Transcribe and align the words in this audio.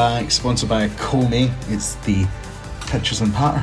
back. 0.00 0.30
Sponsored 0.30 0.70
by 0.70 0.88
Comey. 0.88 1.52
It's 1.68 1.96
the 2.06 2.26
Pictures 2.86 3.20
and 3.20 3.34
Patter 3.34 3.62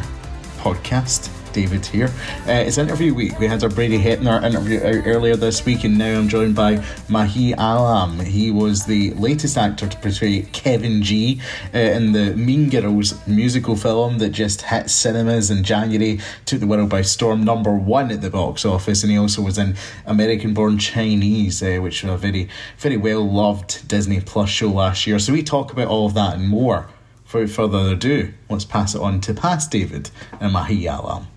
podcast. 0.59 1.36
David 1.57 1.87
here. 1.87 2.11
Uh, 2.47 2.51
it's 2.67 2.77
interview 2.77 3.15
week. 3.15 3.39
We 3.39 3.47
had 3.47 3.63
our 3.63 3.69
Brady 3.71 3.97
Hetner 3.97 4.43
interview 4.43 4.77
out 4.77 5.07
earlier 5.07 5.35
this 5.35 5.65
week, 5.65 5.85
and 5.85 5.97
now 5.97 6.19
I'm 6.19 6.29
joined 6.29 6.53
by 6.53 6.85
Mahi 7.09 7.53
Alam. 7.53 8.19
He 8.19 8.51
was 8.51 8.85
the 8.85 9.09
latest 9.15 9.57
actor 9.57 9.87
to 9.87 9.97
portray 9.97 10.43
Kevin 10.53 11.01
G 11.01 11.41
uh, 11.73 11.79
in 11.79 12.11
the 12.11 12.35
Mean 12.35 12.69
Girls 12.69 13.15
musical 13.27 13.75
film 13.75 14.19
that 14.19 14.29
just 14.29 14.61
hit 14.61 14.91
cinemas 14.91 15.49
in 15.49 15.63
January, 15.63 16.19
took 16.45 16.59
the 16.59 16.67
world 16.67 16.91
by 16.91 17.01
storm, 17.01 17.43
number 17.43 17.75
one 17.75 18.11
at 18.11 18.21
the 18.21 18.29
box 18.29 18.63
office, 18.63 19.01
and 19.01 19.11
he 19.11 19.17
also 19.17 19.41
was 19.41 19.57
in 19.57 19.75
American 20.05 20.53
Born 20.53 20.77
Chinese, 20.77 21.63
uh, 21.63 21.79
which 21.81 22.03
was 22.03 22.13
a 22.13 22.17
very, 22.17 22.49
very 22.77 22.97
well 22.97 23.27
loved 23.27 23.87
Disney 23.87 24.21
Plus 24.21 24.51
show 24.51 24.69
last 24.69 25.07
year. 25.07 25.17
So 25.17 25.33
we 25.33 25.41
talk 25.41 25.71
about 25.73 25.87
all 25.87 26.05
of 26.05 26.13
that 26.13 26.35
and 26.35 26.47
more. 26.47 26.87
Without 27.33 27.49
further 27.49 27.93
ado, 27.93 28.31
let's 28.47 28.63
pass 28.63 28.93
it 28.93 29.01
on 29.01 29.21
to 29.21 29.33
past 29.33 29.71
David 29.71 30.11
and 30.39 30.53
Mahi 30.53 30.85
Alam. 30.85 31.27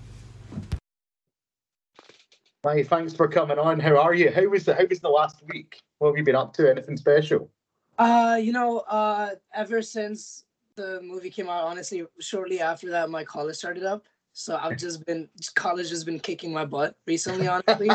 Hi, 2.62 2.82
thanks 2.82 3.14
for 3.14 3.26
coming 3.26 3.58
on. 3.58 3.80
How 3.80 3.96
are 3.96 4.12
you? 4.12 4.30
How 4.30 4.46
was 4.46 4.66
the 4.66 4.74
How 4.74 4.84
was 4.84 5.00
the 5.00 5.08
last 5.08 5.42
week? 5.48 5.80
What 5.96 6.08
have 6.08 6.18
you 6.18 6.24
been 6.24 6.36
up 6.36 6.52
to? 6.54 6.70
Anything 6.70 6.98
special? 6.98 7.50
Uh, 7.98 8.38
you 8.38 8.52
know, 8.52 8.80
uh, 8.80 9.30
ever 9.54 9.80
since 9.80 10.44
the 10.76 11.00
movie 11.00 11.30
came 11.30 11.48
out, 11.48 11.64
honestly, 11.64 12.04
shortly 12.18 12.60
after 12.60 12.90
that, 12.90 13.08
my 13.08 13.24
college 13.24 13.56
started 13.56 13.84
up. 13.84 14.04
So 14.34 14.58
I've 14.60 14.76
just 14.76 15.06
been 15.06 15.26
college 15.54 15.88
has 15.88 16.04
been 16.04 16.20
kicking 16.20 16.52
my 16.52 16.66
butt 16.66 16.96
recently. 17.06 17.48
Honestly, 17.48 17.88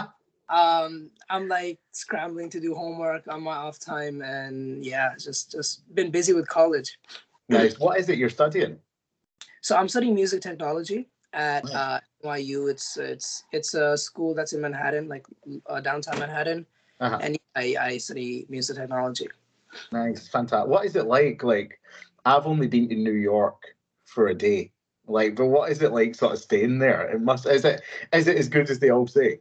um, 0.48 1.10
I'm 1.28 1.48
like 1.48 1.80
scrambling 1.90 2.48
to 2.50 2.60
do 2.60 2.76
homework 2.76 3.26
on 3.26 3.42
my 3.42 3.56
off 3.56 3.80
time, 3.80 4.22
and 4.22 4.86
yeah, 4.86 5.14
just 5.18 5.50
just 5.50 5.82
been 5.96 6.12
busy 6.12 6.32
with 6.32 6.46
college. 6.46 6.96
Nice. 7.48 7.76
What 7.76 7.98
is 7.98 8.08
it 8.08 8.18
you're 8.18 8.30
studying? 8.30 8.78
So 9.62 9.76
I'm 9.76 9.88
studying 9.88 10.14
music 10.14 10.42
technology 10.42 11.08
at 11.32 11.64
uh, 11.74 12.00
NYU. 12.24 12.70
It's 12.70 12.96
it's 12.96 13.44
it's 13.52 13.74
a 13.74 13.96
school 13.96 14.34
that's 14.34 14.52
in 14.52 14.60
Manhattan, 14.60 15.08
like 15.08 15.26
uh, 15.66 15.80
downtown 15.80 16.18
Manhattan, 16.18 16.66
Uh-huh. 17.00 17.18
and 17.20 17.38
I, 17.56 17.76
I 17.80 17.98
study 17.98 18.46
music 18.48 18.76
technology. 18.76 19.28
Nice, 19.92 20.28
fantastic. 20.28 20.68
What 20.68 20.84
is 20.86 20.96
it 20.96 21.06
like? 21.06 21.42
Like, 21.42 21.80
I've 22.24 22.46
only 22.46 22.66
been 22.66 22.88
to 22.88 22.94
New 22.94 23.12
York 23.12 23.76
for 24.04 24.28
a 24.28 24.34
day. 24.34 24.72
Like, 25.06 25.34
but 25.36 25.46
what 25.46 25.70
is 25.70 25.82
it 25.82 25.92
like, 25.92 26.14
sort 26.14 26.32
of 26.32 26.38
staying 26.38 26.78
there? 26.78 27.08
It 27.10 27.20
must. 27.20 27.46
Is 27.46 27.64
it? 27.64 27.82
Is 28.12 28.26
it 28.28 28.36
as 28.38 28.48
good 28.48 28.70
as 28.70 28.78
they 28.78 28.90
all 28.90 29.06
say? 29.06 29.40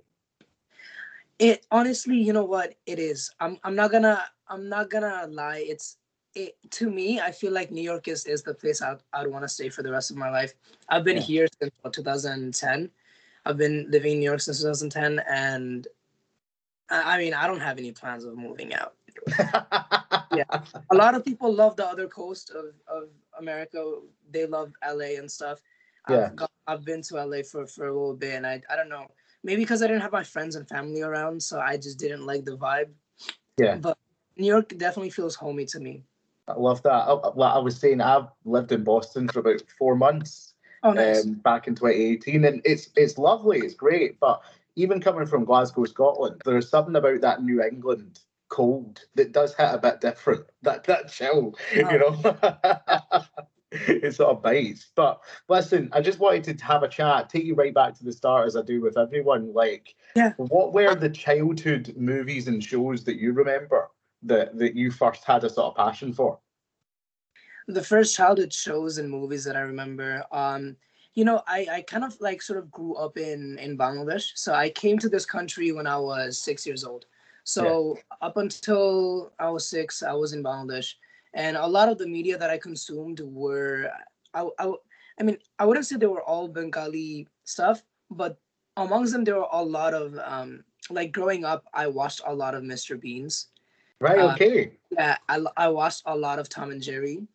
It 1.39 1.66
honestly, 1.72 2.17
you 2.17 2.34
know 2.34 2.45
what 2.45 2.75
it 2.86 3.00
is. 3.00 3.31
I'm 3.39 3.58
I'm 3.64 3.75
not 3.75 3.92
gonna 3.92 4.23
I'm 4.47 4.69
not 4.69 4.89
gonna 4.89 5.28
lie. 5.30 5.66
It's 5.67 5.97
it 6.36 6.56
to 6.72 6.90
me. 6.90 7.20
I 7.20 7.32
feel 7.32 7.52
like 7.52 7.72
New 7.72 7.82
York 7.82 8.08
is 8.08 8.26
is 8.26 8.44
the 8.44 8.54
place 8.54 8.82
I'd 8.82 9.00
I'd 9.14 9.28
want 9.28 9.44
to 9.44 9.50
stay 9.50 9.70
for 9.70 9.84
the 9.84 9.92
rest 9.92 10.12
of 10.12 10.18
my 10.18 10.30
life. 10.30 10.54
I've 10.90 11.04
been 11.04 11.18
Yeah. 11.18 11.24
here 11.24 11.48
since 11.60 11.72
what, 11.82 11.94
2010. 11.94 12.90
I've 13.46 13.58
been 13.58 13.90
living 13.90 14.14
in 14.14 14.20
New 14.20 14.26
York 14.30 14.42
since 14.42 14.59
2010, 14.59 15.20
and 15.30 15.88
I 16.90 17.16
I 17.16 17.18
mean 17.18 17.34
I 17.34 17.48
don't 17.48 17.59
have 17.59 17.78
any 17.78 17.92
plans 17.92 18.24
of 18.24 18.38
moving 18.38 18.74
out. 18.74 18.94
Yeah. 20.34 20.46
a 20.90 20.96
lot 20.96 21.14
of 21.14 21.25
people 21.25 21.53
love 21.53 21.75
the 21.75 21.86
other 21.86 22.08
coast 22.08 22.52
of, 22.52 22.68
of 22.88 23.09
America. 23.38 24.00
They 24.31 24.46
love 24.46 24.72
LA 24.81 25.18
and 25.20 25.30
stuff. 25.30 25.59
Yeah. 26.09 26.28
I've, 26.28 26.36
got, 26.38 26.52
I've 26.68 26.86
been 26.86 27.02
to 27.03 27.16
LA 27.25 27.44
for, 27.44 27.68
for 27.68 27.88
a 27.88 27.91
little 27.94 28.14
bit 28.16 28.36
and 28.36 28.47
I, 28.47 28.62
I 28.70 28.78
don't 28.78 28.88
know, 28.88 29.08
maybe 29.44 29.64
because 29.64 29.81
I 29.81 29.88
didn't 29.88 30.03
have 30.03 30.14
my 30.14 30.24
friends 30.24 30.56
and 30.56 30.66
family 30.70 31.02
around. 31.02 31.44
So 31.44 31.59
I 31.59 31.75
just 31.75 32.00
didn't 32.00 32.25
like 32.25 32.46
the 32.46 32.56
vibe. 32.56 32.91
Yeah. 33.58 33.75
But 33.75 33.97
New 34.38 34.47
York 34.47 34.70
definitely 34.78 35.09
feels 35.09 35.36
homey 35.36 35.66
to 35.66 35.81
me. 35.81 36.06
I 36.56 36.59
love 36.59 36.84
that. 36.84 36.91
I, 36.91 37.12
like 37.35 37.53
I 37.53 37.59
was 37.59 37.78
saying, 37.78 38.01
I've 38.01 38.28
lived 38.45 38.72
in 38.72 38.84
Boston 38.84 39.28
for 39.28 39.39
about 39.39 39.63
four 39.78 39.95
months. 39.95 40.53
Oh, 40.84 40.94
nice. 40.94 41.25
um, 41.25 41.34
back 41.34 41.67
in 41.67 41.75
2018, 41.75 42.44
and 42.44 42.62
it's 42.66 42.89
it's 42.95 43.17
lovely, 43.17 43.59
it's 43.59 43.75
great. 43.75 44.19
But 44.19 44.41
even 44.75 45.00
coming 45.00 45.28
from 45.28 45.45
Glasgow, 45.45 45.85
Scotland, 45.85 46.41
there's 46.44 46.69
something 46.69 46.95
about 46.95 47.22
that 47.22 47.44
New 47.44 47.61
England 47.61 48.19
cold 48.50 49.01
that 49.16 49.31
does 49.31 49.53
hit 49.56 49.69
a 49.73 49.78
bit 49.78 50.01
different. 50.01 50.45
That 50.63 50.84
that 50.85 51.11
chill, 51.11 51.56
you 51.75 51.84
know. 51.84 52.38
it 53.72 54.13
sort 54.16 54.31
of 54.35 54.44
bites. 54.44 54.91
But 54.95 55.22
listen, 55.50 55.90
I 55.94 56.01
just 56.01 56.19
wanted 56.19 56.57
to 56.57 56.66
have 56.66 56.84
a 56.84 56.88
chat, 56.88 57.29
take 57.29 57.45
you 57.45 57.56
right 57.56 57.73
back 57.73 57.97
to 57.97 58.03
the 58.03 58.11
start 58.11 58.45
as 58.47 58.56
I 58.56 58.61
do 58.61 58.81
with 58.81 58.97
everyone. 58.97 59.53
Like, 59.53 59.95
Yeah. 60.16 60.34
what 60.38 60.73
were 60.73 60.94
the 60.94 61.09
childhood 61.09 61.94
movies 61.97 62.47
and 62.47 62.63
shows 62.63 63.03
that 63.06 63.16
you 63.17 63.34
remember 63.34 63.90
that 64.24 64.58
that 64.58 64.76
you 64.76 64.92
first 64.92 65.24
had 65.24 65.44
a 65.44 65.50
sort 65.50 65.68
of 65.68 65.76
passion 65.76 66.14
for? 66.14 66.40
the 67.68 67.84
first 67.84 68.16
childhood 68.16 68.54
shows 68.54 68.98
and 68.98 69.09
movies 69.09 69.44
that 69.44 69.56
I 69.56 69.62
remember, 69.62 70.24
um, 70.32 70.76
you 71.14 71.26
know, 71.26 71.42
I, 71.48 71.68
I 71.72 71.82
kind 71.82 72.04
of 72.04 72.20
like 72.22 72.42
sort 72.42 72.59
of 72.59 72.72
grew 72.72 72.96
up 72.96 73.18
in 73.18 73.58
in 73.59 73.78
Bangladesh. 73.78 74.32
So 74.36 74.54
I 74.54 74.70
came 74.70 74.98
to 75.00 75.09
this 75.09 75.26
country 75.26 75.72
when 75.72 75.88
I 75.88 75.98
was 75.98 76.38
six 76.38 76.66
years 76.66 76.84
old. 76.84 77.06
So 77.44 77.98
up 78.22 78.38
until 78.38 79.34
I 79.40 79.50
was 79.50 79.68
six, 79.68 80.04
I 80.04 80.14
was 80.14 80.34
in 80.34 80.44
Bangladesh, 80.44 80.94
and 81.34 81.58
a 81.58 81.66
lot 81.66 81.90
of 81.90 81.98
the 81.98 82.08
media 82.08 82.38
that 82.38 82.52
I 82.52 82.58
consumed 82.58 83.20
were, 83.22 83.90
I, 84.34 84.48
I, 84.59 84.72
I 85.20 85.24
mean, 85.24 85.38
I 85.58 85.66
wouldn't 85.66 85.88
say 85.88 85.98
they 85.98 86.06
were 86.06 86.24
all 86.24 86.48
Bengali 86.48 87.28
stuff, 87.44 87.84
but 88.12 88.38
amongst 88.78 89.12
them 89.12 89.24
there 89.24 89.40
were 89.40 89.50
a 89.52 89.64
lot 89.64 89.94
of 89.94 90.18
um, 90.24 90.64
like 90.92 91.12
growing 91.12 91.44
up. 91.44 91.66
I 91.74 91.88
watched 91.88 92.22
a 92.26 92.34
lot 92.34 92.53
of 92.53 92.64
Mr. 92.64 93.00
Beans. 93.00 93.48
Right. 94.01 94.17
Uh, 94.17 94.34
okay. 94.34 94.72
Yeah, 94.89 95.16
I, 95.29 95.39
I 95.56 95.67
watched 95.69 96.01
a 96.06 96.17
lot 96.17 96.39
of 96.39 96.50
Tom 96.50 96.72
and 96.72 96.81
Jerry. 96.81 97.25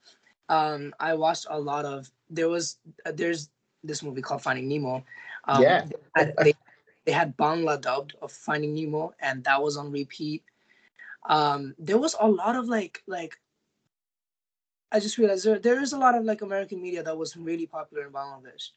Um, 0.48 0.92
I 1.00 1.14
watched 1.14 1.46
a 1.48 1.58
lot 1.58 1.84
of 1.84 2.10
there 2.28 2.48
was 2.48 2.78
uh, 3.06 3.12
there's 3.14 3.50
this 3.84 4.02
movie 4.02 4.20
called 4.20 4.42
Finding 4.42 4.68
Nemo. 4.68 5.04
Um, 5.46 5.62
Yeah. 5.62 5.84
they 5.84 5.96
had, 6.14 6.34
they, 6.42 6.54
they 7.04 7.12
had 7.12 7.36
Bangla 7.36 7.80
dubbed 7.80 8.16
of 8.20 8.32
Finding 8.32 8.74
Nemo, 8.74 9.14
and 9.20 9.44
that 9.44 9.62
was 9.62 9.76
on 9.76 9.92
repeat. 9.92 10.42
Um, 11.28 11.74
there 11.78 11.98
was 11.98 12.16
a 12.20 12.28
lot 12.28 12.56
of 12.56 12.68
like 12.68 13.02
like. 13.06 13.38
I 14.92 15.00
just 15.00 15.18
realized 15.18 15.44
there, 15.44 15.58
there 15.58 15.82
is 15.82 15.92
a 15.92 15.98
lot 15.98 16.14
of 16.14 16.24
like 16.24 16.42
American 16.42 16.80
media 16.80 17.02
that 17.02 17.16
was 17.16 17.36
really 17.36 17.66
popular 17.66 18.06
in 18.06 18.12
Bangladesh, 18.12 18.70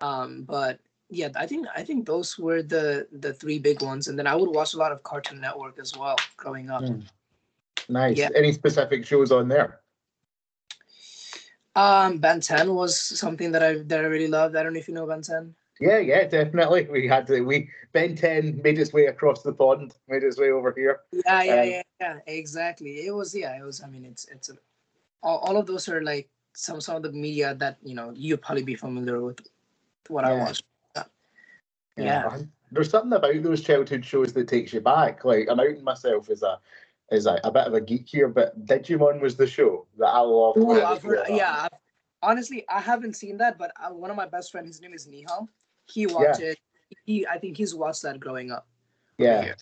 um, 0.00 0.42
but 0.42 0.80
yeah, 1.08 1.28
I 1.36 1.46
think 1.46 1.66
I 1.76 1.82
think 1.82 2.06
those 2.06 2.38
were 2.38 2.62
the 2.62 3.06
the 3.12 3.32
three 3.34 3.58
big 3.58 3.82
ones, 3.82 4.08
and 4.08 4.18
then 4.18 4.26
I 4.26 4.34
would 4.34 4.50
watch 4.50 4.74
a 4.74 4.78
lot 4.78 4.92
of 4.92 5.02
Cartoon 5.02 5.40
Network 5.40 5.78
as 5.78 5.96
well 5.96 6.16
growing 6.36 6.70
up. 6.70 6.82
Mm. 6.82 7.02
Nice. 7.88 8.16
Yeah. 8.18 8.28
Any 8.34 8.52
specific 8.52 9.04
shows 9.06 9.32
on 9.32 9.48
there? 9.48 9.80
Um, 11.74 12.18
Ben 12.18 12.40
10 12.40 12.74
was 12.74 12.98
something 12.98 13.50
that 13.52 13.62
I 13.62 13.78
that 13.84 14.00
I 14.00 14.08
really 14.08 14.28
loved. 14.28 14.56
I 14.56 14.62
don't 14.62 14.74
know 14.74 14.78
if 14.78 14.88
you 14.88 14.94
know 14.94 15.06
Ben 15.06 15.22
10. 15.22 15.54
Yeah, 15.80 15.98
yeah, 15.98 16.24
definitely. 16.28 16.86
We 16.90 17.08
had 17.08 17.26
to, 17.28 17.40
we 17.40 17.68
Ben 17.92 18.14
Ten 18.14 18.60
made 18.62 18.78
its 18.78 18.92
way 18.92 19.06
across 19.06 19.42
the 19.42 19.52
pond, 19.52 19.96
made 20.06 20.22
its 20.22 20.38
way 20.38 20.50
over 20.50 20.72
here. 20.76 21.00
Yeah, 21.12 21.42
yeah, 21.42 21.52
Um, 21.62 21.68
yeah, 21.68 21.82
yeah. 22.00 22.18
Exactly. 22.26 23.06
It 23.06 23.10
was 23.12 23.34
yeah, 23.34 23.58
it 23.58 23.64
was 23.64 23.82
I 23.82 23.88
mean 23.88 24.04
it's 24.04 24.26
it's 24.26 24.50
a, 24.50 24.54
all, 25.22 25.38
all 25.38 25.56
of 25.56 25.66
those 25.66 25.88
are 25.88 26.02
like 26.02 26.28
some 26.52 26.80
some 26.80 26.96
of 26.96 27.02
the 27.02 27.12
media 27.12 27.54
that 27.54 27.78
you 27.82 27.94
know 27.94 28.12
you'd 28.14 28.42
probably 28.42 28.64
be 28.64 28.74
familiar 28.74 29.20
with 29.20 29.40
what 30.08 30.24
I 30.24 30.34
Yeah. 30.36 30.44
watched. 30.44 30.64
Yeah. 31.96 32.38
There's 32.70 32.90
something 32.90 33.12
about 33.12 33.42
those 33.42 33.62
childhood 33.62 34.04
shows 34.04 34.32
that 34.32 34.48
takes 34.48 34.72
you 34.72 34.80
back. 34.80 35.24
Like 35.24 35.48
I'm 35.50 35.60
outing 35.60 35.84
myself 35.84 36.30
as 36.30 36.42
a 36.42 36.58
as 37.12 37.26
like 37.26 37.40
a 37.44 37.50
bit 37.50 37.66
of 37.66 37.74
a 37.74 37.80
geek 37.80 38.08
here, 38.08 38.28
but 38.28 38.66
Digimon 38.66 39.20
was 39.20 39.36
the 39.36 39.46
show 39.46 39.86
that 39.98 40.06
I 40.06 40.20
loved. 40.20 40.58
Ooh, 40.58 40.72
I 40.72 40.92
I've 40.92 41.02
heard, 41.02 41.24
growing 41.26 41.36
yeah. 41.36 41.68
I've, 41.70 41.78
honestly, 42.22 42.64
I 42.68 42.80
haven't 42.80 43.14
seen 43.14 43.36
that, 43.38 43.58
but 43.58 43.72
uh, 43.80 43.92
one 43.92 44.10
of 44.10 44.16
my 44.16 44.26
best 44.26 44.50
friends, 44.50 44.68
his 44.68 44.80
name 44.80 44.94
is 44.94 45.06
Nihal. 45.06 45.48
He 45.92 46.06
watched 46.06 46.40
it. 46.40 46.58
He, 47.04 47.26
I 47.26 47.38
think 47.38 47.56
he's 47.56 47.74
watched 47.74 48.02
that 48.02 48.18
growing 48.18 48.50
up. 48.50 48.66
Yeah. 49.18 49.44
Yeah. 49.44 49.54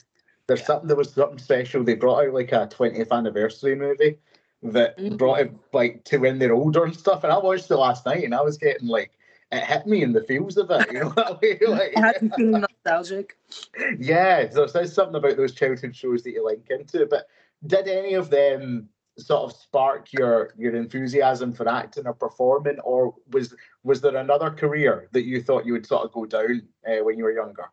There's 0.47 0.61
Yeah. 0.61 0.67
something 0.67 0.89
there 0.89 0.97
was 0.97 1.13
something 1.13 1.39
special. 1.39 1.85
They 1.85 1.95
brought 1.95 2.27
out 2.27 2.35
like 2.35 2.53
a 2.53 2.69
20th 2.69 3.11
anniversary 3.11 3.75
movie 3.75 4.19
that 4.63 4.97
Mhm. 4.99 5.17
brought 5.17 5.41
it 5.41 5.53
like 5.73 6.05
to 6.05 6.19
when 6.19 6.39
they're 6.39 6.55
older 6.55 6.85
and 6.85 6.97
stuff. 6.97 7.25
And 7.25 7.33
I 7.33 7.39
watched 7.39 7.71
it 7.71 7.77
last 7.77 8.05
night 8.07 8.25
and 8.25 8.35
I 8.35 8.43
was 8.43 8.59
getting 8.59 8.89
like 8.89 9.13
it 9.53 9.65
hit 9.65 9.87
me 9.87 10.03
in 10.03 10.13
the 10.13 10.23
feels 10.23 10.57
of 10.57 10.71
it. 10.71 10.87
You 10.93 11.01
know 11.01 11.09
what 11.11 11.27
I 11.27 11.39
mean? 11.43 11.59
Like, 11.71 11.97
I 11.97 12.01
had 12.01 12.23
me 12.23 12.31
feeling 12.37 12.61
nostalgic. 12.61 13.37
yeah, 13.99 14.49
so 14.51 14.67
there's 14.67 14.93
something 14.93 15.17
about 15.17 15.37
those 15.37 15.55
childhood 15.55 15.97
shows 15.97 16.23
that 16.23 16.31
you 16.31 16.45
link 16.45 16.67
into. 16.71 17.07
But 17.07 17.27
did 17.67 17.89
any 17.89 18.15
of 18.15 18.31
them 18.31 18.89
sort 19.19 19.43
of 19.43 19.57
spark 19.57 20.13
your 20.13 20.55
your 20.57 20.75
enthusiasm 20.75 21.53
for 21.53 21.69
acting 21.69 22.07
or 22.07 22.15
performing, 22.15 22.79
or 22.81 23.15
was 23.33 23.55
was 23.83 24.01
there 24.01 24.17
another 24.17 24.51
career 24.51 25.09
that 25.13 25.25
you 25.25 25.43
thought 25.43 25.67
you 25.67 25.73
would 25.73 25.87
sort 25.87 26.05
of 26.05 26.13
go 26.13 26.25
down 26.27 26.63
uh, 26.87 27.05
when 27.05 27.19
you 27.19 27.25
were 27.25 27.33
younger? 27.33 27.71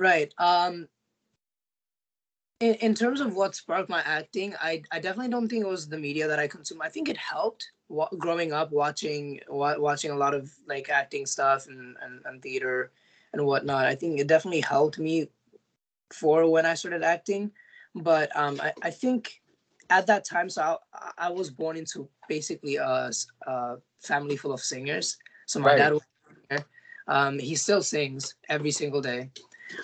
Right. 0.00 0.32
Um 0.38 0.88
in, 2.60 2.74
in 2.74 2.94
terms 2.94 3.20
of 3.20 3.34
what 3.36 3.54
sparked 3.54 3.88
my 3.88 4.02
acting, 4.02 4.54
I 4.60 4.82
I 4.90 4.98
definitely 4.98 5.30
don't 5.30 5.48
think 5.48 5.64
it 5.64 5.68
was 5.68 5.88
the 5.88 5.98
media 5.98 6.26
that 6.28 6.38
I 6.38 6.48
consumed. 6.48 6.80
I 6.82 6.88
think 6.88 7.08
it 7.08 7.16
helped 7.16 7.70
wa- 7.88 8.10
growing 8.18 8.52
up 8.52 8.72
watching 8.72 9.40
wa- 9.48 9.78
watching 9.78 10.10
a 10.10 10.16
lot 10.16 10.34
of 10.34 10.50
like 10.66 10.88
acting 10.88 11.26
stuff 11.26 11.66
and, 11.66 11.96
and 12.02 12.20
and 12.24 12.42
theater 12.42 12.90
and 13.32 13.44
whatnot. 13.46 13.86
I 13.86 13.94
think 13.94 14.18
it 14.18 14.26
definitely 14.26 14.60
helped 14.60 14.98
me 14.98 15.28
for 16.12 16.50
when 16.50 16.66
I 16.66 16.74
started 16.74 17.02
acting. 17.02 17.52
But 17.94 18.34
um 18.36 18.60
I, 18.62 18.72
I 18.82 18.90
think 18.90 19.40
at 19.90 20.06
that 20.06 20.24
time, 20.24 20.48
so 20.50 20.78
I, 20.92 21.12
I 21.18 21.30
was 21.30 21.50
born 21.50 21.76
into 21.76 22.08
basically 22.28 22.76
a, 22.76 23.10
a 23.46 23.76
family 24.00 24.36
full 24.36 24.52
of 24.52 24.60
singers. 24.60 25.16
So 25.46 25.60
my 25.60 25.72
Right. 25.72 25.78
dad 25.78 25.92
was. 25.94 26.02
Um, 27.08 27.38
he 27.38 27.54
still 27.54 27.82
sings 27.82 28.34
every 28.48 28.70
single 28.70 29.00
day. 29.00 29.30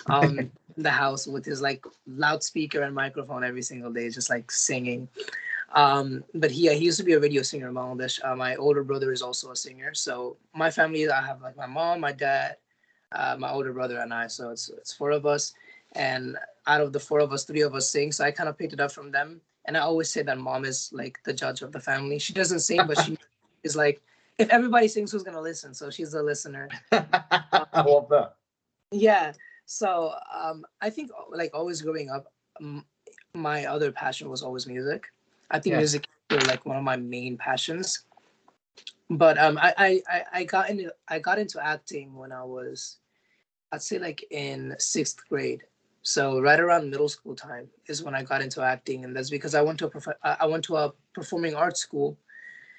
Um, 0.09 0.39
in 0.77 0.83
the 0.83 0.89
house 0.91 1.27
with 1.27 1.45
his 1.45 1.61
like 1.61 1.83
loudspeaker 2.07 2.81
and 2.81 2.93
microphone 2.93 3.43
every 3.43 3.61
single 3.61 3.91
day, 3.91 4.09
just 4.09 4.29
like 4.29 4.51
singing. 4.51 5.07
Um, 5.73 6.23
but 6.33 6.51
he, 6.51 6.73
he 6.75 6.85
used 6.85 6.97
to 6.99 7.03
be 7.05 7.13
a 7.13 7.19
radio 7.19 7.41
singer 7.41 7.69
in 7.69 7.75
Bangladesh. 7.75 8.19
Uh, 8.23 8.35
my 8.35 8.55
older 8.55 8.83
brother 8.83 9.11
is 9.11 9.21
also 9.21 9.51
a 9.51 9.55
singer. 9.55 9.93
So 9.93 10.37
my 10.53 10.69
family, 10.71 11.09
I 11.09 11.21
have 11.25 11.41
like 11.41 11.55
my 11.57 11.65
mom, 11.67 11.99
my 12.01 12.11
dad, 12.11 12.57
uh, 13.11 13.35
my 13.39 13.51
older 13.51 13.73
brother, 13.73 13.99
and 13.99 14.13
I. 14.13 14.27
So 14.27 14.49
it's 14.51 14.69
it's 14.69 14.93
four 14.93 15.11
of 15.11 15.25
us. 15.25 15.53
And 15.95 16.37
out 16.67 16.81
of 16.81 16.93
the 16.93 16.99
four 16.99 17.19
of 17.19 17.31
us, 17.31 17.43
three 17.45 17.61
of 17.61 17.73
us 17.75 17.89
sing. 17.89 18.11
So 18.11 18.23
I 18.23 18.31
kind 18.31 18.49
of 18.49 18.57
picked 18.57 18.73
it 18.73 18.79
up 18.79 18.91
from 18.91 19.11
them. 19.11 19.41
And 19.65 19.75
I 19.77 19.81
always 19.81 20.09
say 20.11 20.21
that 20.23 20.37
mom 20.37 20.65
is 20.65 20.89
like 20.93 21.19
the 21.23 21.33
judge 21.33 21.61
of 21.61 21.71
the 21.71 21.79
family. 21.79 22.19
She 22.19 22.33
doesn't 22.33 22.59
sing, 22.59 22.85
but 22.87 22.97
she 22.97 23.17
is 23.63 23.75
like, 23.75 24.01
if 24.37 24.49
everybody 24.49 24.87
sings, 24.87 25.11
who's 25.11 25.23
gonna 25.23 25.41
listen? 25.41 25.73
So 25.73 25.89
she's 25.89 26.11
the 26.11 26.21
listener. 26.21 26.69
I 26.91 27.81
love 27.81 28.09
that. 28.09 28.35
Yeah. 28.91 29.33
So 29.65 30.13
um, 30.33 30.65
I 30.81 30.89
think 30.89 31.11
like 31.31 31.51
always 31.53 31.81
growing 31.81 32.09
up, 32.09 32.31
m- 32.61 32.85
my 33.33 33.65
other 33.65 33.91
passion 33.91 34.29
was 34.29 34.43
always 34.43 34.67
music. 34.67 35.07
I 35.51 35.59
think 35.59 35.73
Yeah. 35.73 35.77
music 35.79 36.07
is 36.29 36.45
like 36.47 36.65
one 36.65 36.77
of 36.77 36.83
my 36.83 36.97
main 36.97 37.37
passions. 37.37 38.03
But 39.09 39.37
um, 39.37 39.57
I 39.61 40.01
I 40.09 40.23
I 40.33 40.43
got 40.43 40.69
into 40.69 40.93
I 41.07 41.19
got 41.19 41.39
into 41.39 41.63
acting 41.63 42.15
when 42.15 42.31
I 42.31 42.43
was, 42.43 42.97
I'd 43.71 43.81
say 43.81 43.99
like 43.99 44.25
in 44.31 44.75
sixth 44.79 45.21
grade. 45.29 45.63
So 46.05 46.39
right 46.39 46.59
around 46.59 46.91
middle 46.91 47.09
school 47.09 47.35
time 47.35 47.67
is 47.87 48.03
when 48.03 48.13
I 48.13 48.21
got 48.21 48.43
into 48.43 48.61
acting, 48.61 49.03
and 49.03 49.15
that's 49.15 49.31
because 49.31 49.55
I 49.55 49.61
went 49.61 49.79
to 49.79 49.87
a 49.87 49.89
prof- 49.89 50.21
I 50.21 50.37
I 50.41 50.45
went 50.45 50.63
to 50.65 50.77
a 50.77 50.93
performing 51.15 51.55
arts 51.55 51.81
school, 51.81 52.15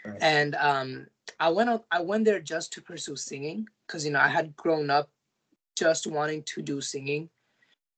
Right. 0.04 0.22
and 0.22 0.54
um, 0.54 1.08
I 1.40 1.48
went 1.48 1.68
up, 1.68 1.84
I 1.90 2.00
went 2.00 2.24
there 2.24 2.38
just 2.38 2.72
to 2.74 2.80
pursue 2.80 3.16
singing 3.16 3.68
because 3.84 4.06
you 4.06 4.12
know 4.12 4.20
I 4.20 4.28
had 4.28 4.54
grown 4.54 4.90
up 4.90 5.10
just 5.76 6.06
wanting 6.06 6.44
to 6.44 6.62
do 6.62 6.80
singing, 6.80 7.28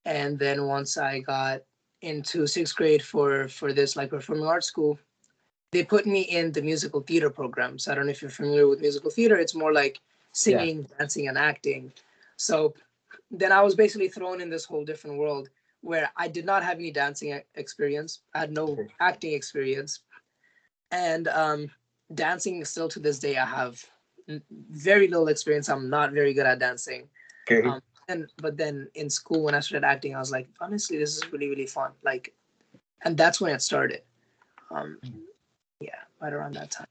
and 0.07 0.39
then 0.39 0.67
once 0.67 0.97
I 0.97 1.21
got 1.21 1.61
into 2.01 2.47
sixth 2.47 2.75
grade 2.75 3.03
for 3.03 3.49
for 3.49 3.75
this 3.75 3.97
like 3.97 4.09
performing 4.09 4.47
arts 4.47 4.67
school, 4.67 4.99
they 5.73 5.85
put 5.85 6.07
me 6.07 6.23
in 6.23 6.53
the 6.53 6.63
musical 6.63 7.03
theater 7.03 7.29
programs. 7.29 7.87
I 7.87 7.95
don't 7.95 8.07
know 8.07 8.13
if 8.13 8.23
you're 8.23 8.31
familiar 8.31 8.67
with 8.67 8.81
musical 8.81 9.11
theater. 9.11 9.37
It's 9.37 9.55
more 9.55 9.75
like 9.75 10.01
singing, 10.33 10.89
dancing, 10.99 11.29
and 11.29 11.37
acting. 11.37 11.93
So 12.37 12.73
then 13.31 13.53
I 13.53 13.61
was 13.63 13.75
basically 13.75 14.09
thrown 14.09 14.41
in 14.41 14.51
this 14.51 14.65
whole 14.65 14.85
different 14.85 15.19
world 15.19 15.49
where 15.81 16.11
I 16.17 16.29
did 16.29 16.45
not 16.45 16.65
have 16.65 16.79
any 16.79 16.91
dancing 16.91 17.41
experience. 17.55 18.21
I 18.35 18.41
had 18.41 18.53
no 18.53 18.77
acting 19.01 19.33
experience, 19.33 20.01
and 20.91 21.29
um, 21.29 21.71
dancing 22.15 22.65
still 22.65 22.89
to 22.89 23.01
this 23.01 23.19
day 23.19 23.37
I 23.37 23.47
have 23.47 23.83
very 24.71 25.09
little 25.09 25.29
experience. 25.29 25.69
I'm 25.69 25.89
not 25.89 26.13
very 26.13 26.35
good 26.35 26.47
at 26.47 26.59
dancing. 26.59 27.09
Okay. 27.51 27.67
Um, 27.67 27.81
and 28.09 28.27
but 28.39 28.57
then 28.57 28.89
in 28.95 29.11
school 29.11 29.43
when 29.43 29.55
I 29.55 29.61
started 29.61 29.87
acting, 29.87 30.15
I 30.15 30.19
was 30.19 30.31
like, 30.31 30.49
honestly, 30.61 30.99
this 30.99 31.17
is 31.17 31.33
really 31.33 31.49
really 31.49 31.67
fun. 31.67 31.93
Like, 32.03 32.35
and 33.05 33.17
that's 33.17 33.41
when 33.41 33.55
it 33.55 33.63
started. 33.63 34.03
Um, 34.71 34.99
yeah, 35.81 36.01
right 36.21 36.33
around 36.33 36.55
that 36.55 36.71
time. 36.71 36.87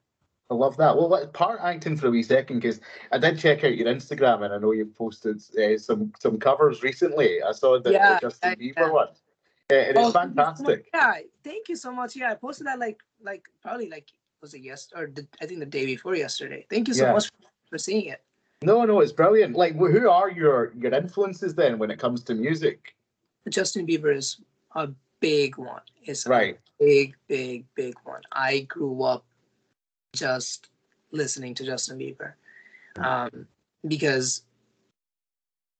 I 0.49 0.53
love 0.53 0.77
that. 0.77 0.95
Well, 0.95 1.09
let- 1.09 1.33
part 1.33 1.59
acting 1.61 1.97
for 1.97 2.07
a 2.07 2.11
wee 2.11 2.23
second 2.23 2.59
because 2.59 2.79
I 3.11 3.17
did 3.17 3.37
check 3.37 3.63
out 3.63 3.75
your 3.75 3.87
Instagram 3.87 4.43
and 4.45 4.53
I 4.53 4.57
know 4.57 4.71
you've 4.71 4.95
posted 4.95 5.41
uh, 5.57 5.77
some 5.77 6.13
some 6.19 6.39
covers 6.39 6.83
recently. 6.83 7.41
I 7.43 7.51
saw 7.51 7.79
the, 7.79 7.91
Yeah, 7.91 8.13
the 8.15 8.19
Justin 8.27 8.55
Bieber 8.55 8.73
yeah. 8.77 8.89
one, 8.91 9.07
uh, 9.07 9.75
and 9.75 9.89
it's 9.89 9.99
Oh, 9.99 10.07
so 10.07 10.11
fantastic. 10.13 10.89
Yeah, 10.93 11.13
thank 11.43 11.67
you 11.67 11.75
so 11.75 11.91
much. 11.91 12.15
Yeah, 12.15 12.31
I 12.31 12.35
posted 12.35 12.67
that 12.67 12.79
like 12.79 12.99
like 13.21 13.43
probably 13.61 13.89
like 13.89 14.07
was 14.41 14.53
it 14.53 14.61
yes 14.61 14.87
or 14.95 15.07
the, 15.07 15.27
I 15.41 15.45
think 15.47 15.59
the 15.59 15.65
day 15.65 15.85
before 15.85 16.15
yesterday. 16.15 16.65
Thank 16.69 16.87
you 16.87 16.93
so 16.93 17.05
Yeah. 17.05 17.13
much 17.13 17.29
for 17.69 17.77
seeing 17.77 18.05
it. 18.05 18.21
No, 18.63 18.85
no, 18.85 19.01
it's 19.01 19.11
brilliant. 19.11 19.55
Like, 19.55 19.75
who 19.75 20.09
are 20.09 20.31
your 20.31 20.71
your 20.77 20.93
influences 20.93 21.55
then 21.55 21.77
when 21.77 21.91
it 21.91 21.99
comes 21.99 22.23
to 22.23 22.33
music? 22.33 22.95
Justin 23.49 23.85
Bieber 23.85 24.15
is 24.15 24.39
a 24.75 24.87
big 25.19 25.57
one. 25.57 25.81
It's 26.03 26.25
a 26.25 26.29
Right. 26.29 26.59
big, 26.79 27.15
big, 27.27 27.65
big 27.75 27.95
one. 28.05 28.21
I 28.31 28.61
grew 28.61 29.03
up 29.03 29.25
just 30.17 30.69
listening 31.11 31.53
to 31.55 31.65
Justin 31.65 31.97
Bieber. 31.99 32.33
Um, 32.97 33.47
because 33.87 34.41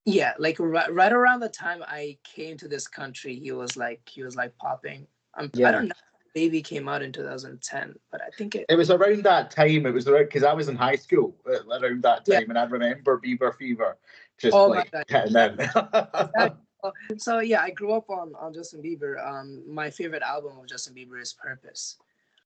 yeah, 0.06 0.34
like 0.40 0.58
right, 0.60 0.94
right 0.94 1.12
around 1.12 1.42
the 1.42 1.50
time 1.50 1.84
I 1.86 2.18
came 2.24 2.58
to 2.58 2.68
this 2.68 2.88
country, 2.88 3.36
he 3.36 3.52
was 3.52 3.76
like 3.76 4.08
he 4.08 4.24
was 4.24 4.36
like 4.36 4.58
popping. 4.58 5.08
Um, 5.34 5.52
Yeah. 5.54 5.70
I 5.70 5.72
don't 5.72 5.88
know. 5.90 5.96
Baby 6.34 6.62
came 6.62 6.88
out 6.88 7.02
in 7.02 7.12
2010, 7.12 7.96
but 8.12 8.22
I 8.22 8.30
think 8.38 8.54
it. 8.56 8.66
It 8.70 8.76
was 8.76 8.92
around 8.92 9.24
that 9.24 9.50
time. 9.50 9.88
It 9.88 9.94
was 9.94 10.08
around 10.08 10.26
because 10.26 10.44
I 10.44 10.54
was 10.54 10.70
in 10.70 10.76
high 10.76 10.96
school 10.96 11.36
uh, 11.50 11.68
around 11.68 12.04
that 12.04 12.28
Yeah. 12.28 12.40
time, 12.40 12.50
and 12.50 12.60
I 12.60 12.66
remember 12.66 13.20
Bieber 13.20 13.56
Fever 13.56 13.98
just 14.38 14.56
Oh 14.56 14.68
like 14.68 14.92
God. 14.92 15.04
hitting 15.08 15.36
in. 15.36 16.54
So 17.18 17.40
yeah, 17.40 17.62
I 17.62 17.72
grew 17.72 17.92
up 17.94 18.10
on 18.10 18.34
on 18.40 18.54
Justin 18.54 18.82
Bieber. 18.82 19.26
Um, 19.26 19.64
my 19.68 19.90
favorite 19.90 20.22
album 20.22 20.58
of 20.60 20.68
Justin 20.68 20.94
Bieber 20.94 21.20
is 21.20 21.34
Purpose. 21.34 21.98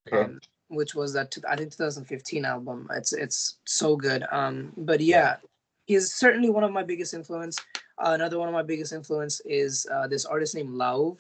okay. 0.08 0.24
um, 0.24 0.40
which 0.72 0.96
was 0.96 1.14
that 1.14 1.36
I 1.48 1.56
think 1.56 1.72
2015 1.72 2.46
album. 2.46 2.88
It's 2.96 3.14
it's 3.14 3.60
so 3.66 3.96
good. 3.96 4.26
Um, 4.32 4.72
but 4.78 5.02
yeah, 5.02 5.36
he's 5.86 6.14
certainly 6.14 6.50
one 6.50 6.64
of 6.64 6.72
my 6.72 6.84
biggest 6.84 7.14
influence. 7.14 7.60
Uh, 7.98 8.14
another 8.14 8.40
one 8.40 8.48
of 8.48 8.54
my 8.54 8.64
biggest 8.64 8.94
influence 8.94 9.42
is 9.46 9.86
uh, 9.94 10.08
this 10.08 10.26
artist 10.26 10.56
named 10.56 10.70
Lauv. 10.70 11.20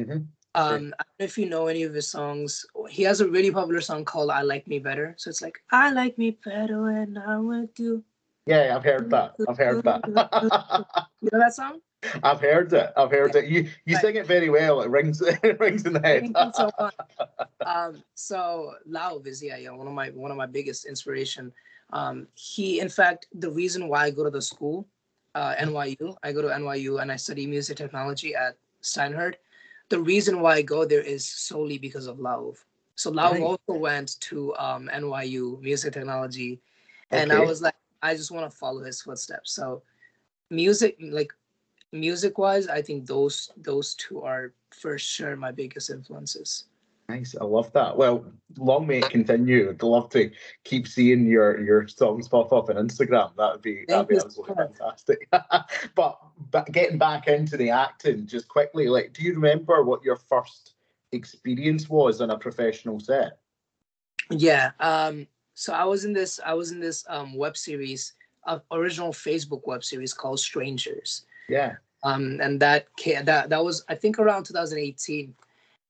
Mhm. 0.00 0.26
Um, 0.56 0.94
I 1.00 1.02
don't 1.02 1.18
know 1.18 1.24
if 1.24 1.36
you 1.36 1.48
know 1.48 1.66
any 1.66 1.82
of 1.82 1.92
his 1.92 2.08
songs. 2.08 2.64
He 2.88 3.02
has 3.02 3.20
a 3.20 3.28
really 3.28 3.50
popular 3.50 3.80
song 3.80 4.04
called 4.04 4.30
"I 4.30 4.42
Like 4.42 4.68
Me 4.68 4.78
Better." 4.78 5.14
So 5.18 5.28
it's 5.28 5.42
like 5.42 5.58
I 5.72 5.90
like 5.90 6.16
me 6.16 6.38
better 6.44 6.82
when 6.82 7.18
I'm 7.18 7.48
with 7.48 7.78
you. 7.78 8.04
Yeah, 8.46 8.74
I've 8.76 8.84
heard 8.84 9.10
that. 9.10 9.34
I've 9.48 9.56
heard 9.58 9.84
that. 9.84 10.04
You 11.24 11.30
know 11.32 11.38
that 11.38 11.54
song? 11.54 11.80
I've 12.22 12.40
heard 12.40 12.70
it. 12.74 12.92
I've 12.98 13.10
heard 13.10 13.34
it. 13.34 13.46
You 13.46 13.70
you 13.86 13.94
Right. 13.94 14.02
sing 14.02 14.16
it 14.16 14.26
very 14.26 14.50
well. 14.50 14.82
It 14.82 14.90
rings 14.90 15.22
it 15.42 15.58
rings 15.58 15.86
in 15.86 15.94
the 15.94 16.00
head. 16.00 16.22
Thank 16.24 16.38
you 16.38 16.52
so 16.52 16.70
much. 16.78 16.94
Um, 17.64 18.02
so 18.14 18.74
Lauv 18.86 19.26
is 19.26 19.42
yeah, 19.42 19.56
yeah, 19.56 19.70
one 19.70 19.86
of 19.86 19.94
my 19.94 20.10
one 20.10 20.30
of 20.30 20.36
my 20.36 20.44
biggest 20.44 20.84
inspiration. 20.84 21.50
Um, 21.94 22.26
he, 22.34 22.78
in 22.80 22.90
fact, 22.90 23.26
the 23.32 23.50
reason 23.50 23.88
why 23.88 24.04
I 24.04 24.10
go 24.10 24.22
to 24.24 24.30
the 24.30 24.42
school, 24.42 24.86
uh, 25.34 25.54
NYU, 25.58 26.14
I 26.22 26.32
go 26.32 26.42
to 26.42 26.48
NYU 26.48 27.00
and 27.00 27.10
I 27.10 27.16
study 27.16 27.46
music 27.46 27.78
technology 27.78 28.34
at 28.34 28.58
Steinhardt. 28.82 29.36
The 29.88 29.98
reason 29.98 30.40
why 30.40 30.56
I 30.56 30.62
go 30.62 30.84
there 30.84 31.00
is 31.00 31.26
solely 31.26 31.78
because 31.78 32.06
of 32.06 32.18
Lauv. 32.18 32.56
So 32.96 33.10
Lauv 33.10 33.30
Right. 33.32 33.40
also 33.40 33.78
went 33.80 34.20
to 34.28 34.54
um, 34.56 34.90
NYU 34.92 35.58
music 35.62 35.94
technology, 35.94 36.60
and 37.10 37.32
I 37.32 37.40
was 37.40 37.62
like, 37.62 37.74
I 38.04 38.14
just 38.14 38.30
want 38.30 38.48
to 38.50 38.56
follow 38.56 38.84
his 38.84 39.00
footsteps. 39.00 39.52
So 39.52 39.82
music, 40.50 40.96
like 41.00 41.32
music 41.90 42.36
wise, 42.36 42.68
I 42.68 42.82
think 42.82 43.06
those 43.06 43.50
those 43.56 43.94
two 43.94 44.22
are 44.22 44.52
for 44.70 44.98
sure 44.98 45.36
my 45.36 45.50
biggest 45.50 45.88
influences. 45.88 46.66
Nice. 47.08 47.34
I 47.38 47.44
love 47.44 47.70
that. 47.72 47.96
Well, 47.96 48.24
long 48.56 48.86
may 48.86 48.98
it 48.98 49.10
continue. 49.10 49.68
I'd 49.68 49.82
love 49.82 50.08
to 50.10 50.30
keep 50.64 50.86
seeing 50.86 51.26
your 51.26 51.60
your 51.60 51.88
songs 51.88 52.28
pop 52.28 52.52
up 52.52 52.68
on 52.68 52.76
Instagram. 52.76 53.34
That 53.36 53.52
would 53.52 53.62
be 53.62 53.84
that'd 53.88 54.08
be 54.08 54.18
so 54.18 54.26
absolutely 54.26 54.54
fantastic. 54.54 55.28
but 55.94 56.18
but 56.50 56.72
getting 56.72 56.98
back 56.98 57.26
into 57.26 57.56
the 57.56 57.70
acting, 57.70 58.26
just 58.26 58.48
quickly, 58.48 58.88
like, 58.88 59.14
do 59.14 59.22
you 59.22 59.34
remember 59.34 59.82
what 59.82 60.04
your 60.04 60.16
first 60.16 60.74
experience 61.12 61.88
was 61.88 62.20
on 62.20 62.30
a 62.30 62.38
professional 62.38 63.00
set? 63.00 63.38
Yeah. 64.30 64.72
Um, 64.80 65.26
so 65.54 65.72
I 65.72 65.84
was 65.84 66.04
in 66.04 66.12
this 66.12 66.40
I 66.44 66.54
was 66.54 66.72
in 66.72 66.80
this 66.80 67.04
um, 67.08 67.34
web 67.34 67.56
series, 67.56 68.14
uh, 68.46 68.58
original 68.72 69.12
Facebook 69.12 69.66
web 69.66 69.84
series 69.84 70.12
called 70.12 70.40
Strangers. 70.40 71.24
Yeah. 71.48 71.76
Um, 72.02 72.38
and 72.42 72.60
that 72.60 72.88
that 73.22 73.48
that 73.48 73.64
was 73.64 73.84
I 73.88 73.94
think 73.94 74.18
around 74.18 74.44
2018. 74.44 75.34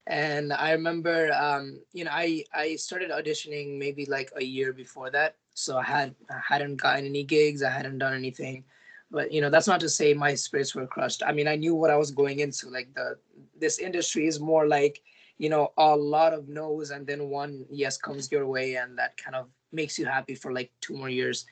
And 0.07 0.53
I 0.53 0.71
remember, 0.71 1.33
um, 1.33 1.79
you 1.93 2.05
know, 2.05 2.11
I 2.13 2.43
I 2.53 2.75
started 2.75 3.09
auditioning 3.09 3.79
maybe 3.79 4.05
like 4.05 4.31
a 4.35 4.43
year 4.43 4.71
before 4.71 5.09
that. 5.09 5.35
So 5.55 5.77
I 5.77 5.83
had 5.83 6.15
I 6.29 6.39
hadn't 6.47 6.77
gotten 6.77 7.05
any 7.05 7.23
gigs. 7.23 7.63
I 7.63 7.71
hadn't 7.71 7.97
done 7.97 8.13
anything. 8.13 8.63
But 9.09 9.31
you 9.31 9.41
know, 9.41 9.49
that's 9.49 9.67
not 9.67 9.79
to 9.79 9.89
say 9.89 10.13
my 10.13 10.35
spirits 10.35 10.75
were 10.75 10.85
crushed. 10.85 11.23
I 11.25 11.31
mean, 11.31 11.47
I 11.47 11.55
knew 11.55 11.73
what 11.73 11.89
I 11.89 11.97
was 11.97 12.11
going 12.11 12.39
into. 12.39 12.69
Like 12.69 12.93
the 12.93 13.17
this 13.59 13.79
industry 13.79 14.27
is 14.27 14.39
more 14.39 14.67
like 14.67 15.01
you 15.37 15.49
know 15.49 15.71
a 15.77 15.95
lot 15.95 16.33
of 16.33 16.47
no's 16.47 16.91
and 16.91 17.05
then 17.05 17.29
one 17.29 17.65
yes 17.69 17.97
comes 17.97 18.31
your 18.31 18.47
way 18.47 18.75
and 18.75 18.97
that 18.97 19.17
kind 19.17 19.35
of 19.35 19.47
makes 19.71 19.99
you 19.99 20.05
happy 20.05 20.35
for 20.35 20.53
like 20.53 20.71
two 20.81 20.95
more 20.95 21.09
years 21.09 21.45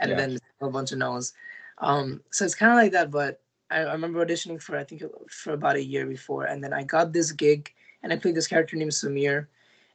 and 0.00 0.10
Yeah. 0.10 0.16
then 0.16 0.38
a 0.60 0.68
bunch 0.70 0.92
of 0.92 0.98
no's. 0.98 1.32
Um 1.78 2.20
so 2.30 2.44
it's 2.44 2.54
kind 2.54 2.72
of 2.72 2.76
like 2.76 2.92
that 2.92 3.10
but 3.10 3.40
I, 3.70 3.78
I 3.80 3.92
remember 3.92 4.24
auditioning 4.24 4.60
for 4.60 4.76
i 4.76 4.84
think 4.84 5.02
for 5.30 5.52
about 5.54 5.76
a 5.76 5.82
year 5.84 6.04
before 6.06 6.44
and 6.44 6.62
then 6.62 6.72
i 6.72 6.82
got 6.82 7.12
this 7.12 7.32
gig 7.32 7.72
and 8.02 8.12
i 8.12 8.16
played 8.16 8.34
this 8.34 8.48
character 8.48 8.76
named 8.76 8.92
samir 8.92 9.46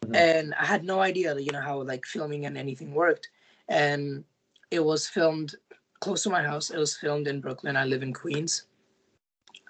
Mhm. 0.05 0.15
and 0.15 0.53
i 0.55 0.65
had 0.65 0.83
no 0.83 0.99
idea 0.99 1.35
you 1.39 1.51
know 1.51 1.61
how 1.61 1.81
like 1.81 2.05
filming 2.05 2.45
and 2.45 2.57
anything 2.57 2.93
worked. 2.93 3.29
And 3.69 4.23
it 4.71 4.83
was 4.83 5.07
filmed 5.07 5.55
close 5.99 6.21
to 6.23 6.29
my 6.29 6.43
house. 6.43 6.69
It 6.69 6.77
was 6.77 6.95
filmed 6.97 7.27
in 7.27 7.41
brooklyn. 7.41 7.75
I 7.77 7.85
live 7.85 8.03
in 8.03 8.13
queens 8.13 8.63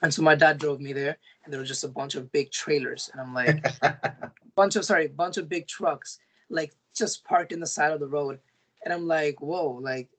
and 0.06 0.14
so 0.14 0.22
my 0.22 0.36
dad 0.36 0.58
drove 0.58 0.80
me 0.80 0.94
there 0.94 1.18
and 1.44 1.52
there 1.52 1.60
was 1.60 1.68
just 1.68 1.84
a 1.84 1.88
bunch 1.90 2.16
of 2.16 2.32
big 2.32 2.52
trailers 2.52 3.10
and 3.12 3.22
i'm 3.22 3.34
like 3.34 3.66
bunch 4.56 4.76
of 4.76 4.86
sorry, 4.86 5.08
bunch 5.08 5.38
of 5.38 5.50
big 5.50 5.68
trucks 5.68 6.20
like 6.50 6.74
just 6.96 7.24
parked 7.26 7.52
in 7.52 7.60
the 7.60 7.68
side 7.68 7.92
of 7.92 8.00
the 8.00 8.08
road, 8.08 8.40
and 8.84 8.94
I'm 8.94 9.08
like, 9.08 9.42
whoa, 9.42 9.80
like, 9.82 10.10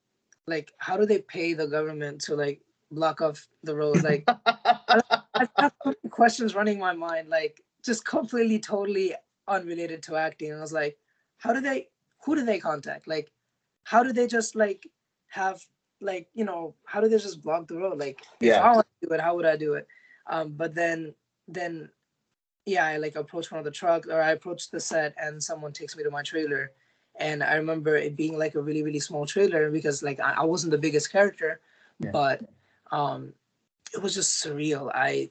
like 0.47 0.73
how 0.79 0.97
do 0.97 1.07
they 1.07 1.21
pay 1.23 1.55
the 1.55 1.67
government 1.67 2.21
to 2.23 2.37
like 2.37 2.61
block 2.91 3.21
off 3.21 3.47
the 3.63 3.75
road? 3.75 4.03
Like, 4.03 4.25
I 4.47 5.49
have 5.59 5.73
questions 6.11 6.55
running 6.55 6.79
my 6.79 6.93
mind, 6.93 7.29
like 7.29 7.63
just 7.85 8.05
completely, 8.05 8.59
totally 8.59 9.15
unrelated 9.49 10.03
to 10.05 10.17
acting. 10.17 10.51
And 10.51 10.59
I 10.59 10.63
was 10.63 10.73
like, 10.73 10.99
how 11.39 11.53
do 11.53 11.61
they? 11.61 11.89
Who 12.25 12.35
do 12.35 12.45
they 12.45 12.59
contact? 12.59 13.07
Like, 13.07 13.31
how 13.85 14.03
do 14.03 14.13
they 14.13 14.27
just 14.27 14.57
like 14.57 14.87
have 15.29 15.65
like 16.01 16.29
you 16.35 16.45
know 16.45 16.75
how 16.85 17.01
do 17.01 17.09
they 17.09 17.19
just 17.19 17.43
block 17.43 17.67
the 17.69 17.77
road? 17.77 17.99
Like, 17.99 18.23
Yeah. 18.41 18.59
if 18.59 18.63
I 18.63 18.73
want 18.73 18.87
to 19.01 19.09
do 19.09 19.15
it, 19.15 19.21
how 19.21 19.37
would 19.37 19.47
I 19.47 19.57
do 19.57 19.75
it? 19.75 19.87
Um, 20.27 20.53
but 20.53 20.75
then 20.75 21.15
then 21.49 21.91
yeah, 22.65 22.85
I 22.85 22.97
like 22.97 23.15
approach 23.15 23.51
one 23.53 23.61
of 23.61 23.65
the 23.65 23.71
trucks 23.71 24.09
or 24.09 24.21
I 24.21 24.33
approach 24.33 24.71
the 24.71 24.81
set 24.81 25.15
and 25.21 25.43
someone 25.43 25.73
takes 25.73 25.97
me 25.97 26.03
to 26.03 26.11
my 26.11 26.23
trailer. 26.23 26.73
And 27.19 27.43
I 27.43 27.55
remember 27.55 27.97
it 27.97 28.17
being 28.17 28.37
like 28.37 28.57
a 28.57 28.61
really, 28.61 28.83
really 28.83 28.99
small 28.99 29.25
trailer 29.25 29.71
because 29.71 30.03
like 30.03 30.19
I, 30.21 30.33
I 30.39 30.45
wasn't 30.45 30.73
the 30.73 30.79
biggest 30.79 31.13
character, 31.13 31.61
Yeah. 32.01 32.11
but 32.11 32.43
um 32.91 33.33
it 33.95 34.03
was 34.03 34.15
just 34.15 34.45
surreal. 34.45 34.91
I 34.95 35.31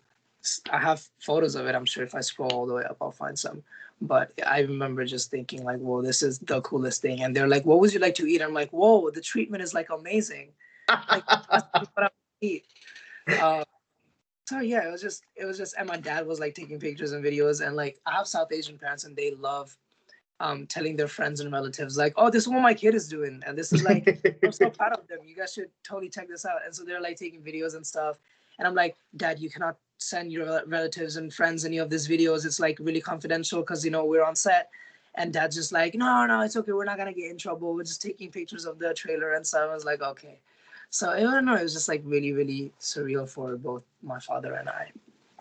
I 0.71 0.79
have 0.79 1.05
photos 1.19 1.55
of 1.55 1.65
it. 1.67 1.75
I'm 1.75 1.85
sure 1.85 2.03
if 2.03 2.15
I 2.15 2.21
scroll 2.21 2.53
all 2.53 2.65
the 2.65 2.73
way 2.73 2.83
up 2.83 2.97
I'll 3.01 3.11
find 3.11 3.37
some. 3.37 3.63
But 4.01 4.31
I 4.45 4.59
remember 4.59 5.05
just 5.05 5.31
thinking 5.31 5.63
like, 5.63 5.79
whoa, 5.79 6.01
this 6.01 6.21
is 6.21 6.39
the 6.39 6.61
coolest 6.61 7.01
thing. 7.01 7.21
And 7.23 7.35
they're 7.35 7.47
like, 7.47 7.65
what 7.65 7.79
would 7.79 7.93
you 7.93 7.99
like 7.99 8.15
to 8.15 8.27
eat? 8.27 8.41
I'm 8.41 8.53
like, 8.53 8.71
whoa, 8.71 9.09
the 9.09 9.21
treatment 9.21 9.63
is 9.63 9.73
like 9.73 9.89
amazing. 9.89 10.51
Like 10.89 11.23
that's 11.27 11.89
what 11.93 12.05
I 12.05 12.09
eat. 12.41 12.65
Uh, 13.27 13.63
so 14.47 14.59
yeah, 14.59 14.87
it 14.87 14.91
was 14.91 15.01
just 15.01 15.23
it 15.35 15.45
was 15.45 15.57
just 15.57 15.75
and 15.77 15.87
my 15.87 15.97
dad 15.97 16.27
was 16.27 16.39
like 16.39 16.53
taking 16.53 16.79
pictures 16.79 17.13
and 17.13 17.23
videos 17.23 17.65
and 17.65 17.75
like 17.75 17.99
I 18.05 18.11
have 18.11 18.27
South 18.27 18.51
Asian 18.51 18.77
parents 18.77 19.03
and 19.03 19.15
they 19.15 19.31
love 19.31 19.75
um 20.39 20.67
telling 20.67 20.95
their 20.95 21.07
friends 21.07 21.39
and 21.39 21.51
relatives 21.51 21.97
like, 21.97 22.13
oh, 22.15 22.29
this 22.29 22.43
is 22.43 22.49
what 22.49 22.61
my 22.61 22.73
kid 22.73 22.93
is 22.93 23.07
doing. 23.07 23.41
And 23.45 23.57
this 23.57 23.73
is 23.73 23.83
like 23.83 24.37
I'm 24.43 24.51
so 24.51 24.69
proud 24.77 24.93
of 24.93 25.07
them. 25.07 25.19
You 25.25 25.35
guys 25.35 25.53
should 25.53 25.69
totally 25.83 26.09
check 26.09 26.27
this 26.27 26.45
out. 26.45 26.59
And 26.63 26.75
so 26.75 26.83
they're 26.83 27.01
like 27.01 27.17
taking 27.17 27.41
videos 27.41 27.75
and 27.75 27.85
stuff. 27.85 28.19
And 28.59 28.67
I'm 28.67 28.75
like, 28.75 28.95
Dad, 29.17 29.39
you 29.39 29.49
cannot 29.49 29.77
send 29.97 30.31
your 30.31 30.61
relatives 30.67 31.17
and 31.17 31.33
friends 31.33 31.65
any 31.65 31.77
of 31.79 31.89
these 31.89 32.07
videos. 32.07 32.45
It's 32.45 32.59
like 32.59 32.77
really 32.79 33.01
confidential 33.01 33.61
because 33.61 33.83
you 33.83 33.91
know 33.91 34.05
we're 34.05 34.23
on 34.23 34.35
set. 34.35 34.69
And 35.15 35.33
Dad's 35.33 35.55
just 35.55 35.71
like, 35.71 35.95
no, 35.95 36.25
no, 36.25 36.41
it's 36.41 36.57
okay. 36.57 36.73
We're 36.73 36.85
not 36.85 36.97
gonna 36.97 37.13
get 37.13 37.31
in 37.31 37.37
trouble. 37.37 37.73
We're 37.73 37.83
just 37.83 38.01
taking 38.01 38.29
pictures 38.31 38.65
of 38.65 38.77
the 38.77 38.93
trailer 38.93 39.33
and 39.33 39.47
stuff. 39.47 39.69
I 39.69 39.73
was 39.73 39.85
like, 39.85 40.01
okay. 40.01 40.39
So 40.95 41.09
I 41.09 41.19
don't 41.19 41.43
know. 41.43 41.55
It 41.55 41.63
was 41.63 41.73
just 41.73 41.89
like 41.89 42.03
really, 42.05 42.31
really 42.31 42.71
surreal 42.79 43.27
for 43.27 43.57
both 43.57 43.83
my 44.01 44.17
father 44.17 44.53
and 44.53 44.69
I. 44.69 44.91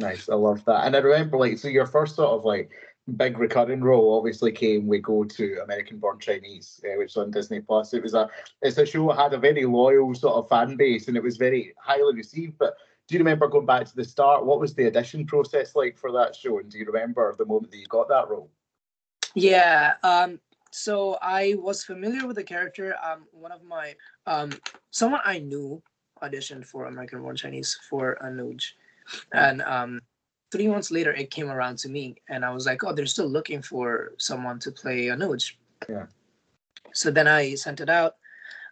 Nice, 0.00 0.28
I 0.28 0.34
love 0.34 0.64
that. 0.64 0.84
And 0.84 0.96
I 0.96 0.99
remember, 0.99 1.37
like, 1.37 1.58
so 1.58 1.68
your 1.68 1.87
first 1.87 2.16
sort 2.16 2.30
of 2.30 2.44
like 2.44 2.73
big 3.16 3.38
recurring 3.38 3.80
role 3.80 4.18
obviously 4.18 4.50
came. 4.50 4.88
We 4.88 4.99
go 4.99 5.23
to 5.23 5.61
American 5.62 5.99
Born 5.99 6.18
Chinese, 6.18 6.80
uh, 6.84 6.99
which 6.99 7.12
is 7.12 7.16
on 7.16 7.30
Disney 7.30 7.61
Plus. 7.61 7.94
It 7.94 8.02
was 8.02 8.14
a, 8.14 8.28
it's 8.62 8.78
a 8.78 8.84
show 8.84 9.06
that 9.06 9.16
had 9.16 9.32
a 9.32 9.38
very 9.38 9.64
loyal 9.64 10.12
sort 10.16 10.34
of 10.34 10.49
fan 10.49 10.75
base, 10.75 11.06
and 11.06 11.16
it 11.16 11.23
was 11.23 11.37
very 11.37 11.73
highly 11.78 12.16
received. 12.16 12.58
But 12.58 12.75
do 13.06 13.14
you 13.14 13.20
remember 13.20 13.46
going 13.46 13.64
back 13.64 13.87
to 13.87 13.94
the 13.94 14.04
start? 14.04 14.44
What 14.44 14.58
was 14.58 14.75
the 14.75 14.88
audition 14.88 15.25
process 15.25 15.76
like 15.76 15.96
for 15.96 16.11
that 16.11 16.34
show? 16.34 16.58
And 16.58 16.68
do 16.68 16.78
you 16.78 16.84
remember 16.87 17.32
the 17.38 17.46
moment 17.46 17.70
that 17.70 17.78
you 17.78 17.87
got 17.87 18.08
that 18.08 18.28
role? 18.28 18.50
Yeah. 19.37 19.94
Um, 20.02 20.40
so 20.75 21.16
I 21.23 21.54
was 21.57 21.85
familiar 21.85 22.26
with 22.26 22.35
the 22.35 22.43
character. 22.43 22.97
Um, 23.00 23.26
one 23.31 23.52
of 23.52 23.62
my 23.62 23.95
um, 24.26 24.50
someone 24.90 25.21
I 25.25 25.38
knew 25.38 25.81
auditioned 26.21 26.66
for 26.66 26.87
American 26.87 27.23
Born 27.23 27.37
Chinese 27.37 27.78
for 27.88 28.19
Anuj, 28.25 28.73
and 29.33 29.62
um, 29.62 30.00
three 30.50 30.66
months 30.66 30.90
later 30.90 31.12
it 31.12 31.31
came 31.31 31.49
around 31.49 31.78
to 31.78 31.88
me, 31.88 32.16
and 32.28 32.45
I 32.45 32.50
was 32.50 32.66
like, 32.66 32.83
oh, 32.83 32.93
they're 32.93 33.07
still 33.07 33.28
looking 33.28 33.62
for 33.62 34.14
someone 34.19 34.59
to 34.59 34.73
play 34.73 35.07
Anuj. 35.07 35.52
Yeah. 35.88 36.07
So 36.93 37.12
then 37.12 37.28
I 37.28 37.54
sent 37.54 37.81
it 37.81 37.88
out. 37.88 38.16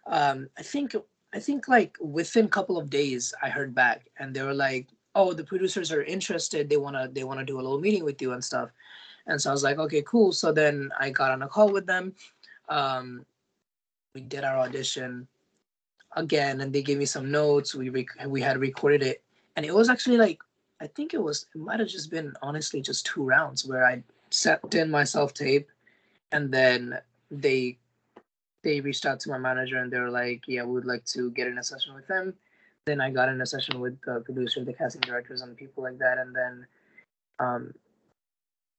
Um, 0.05 0.49
I 0.57 0.61
think 0.61 0.97
I 1.33 1.39
think 1.39 1.69
like 1.69 1.95
within 2.01 2.45
a 2.45 2.55
couple 2.57 2.77
of 2.77 2.89
days 2.89 3.33
I 3.41 3.47
heard 3.47 3.73
back, 3.73 4.09
and 4.19 4.35
they 4.35 4.41
were 4.41 4.53
like, 4.53 4.89
oh, 5.15 5.31
the 5.31 5.45
producers 5.45 5.89
are 5.89 6.03
interested. 6.03 6.69
They 6.69 6.75
wanna 6.75 7.07
they 7.09 7.23
wanna 7.23 7.45
do 7.45 7.61
a 7.61 7.63
little 7.63 7.79
meeting 7.79 8.03
with 8.03 8.21
you 8.21 8.33
and 8.33 8.43
stuff. 8.43 8.71
And 9.27 9.41
so 9.41 9.49
I 9.49 9.53
was 9.53 9.63
like, 9.63 9.77
okay, 9.77 10.03
cool. 10.05 10.31
So 10.31 10.51
then 10.51 10.91
I 10.99 11.09
got 11.09 11.31
on 11.31 11.41
a 11.41 11.47
call 11.47 11.71
with 11.71 11.85
them. 11.85 12.13
Um, 12.69 13.25
we 14.13 14.21
did 14.21 14.43
our 14.43 14.57
audition 14.57 15.27
again, 16.15 16.61
and 16.61 16.73
they 16.73 16.81
gave 16.81 16.97
me 16.97 17.05
some 17.05 17.31
notes. 17.31 17.73
We 17.73 17.89
rec- 17.89 18.27
we 18.27 18.41
had 18.41 18.57
recorded 18.59 19.01
it, 19.01 19.23
and 19.55 19.65
it 19.65 19.73
was 19.73 19.89
actually 19.89 20.17
like 20.17 20.39
I 20.81 20.87
think 20.87 21.13
it 21.13 21.21
was 21.21 21.47
it 21.55 21.61
might 21.61 21.79
have 21.79 21.89
just 21.89 22.11
been 22.11 22.33
honestly 22.41 22.81
just 22.81 23.05
two 23.05 23.23
rounds 23.23 23.65
where 23.65 23.85
I 23.85 24.03
sent 24.29 24.75
in 24.75 24.91
my 24.91 25.03
self 25.03 25.33
tape, 25.33 25.69
and 26.31 26.51
then 26.53 26.99
they 27.31 27.77
they 28.63 28.81
reached 28.81 29.05
out 29.05 29.19
to 29.21 29.29
my 29.29 29.37
manager 29.37 29.77
and 29.77 29.91
they 29.91 29.99
were 29.99 30.09
like, 30.09 30.41
yeah, 30.47 30.63
we 30.63 30.73
would 30.73 30.85
like 30.85 31.03
to 31.05 31.31
get 31.31 31.47
in 31.47 31.57
a 31.57 31.63
session 31.63 31.93
with 31.93 32.07
them. 32.07 32.33
Then 32.85 33.01
I 33.01 33.09
got 33.09 33.29
in 33.29 33.41
a 33.41 33.45
session 33.45 33.79
with 33.79 33.99
the 34.01 34.21
producer, 34.21 34.63
the 34.63 34.73
casting 34.73 35.01
directors, 35.01 35.41
and 35.41 35.55
people 35.55 35.83
like 35.83 35.97
that, 35.99 36.17
and 36.17 36.35
then 36.35 36.67
um 37.39 37.73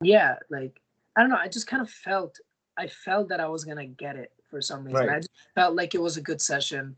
yeah 0.03 0.37
like 0.51 0.81
i 1.17 1.21
don't 1.21 1.31
know 1.31 1.37
i 1.37 1.49
just 1.49 1.67
kind 1.67 1.83
of 1.83 1.91
felt 1.91 2.39
i 2.77 2.87
felt 2.87 3.29
that 3.29 3.41
i 3.41 3.47
was 3.49 3.65
gonna 3.65 3.87
get 3.87 4.17
it 4.17 4.33
for 4.51 4.61
some 4.61 4.85
reason 4.85 5.03
i 5.09 5.13
Right. 5.13 5.17
just 5.23 5.31
felt 5.55 5.75
like 5.75 5.95
it 5.95 6.03
was 6.03 6.17
a 6.17 6.23
good 6.23 6.41
session 6.41 6.97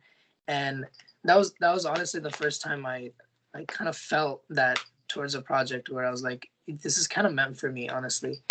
and 0.48 0.86
that 1.24 1.36
was 1.36 1.54
that 1.60 1.72
was 1.72 1.84
honestly 1.86 2.20
the 2.20 2.30
first 2.30 2.62
time 2.62 2.86
i 2.86 3.10
i 3.54 3.64
kind 3.64 3.88
of 3.88 3.96
felt 3.96 4.42
that 4.50 4.78
towards 5.08 5.34
a 5.34 5.42
project 5.42 5.88
where 5.90 6.04
i 6.04 6.10
was 6.10 6.22
like 6.22 6.48
this 6.66 6.98
is 6.98 7.06
kind 7.06 7.26
of 7.26 7.32
meant 7.34 7.58
for 7.58 7.70
me 7.70 7.88
honestly 7.88 8.42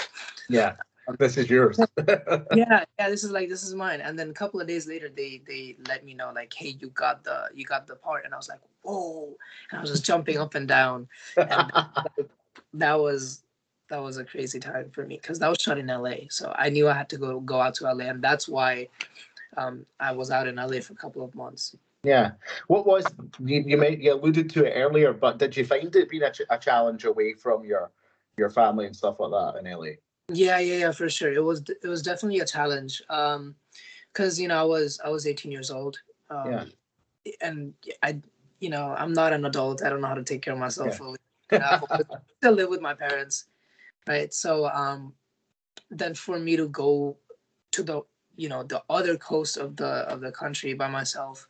Yeah, 0.47 0.75
this 1.19 1.37
is 1.37 1.49
yours. 1.49 1.79
yeah 2.55 2.83
yeah 2.99 3.09
this 3.09 3.23
is 3.23 3.31
like 3.31 3.49
this 3.49 3.63
is 3.63 3.73
mine 3.75 4.01
and 4.01 4.17
then 4.17 4.29
a 4.29 4.33
couple 4.33 4.59
of 4.61 4.67
days 4.67 4.87
later 4.87 5.09
they 5.09 5.41
they 5.47 5.75
let 5.87 6.05
me 6.05 6.13
know 6.13 6.31
like 6.33 6.53
hey 6.53 6.75
you 6.79 6.89
got 6.89 7.23
the 7.23 7.49
you 7.53 7.65
got 7.65 7.87
the 7.87 7.95
part 7.95 8.25
and 8.25 8.33
i 8.33 8.37
was 8.37 8.49
like 8.49 8.59
whoa 8.83 9.35
and 9.71 9.79
i 9.79 9.81
was 9.81 9.89
just 9.91 10.05
jumping 10.05 10.37
up 10.37 10.55
and 10.55 10.67
down 10.67 11.07
and 11.37 11.71
that 12.73 12.99
was 12.99 13.41
that 13.89 14.01
was 14.01 14.17
a 14.17 14.25
crazy 14.25 14.59
time 14.59 14.89
for 14.91 15.05
me 15.05 15.17
because 15.21 15.39
that 15.39 15.49
was 15.49 15.59
shot 15.59 15.77
in 15.77 15.87
LA. 15.87 16.27
So 16.29 16.53
I 16.57 16.69
knew 16.69 16.87
I 16.89 16.93
had 16.93 17.09
to 17.09 17.17
go 17.17 17.39
go 17.39 17.61
out 17.61 17.75
to 17.75 17.91
LA, 17.91 18.05
and 18.05 18.21
that's 18.21 18.47
why 18.47 18.87
um, 19.57 19.85
I 19.99 20.11
was 20.11 20.31
out 20.31 20.47
in 20.47 20.55
LA 20.55 20.79
for 20.81 20.93
a 20.93 20.97
couple 20.97 21.23
of 21.23 21.33
months. 21.35 21.75
Yeah. 22.03 22.31
What 22.67 22.85
was 22.85 23.05
you? 23.39 23.63
You, 23.65 23.77
may, 23.77 23.97
you 23.97 24.13
alluded 24.13 24.49
to 24.51 24.65
it 24.65 24.73
earlier, 24.75 25.13
but 25.13 25.37
did 25.37 25.55
you 25.57 25.65
find 25.65 25.95
it 25.95 26.09
being 26.09 26.23
a, 26.23 26.31
ch- 26.31 26.41
a 26.49 26.57
challenge 26.57 27.05
away 27.05 27.33
from 27.33 27.63
your 27.65 27.91
your 28.37 28.49
family 28.49 28.85
and 28.85 28.95
stuff 28.95 29.19
like 29.19 29.31
that 29.31 29.59
in 29.59 29.71
LA? 29.71 29.93
Yeah, 30.29 30.59
yeah, 30.59 30.77
yeah, 30.77 30.91
for 30.91 31.09
sure. 31.09 31.31
It 31.31 31.43
was 31.43 31.63
it 31.83 31.87
was 31.87 32.01
definitely 32.01 32.39
a 32.39 32.45
challenge. 32.45 33.01
Um, 33.09 33.55
because 34.13 34.39
you 34.39 34.47
know 34.47 34.59
I 34.59 34.63
was 34.63 34.99
I 35.03 35.09
was 35.09 35.27
18 35.27 35.51
years 35.51 35.69
old. 35.71 35.97
Um, 36.29 36.51
Yeah. 36.51 36.65
And 37.41 37.73
I, 38.03 38.21
you 38.59 38.69
know, 38.69 38.93
I'm 38.95 39.11
not 39.11 39.33
an 39.33 39.45
adult. 39.45 39.81
I 39.83 39.89
don't 39.89 39.99
know 39.99 40.07
how 40.07 40.13
to 40.13 40.23
take 40.23 40.43
care 40.43 40.53
of 40.53 40.59
myself 40.59 40.89
Yeah. 40.91 40.97
fully. 40.97 41.17
Still 42.37 42.53
live 42.53 42.69
with 42.69 42.81
my 42.81 42.93
parents, 42.93 43.45
right? 44.07 44.33
So 44.33 44.67
um, 44.67 45.13
then 45.89 46.13
for 46.13 46.39
me 46.39 46.55
to 46.57 46.67
go 46.69 47.17
to 47.71 47.83
the 47.83 48.01
you 48.35 48.49
know 48.49 48.63
the 48.63 48.83
other 48.89 49.17
coast 49.17 49.57
of 49.57 49.75
the 49.75 49.85
of 49.85 50.21
the 50.21 50.31
country 50.31 50.73
by 50.73 50.87
myself 50.87 51.47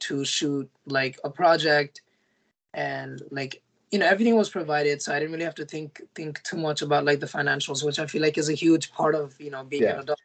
to 0.00 0.24
shoot 0.24 0.68
like 0.86 1.18
a 1.24 1.30
project 1.30 2.02
and 2.74 3.22
like 3.30 3.62
you 3.92 3.98
know 3.98 4.06
everything 4.06 4.34
was 4.36 4.50
provided 4.50 5.00
so 5.00 5.14
i 5.14 5.18
didn't 5.18 5.32
really 5.32 5.44
have 5.44 5.54
to 5.54 5.64
think 5.64 6.00
think 6.14 6.42
too 6.42 6.56
much 6.56 6.82
about 6.82 7.04
like 7.04 7.20
the 7.20 7.26
financials 7.26 7.84
which 7.84 7.98
i 8.00 8.06
feel 8.06 8.20
like 8.22 8.36
is 8.36 8.48
a 8.48 8.54
huge 8.54 8.90
part 8.92 9.14
of 9.14 9.40
you 9.40 9.50
know 9.50 9.62
being 9.62 9.82
Yeah. 9.84 9.92
an 9.94 10.00
adult 10.00 10.20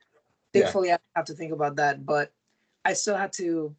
Yeah. 0.54 0.62
thankfully 0.62 0.92
i 0.92 0.98
have 1.16 1.26
to 1.26 1.34
think 1.34 1.52
about 1.54 1.76
that 1.76 2.06
but 2.06 2.32
i 2.86 2.94
still 2.94 3.16
had 3.16 3.32
to 3.34 3.76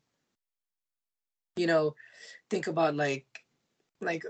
you 1.57 1.67
know 1.67 1.95
think 2.49 2.69
about 2.69 2.95
like 2.95 3.27
like 4.01 4.25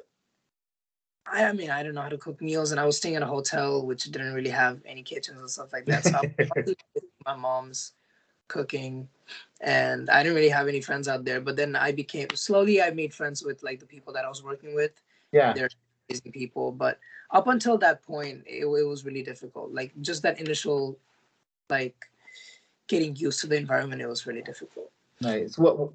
I, 1.26 1.44
I 1.44 1.52
mean 1.52 1.70
i 1.70 1.82
don't 1.82 1.94
know 1.94 2.02
how 2.02 2.08
to 2.08 2.18
cook 2.18 2.40
meals 2.40 2.70
and 2.70 2.80
i 2.80 2.84
was 2.84 2.96
staying 2.96 3.14
in 3.14 3.22
a 3.22 3.26
hotel 3.26 3.86
which 3.86 4.04
didn't 4.04 4.34
really 4.34 4.50
have 4.50 4.80
any 4.84 5.02
kitchens 5.02 5.40
and 5.40 5.50
stuff 5.50 5.72
like 5.72 5.86
that 5.86 6.04
so 6.04 6.20
my 7.26 7.36
mom's 7.36 7.92
cooking 8.48 9.08
and 9.60 10.10
i 10.10 10.22
didn't 10.22 10.34
really 10.34 10.48
have 10.48 10.66
any 10.68 10.80
friends 10.80 11.06
out 11.08 11.24
there 11.24 11.40
but 11.40 11.56
then 11.56 11.76
i 11.76 11.92
became 11.92 12.28
slowly 12.34 12.82
i 12.82 12.90
made 12.90 13.14
friends 13.14 13.44
with 13.44 13.62
like 13.62 13.78
the 13.78 13.86
people 13.86 14.12
that 14.12 14.24
i 14.24 14.28
was 14.28 14.42
working 14.42 14.74
with 14.74 14.92
Yeah. 15.32 15.52
They're 15.52 15.68
amazing 16.08 16.32
people 16.32 16.72
but 16.72 16.98
up 17.30 17.46
until 17.46 17.78
that 17.78 18.02
point 18.02 18.42
it, 18.46 18.64
it 18.64 18.84
was 18.84 19.04
really 19.04 19.22
difficult 19.22 19.72
like 19.72 19.92
just 20.00 20.22
that 20.22 20.40
initial 20.40 20.98
like 21.68 21.94
getting 22.88 23.14
used 23.14 23.40
to 23.40 23.46
the 23.46 23.56
environment 23.56 24.02
it 24.02 24.08
was 24.08 24.26
really 24.26 24.42
difficult 24.42 24.90
Nice. 25.20 25.58
What, 25.58 25.78
what- 25.78 25.92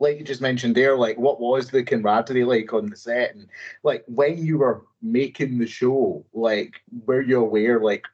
like 0.00 0.18
you 0.18 0.24
just 0.24 0.40
mentioned 0.40 0.74
there, 0.74 0.96
like 0.96 1.18
what 1.18 1.40
was 1.40 1.68
the 1.70 1.82
camaraderie 1.82 2.44
like 2.44 2.72
on 2.72 2.88
the 2.88 2.96
set, 2.96 3.34
and 3.34 3.46
like 3.82 4.04
when 4.06 4.38
you 4.38 4.58
were 4.58 4.84
making 5.02 5.58
the 5.58 5.66
show, 5.66 6.24
like 6.32 6.80
were 7.06 7.22
you 7.22 7.40
aware, 7.40 7.80
like 7.80 8.04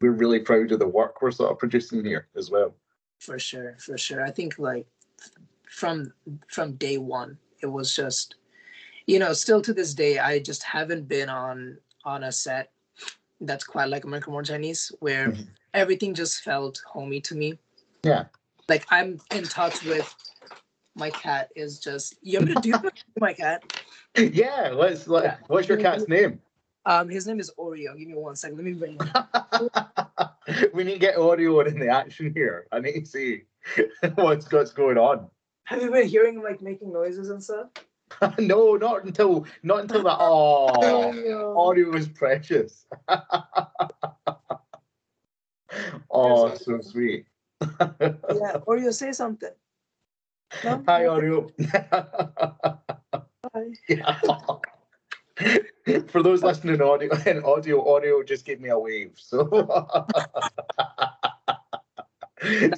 we're 0.00 0.10
really 0.12 0.40
proud 0.40 0.72
of 0.72 0.78
the 0.78 0.88
work 0.88 1.22
we're 1.22 1.30
sort 1.30 1.52
of 1.52 1.58
producing 1.58 2.04
here 2.04 2.28
as 2.36 2.50
well? 2.50 2.74
for 3.18 3.38
sure 3.38 3.74
for 3.78 3.96
sure 3.96 4.22
i 4.22 4.30
think 4.30 4.58
like 4.58 4.86
from 5.70 6.12
from 6.48 6.72
day 6.74 6.98
one 6.98 7.38
it 7.62 7.66
was 7.66 7.96
just 7.96 8.34
you 9.06 9.18
know 9.18 9.32
still 9.32 9.62
to 9.62 9.72
this 9.72 9.94
day 9.94 10.18
i 10.18 10.38
just 10.38 10.62
haven't 10.62 11.08
been 11.08 11.30
on 11.30 11.78
on 12.04 12.24
a 12.24 12.30
set 12.30 12.72
that's 13.40 13.64
quite 13.64 13.86
like 13.88 14.04
American 14.04 14.32
Born 14.32 14.44
Chinese, 14.44 14.92
where 15.00 15.28
Mhm. 15.32 15.46
everything 15.74 16.12
just 16.14 16.42
felt 16.42 16.80
homey 16.86 17.20
to 17.22 17.34
me. 17.34 17.58
Yeah. 18.02 18.26
Like 18.68 18.86
I'm 18.90 19.18
in 19.34 19.44
touch 19.44 19.82
with 19.84 20.14
my 20.96 21.10
cat. 21.10 21.50
Is 21.54 21.78
just 21.78 22.16
you 22.22 22.38
want 22.38 22.48
me 22.48 22.54
to 22.54 22.60
do 22.60 22.90
my 23.20 23.32
cat? 23.32 23.62
Yeah, 24.16 24.72
let's. 24.74 25.06
Yeah. 25.06 25.36
What's 25.46 25.68
your 25.68 25.78
cat's 25.78 26.08
name? 26.08 26.40
Um, 26.86 27.08
his 27.08 27.26
name 27.26 27.40
is 27.40 27.50
Oreo. 27.58 27.98
Give 27.98 28.08
me 28.08 28.14
one 28.14 28.36
second. 28.36 28.56
Let 28.56 28.64
me 28.64 28.72
bring 28.72 28.98
him. 28.98 29.10
we 30.72 30.84
need 30.84 30.94
to 30.94 30.98
get 30.98 31.16
audio 31.18 31.60
in 31.60 31.78
the 31.78 31.88
action 31.88 32.32
here. 32.34 32.66
I 32.72 32.78
need 32.80 33.00
to 33.00 33.06
see 33.06 33.42
what's 34.14 34.50
what's 34.50 34.72
going 34.72 34.96
on. 34.96 35.28
Have 35.64 35.82
you 35.82 35.90
been 35.90 36.06
hearing 36.08 36.36
him 36.36 36.42
like 36.42 36.62
making 36.62 36.92
noises 36.92 37.30
and 37.30 37.42
stuff? 37.42 37.68
no, 38.38 38.76
not 38.76 39.04
until 39.04 39.46
not 39.64 39.80
until 39.80 40.04
that. 40.04 40.16
Oh, 40.20 40.70
Oreo. 40.76 41.56
audio 41.56 41.94
is 41.96 42.08
precious. 42.08 42.86
oh, 46.10 46.54
so 46.54 46.80
sweet. 46.80 47.26
Yeah, 47.60 48.58
Oreo, 48.68 48.92
say 48.92 49.10
something. 49.10 49.50
No? 50.64 50.82
Hi, 50.86 51.06
audio. 51.06 51.48
Hi. 53.54 53.66
For 56.08 56.22
those 56.22 56.42
listening 56.42 56.80
audio 56.80 57.14
in 57.26 57.42
audio, 57.44 57.94
audio 57.94 58.22
just 58.22 58.44
gave 58.44 58.60
me 58.60 58.70
a 58.70 58.78
wave. 58.78 59.12
So, 59.16 59.48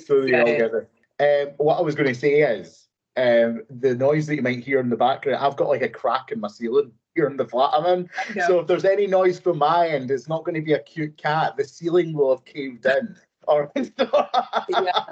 so 0.06 0.22
they 0.22 0.40
all 0.40 0.46
get 0.46 0.72
it. 0.74 0.90
Um, 1.20 1.54
what 1.58 1.78
I 1.78 1.82
was 1.82 1.94
going 1.94 2.08
to 2.08 2.14
say 2.14 2.40
is 2.40 2.88
um, 3.16 3.62
the 3.70 3.94
noise 3.94 4.26
that 4.26 4.36
you 4.36 4.42
might 4.42 4.64
hear 4.64 4.80
in 4.80 4.88
the 4.88 4.96
background. 4.96 5.44
I've 5.44 5.56
got 5.56 5.68
like 5.68 5.82
a 5.82 5.88
crack 5.88 6.32
in 6.32 6.40
my 6.40 6.48
ceiling 6.48 6.92
here 7.14 7.26
in 7.26 7.36
the 7.36 7.46
flat 7.46 7.70
I'm 7.74 7.86
in. 7.86 8.10
Yeah. 8.34 8.46
So 8.46 8.60
if 8.60 8.66
there's 8.66 8.84
any 8.84 9.06
noise 9.06 9.38
from 9.40 9.58
my 9.58 9.88
end, 9.88 10.10
it's 10.10 10.28
not 10.28 10.44
going 10.44 10.54
to 10.54 10.62
be 10.62 10.72
a 10.72 10.80
cute 10.80 11.16
cat. 11.16 11.56
The 11.56 11.64
ceiling 11.64 12.12
will 12.12 12.30
have 12.34 12.44
caved 12.44 12.86
in. 12.86 13.16
Or 13.48 13.72
yeah. 13.74 15.06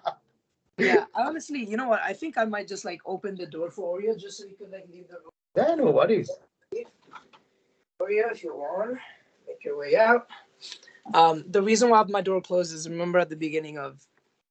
Yeah, 0.78 1.04
honestly, 1.14 1.64
you 1.64 1.76
know 1.76 1.88
what? 1.88 2.00
I 2.02 2.12
think 2.12 2.36
I 2.36 2.44
might 2.44 2.68
just 2.68 2.84
like 2.84 3.00
open 3.06 3.34
the 3.34 3.46
door 3.46 3.70
for 3.70 3.98
Oreo 3.98 4.18
just 4.18 4.38
so 4.38 4.44
you 4.46 4.56
can 4.56 4.70
like 4.70 4.86
leave 4.92 5.08
the 5.08 5.14
room. 5.14 5.30
yeah, 5.56 5.74
no 5.74 5.90
worries. 5.90 6.30
Oreo, 8.00 8.30
if 8.30 8.42
you 8.42 8.54
want, 8.54 8.98
make 9.46 9.64
your 9.64 9.78
way 9.78 9.96
out. 9.96 10.28
Um, 11.14 11.44
the 11.48 11.62
reason 11.62 11.88
why 11.88 12.02
my 12.08 12.20
door 12.20 12.40
closed 12.40 12.74
is 12.74 12.88
remember 12.88 13.18
at 13.18 13.30
the 13.30 13.36
beginning 13.36 13.78
of 13.78 14.04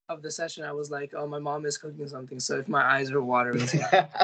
of 0.07 0.21
the 0.21 0.31
session, 0.31 0.63
I 0.63 0.71
was 0.71 0.91
like, 0.91 1.13
"Oh, 1.15 1.27
my 1.27 1.39
mom 1.39 1.65
is 1.65 1.77
cooking 1.77 2.07
something," 2.07 2.39
so 2.39 2.57
if 2.59 2.67
my 2.67 2.83
eyes 2.83 3.11
are 3.11 3.21
watering, 3.21 3.67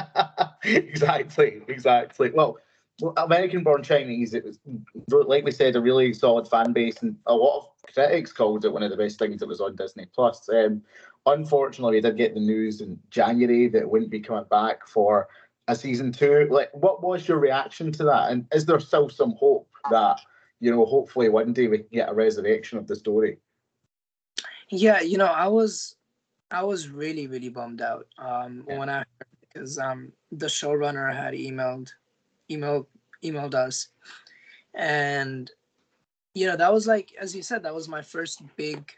exactly, 0.63 1.61
exactly. 1.67 2.31
Well, 2.31 2.59
well, 3.01 3.13
American 3.17 3.63
Born 3.63 3.81
Chinese, 3.83 4.33
it 4.33 4.43
was 4.45 4.59
like 5.07 5.43
we 5.43 5.51
said, 5.51 5.75
a 5.75 5.81
really 5.81 6.13
solid 6.13 6.47
fan 6.47 6.71
base, 6.71 7.01
and 7.01 7.15
a 7.25 7.33
lot 7.33 7.57
of 7.59 7.93
critics 7.93 8.31
called 8.31 8.63
it 8.63 8.71
one 8.71 8.83
of 8.83 8.91
the 8.91 8.97
best 8.97 9.17
things 9.17 9.39
that 9.39 9.47
was 9.47 9.59
on 9.59 9.75
Disney 9.75 10.05
Plus. 10.13 10.47
Um, 10.49 10.83
unfortunately, 11.25 11.97
we 11.97 12.01
did 12.01 12.17
get 12.17 12.33
the 12.33 12.39
news 12.39 12.81
in 12.81 12.99
January 13.09 13.67
that 13.69 13.81
it 13.81 13.89
wouldn't 13.89 14.11
be 14.11 14.19
coming 14.19 14.45
back 14.49 14.87
for 14.87 15.27
a 15.67 15.75
season 15.75 16.11
two. 16.11 16.47
Like, 16.49 16.69
what 16.73 17.03
was 17.03 17.27
your 17.27 17.39
reaction 17.39 17.91
to 17.93 18.03
that? 18.05 18.31
And 18.31 18.45
is 18.53 18.65
there 18.65 18.79
still 18.79 19.09
some 19.09 19.35
hope 19.39 19.69
that 19.89 20.19
you 20.61 20.69
know, 20.69 20.85
hopefully 20.85 21.27
one 21.27 21.53
day 21.53 21.67
we 21.67 21.79
can 21.79 21.87
get 21.91 22.09
a 22.09 22.13
resurrection 22.13 22.77
of 22.77 22.87
the 22.87 22.95
story? 22.95 23.39
yeah, 24.69 25.01
you 25.01 25.17
know, 25.17 25.25
I 25.25 25.47
was 25.47 25.95
I 26.49 26.63
was 26.63 26.89
really 26.89 27.27
really 27.27 27.49
bummed 27.49 27.81
out 27.81 28.07
um, 28.17 28.63
Yeah. 28.67 28.77
when 28.77 28.89
I 28.89 28.97
heard 28.99 29.05
because 29.41 29.77
um, 29.77 30.11
the 30.31 30.45
showrunner 30.47 31.13
had 31.13 31.33
emailed 31.33 31.91
emailed 32.49 32.85
emailed 33.23 33.53
us, 33.53 33.89
and 34.73 35.51
you 36.33 36.47
know 36.47 36.55
that 36.55 36.71
was 36.71 36.87
like 36.87 37.13
as 37.19 37.35
you 37.35 37.41
said 37.43 37.63
that 37.63 37.75
was 37.75 37.89
my 37.89 38.01
first 38.01 38.41
big 38.55 38.91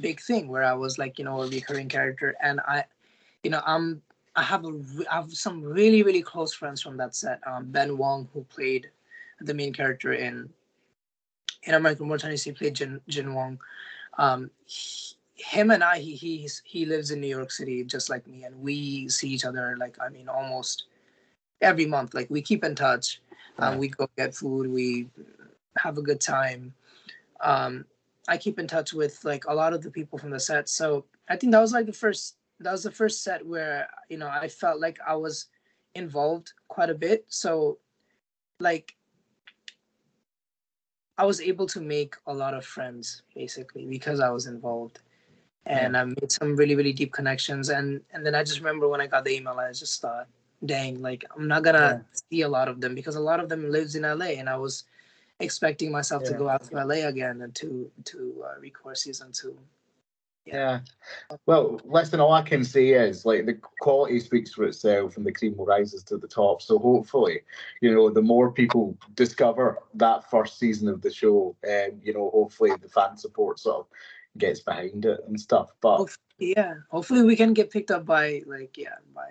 big 0.00 0.20
thing 0.20 0.48
where 0.48 0.64
I 0.64 0.74
was 0.74 0.98
like 0.98 1.18
you 1.18 1.24
know 1.24 1.42
a 1.42 1.48
recurring 1.48 1.88
character. 1.88 2.36
And 2.42 2.60
I 2.60 2.84
you 3.42 3.50
know 3.50 3.62
I'm 3.66 4.02
I 4.36 4.42
have 4.42 4.64
a 4.64 4.72
I 5.10 5.16
have 5.16 5.32
some 5.32 5.62
really 5.62 6.02
really 6.02 6.22
close 6.22 6.52
friends 6.52 6.80
from 6.82 6.96
that 6.98 7.14
set. 7.14 7.40
Um, 7.46 7.70
Ben 7.70 7.96
Wang 7.98 8.28
who 8.32 8.44
played 8.44 8.90
the 9.40 9.54
main 9.54 9.72
character 9.72 10.12
in 10.12 10.50
in 11.64 11.74
American 11.74 12.18
Chinese 12.18 12.42
he 12.44 12.52
played 12.52 12.74
Jin 12.74 13.00
Jin 13.08 13.34
Wang. 13.34 13.58
Um 14.18 14.50
he- 14.64 15.16
him 15.34 15.70
and 15.70 15.82
I 15.82 15.98
he 15.98 16.14
he's 16.16 16.60
he 16.66 16.84
lives 16.84 17.10
in 17.10 17.20
New 17.20 17.26
York 17.26 17.50
City 17.50 17.82
just 17.84 18.10
like 18.10 18.26
me 18.26 18.44
and 18.44 18.60
we 18.60 19.08
see 19.08 19.30
each 19.30 19.46
other 19.46 19.74
like 19.78 19.96
I 19.98 20.10
mean 20.10 20.28
almost 20.28 20.84
every 21.62 21.86
month. 21.86 22.12
Like 22.14 22.28
we 22.30 22.42
keep 22.42 22.62
in 22.62 22.74
touch. 22.74 23.20
Um, 23.58 23.78
we 23.78 23.88
go 23.88 24.08
get 24.16 24.34
food. 24.34 24.70
We 24.70 25.08
have 25.78 25.96
a 25.96 26.02
good 26.02 26.20
time. 26.20 26.74
Um 27.40 27.86
i 28.28 28.36
keep 28.36 28.58
in 28.58 28.66
touch 28.66 28.92
with 28.92 29.22
like 29.24 29.44
a 29.46 29.54
lot 29.54 29.72
of 29.72 29.82
the 29.82 29.90
people 29.90 30.18
from 30.18 30.30
the 30.30 30.40
set. 30.40 30.68
So 30.68 31.04
i 31.28 31.36
think 31.36 31.52
that 31.52 31.60
was 31.60 31.72
like 31.72 31.86
the 31.86 31.92
first 31.92 32.36
that 32.60 32.72
was 32.72 32.82
the 32.82 32.90
first 32.90 33.24
set 33.24 33.46
where 33.46 33.88
you 34.08 34.18
know 34.18 34.28
i 34.28 34.48
felt 34.48 34.80
like 34.80 34.98
i 35.06 35.14
was 35.14 35.46
involved 35.94 36.52
quite 36.68 36.90
a 36.90 36.94
bit. 36.94 37.24
So 37.28 37.78
like 38.58 38.94
i 41.18 41.24
was 41.24 41.40
able 41.40 41.66
to 41.66 41.80
make 41.80 42.16
a 42.26 42.34
lot 42.34 42.54
of 42.54 42.64
friends 42.64 43.22
basically 43.34 43.86
because 43.86 44.20
i 44.20 44.30
was 44.30 44.46
involved. 44.46 45.00
And 45.66 45.96
i 45.96 46.04
made 46.04 46.32
some 46.32 46.56
really 46.56 46.74
really 46.74 46.92
deep 46.92 47.12
connections. 47.12 47.68
And 47.68 48.00
and 48.12 48.24
then 48.24 48.34
i 48.34 48.42
just 48.42 48.60
remember 48.60 48.88
when 48.88 49.00
i 49.00 49.06
got 49.06 49.24
the 49.24 49.36
email 49.36 49.58
i 49.58 49.72
just 49.72 50.00
thought 50.00 50.26
dang 50.66 51.00
like 51.00 51.24
i'm 51.34 51.48
not 51.48 51.62
gonna 51.62 52.04
see 52.30 52.42
a 52.42 52.48
lot 52.48 52.68
of 52.68 52.80
them 52.80 52.94
because 52.94 53.16
a 53.16 53.20
lot 53.20 53.40
of 53.40 53.48
them 53.48 53.70
lives 53.70 53.94
in 53.94 54.02
la 54.02 54.26
and 54.26 54.48
i 54.48 54.56
was 54.56 54.84
expecting 55.40 55.90
myself 55.90 56.22
to 56.24 56.34
go 56.34 56.48
out 56.48 56.62
to 56.64 56.74
la 56.74 56.94
again 57.08 57.42
and 57.42 57.54
to 57.54 57.90
to 58.04 58.44
uh, 58.46 58.60
record 58.60 58.96
season 58.96 59.32
two 59.32 59.58
Yeah. 60.46 60.80
Well, 61.46 61.80
listen, 61.84 62.18
all 62.18 62.32
I 62.32 62.42
can 62.42 62.64
say 62.64 62.88
is 62.88 63.24
like 63.24 63.46
the 63.46 63.58
quality 63.80 64.18
speaks 64.20 64.54
for 64.54 64.64
itself 64.64 65.16
and 65.16 65.24
the 65.24 65.32
cream 65.32 65.56
will 65.56 65.66
rises 65.66 66.02
to 66.04 66.16
the 66.18 66.26
top. 66.26 66.62
So 66.62 66.78
hopefully, 66.78 67.42
you 67.80 67.94
know, 67.94 68.10
the 68.10 68.22
more 68.22 68.50
people 68.50 68.96
discover 69.14 69.78
that 69.94 70.30
first 70.30 70.58
season 70.58 70.88
of 70.88 71.02
the 71.02 71.12
show, 71.12 71.54
um, 71.68 72.00
you 72.02 72.14
know, 72.14 72.30
hopefully 72.32 72.72
the 72.82 72.88
fan 72.88 73.16
support 73.16 73.58
sort 73.60 73.80
of 73.80 73.86
gets 74.38 74.60
behind 74.60 75.04
it 75.04 75.20
and 75.26 75.38
stuff. 75.38 75.68
But 75.80 75.98
Hopefully, 75.98 76.30
yeah 76.40 76.74
hopefully 76.88 77.22
we 77.22 77.36
can 77.36 77.52
get 77.52 77.70
picked 77.70 77.90
up 77.90 78.06
by 78.06 78.42
like 78.46 78.76
yeah 78.76 78.96
by 79.14 79.28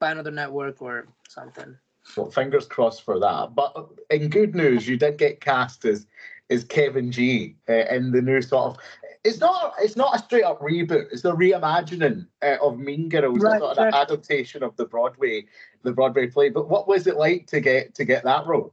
by 0.00 0.10
another 0.10 0.30
network 0.30 0.80
or 0.80 1.06
something 1.28 1.76
well, 2.16 2.30
fingers 2.30 2.66
crossed 2.66 3.02
for 3.02 3.18
that. 3.18 3.54
But 3.54 3.74
in 4.10 4.28
good 4.28 4.54
news, 4.54 4.86
you 4.86 4.96
did 4.96 5.18
get 5.18 5.40
cast 5.40 5.84
as 5.84 6.06
is 6.48 6.64
Kevin 6.64 7.10
G 7.10 7.56
uh, 7.68 7.86
in 7.90 8.12
the 8.12 8.22
new 8.22 8.40
sort 8.40 8.76
of. 8.76 8.82
It's 9.24 9.40
not. 9.40 9.74
It's 9.80 9.96
not 9.96 10.14
a 10.14 10.18
straight 10.20 10.44
up 10.44 10.60
reboot. 10.60 11.06
It's 11.12 11.24
a 11.24 11.32
reimagining 11.32 12.26
uh, 12.42 12.56
of 12.62 12.78
Mean 12.78 13.08
Girls. 13.08 13.40
Right, 13.40 13.58
sort 13.58 13.72
of 13.72 13.78
an 13.78 13.84
right. 13.92 13.94
adaptation 13.94 14.62
of 14.62 14.76
the 14.76 14.84
Broadway, 14.84 15.46
the 15.82 15.92
Broadway 15.92 16.28
play. 16.28 16.50
But 16.50 16.68
what 16.68 16.86
was 16.86 17.06
it 17.06 17.16
like 17.16 17.46
to 17.48 17.60
get 17.60 17.94
to 17.96 18.04
get 18.04 18.22
that 18.24 18.46
role? 18.46 18.72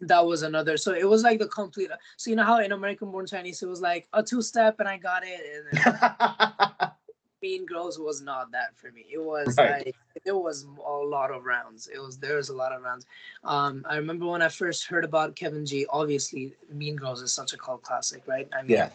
that 0.00 0.24
was 0.24 0.42
another 0.42 0.76
so 0.76 0.92
it 0.92 1.06
was 1.08 1.22
like 1.22 1.38
the 1.38 1.46
complete 1.48 1.90
so 2.16 2.30
you 2.30 2.36
know 2.36 2.42
how 2.42 2.58
in 2.58 2.72
american 2.72 3.10
born 3.10 3.26
chinese 3.26 3.62
it 3.62 3.68
was 3.68 3.82
like 3.82 4.08
a 4.14 4.22
two 4.22 4.40
step 4.40 4.80
and 4.80 4.88
i 4.88 4.96
got 4.96 5.22
it 5.24 5.40
and 5.54 5.84
then 5.84 6.90
mean 7.42 7.64
girls 7.66 7.98
was 7.98 8.20
not 8.20 8.50
that 8.52 8.76
for 8.76 8.90
me 8.92 9.06
it 9.12 9.18
was 9.22 9.56
Right. 9.58 9.86
like 9.86 9.96
it 10.24 10.32
was 10.32 10.64
a 10.64 10.90
lot 10.92 11.30
of 11.30 11.44
rounds 11.44 11.88
it 11.88 11.98
was 11.98 12.18
there 12.18 12.36
was 12.36 12.48
a 12.50 12.54
lot 12.54 12.72
of 12.72 12.82
rounds 12.82 13.06
um 13.44 13.84
i 13.88 13.96
remember 13.96 14.26
when 14.26 14.42
i 14.42 14.48
first 14.48 14.86
heard 14.86 15.04
about 15.04 15.34
kevin 15.36 15.64
g 15.64 15.86
obviously 15.90 16.54
mean 16.72 16.96
girls 16.96 17.22
is 17.22 17.32
such 17.32 17.52
a 17.52 17.56
cult 17.56 17.82
classic 17.82 18.22
right 18.26 18.48
i 18.56 18.62
mean 18.62 18.70
Yeah. 18.76 18.90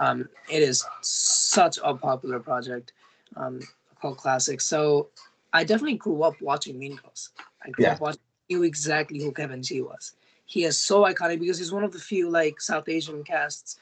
um 0.00 0.28
it 0.50 0.62
is 0.62 0.84
such 1.02 1.78
a 1.82 1.94
popular 1.94 2.40
project 2.40 2.92
um 3.36 3.60
cult 4.00 4.18
classic 4.18 4.60
so 4.60 5.08
i 5.52 5.62
definitely 5.64 5.96
grew 5.96 6.22
up 6.22 6.40
watching 6.40 6.78
mean 6.78 6.96
girls 6.96 7.30
i 7.64 7.70
grew 7.70 7.84
Yeah. 7.84 7.92
up 7.92 8.00
watching 8.00 8.20
knew 8.48 8.62
exactly 8.62 9.20
who 9.22 9.32
kevin 9.32 9.62
g 9.62 9.80
was 9.82 10.16
he 10.46 10.64
is 10.64 10.76
so 10.78 11.02
iconic 11.04 11.38
because 11.40 11.58
he's 11.58 11.72
one 11.72 11.84
of 11.84 11.92
the 11.92 11.98
few 11.98 12.30
like 12.30 12.60
south 12.60 12.88
asian 12.88 13.22
casts 13.24 13.78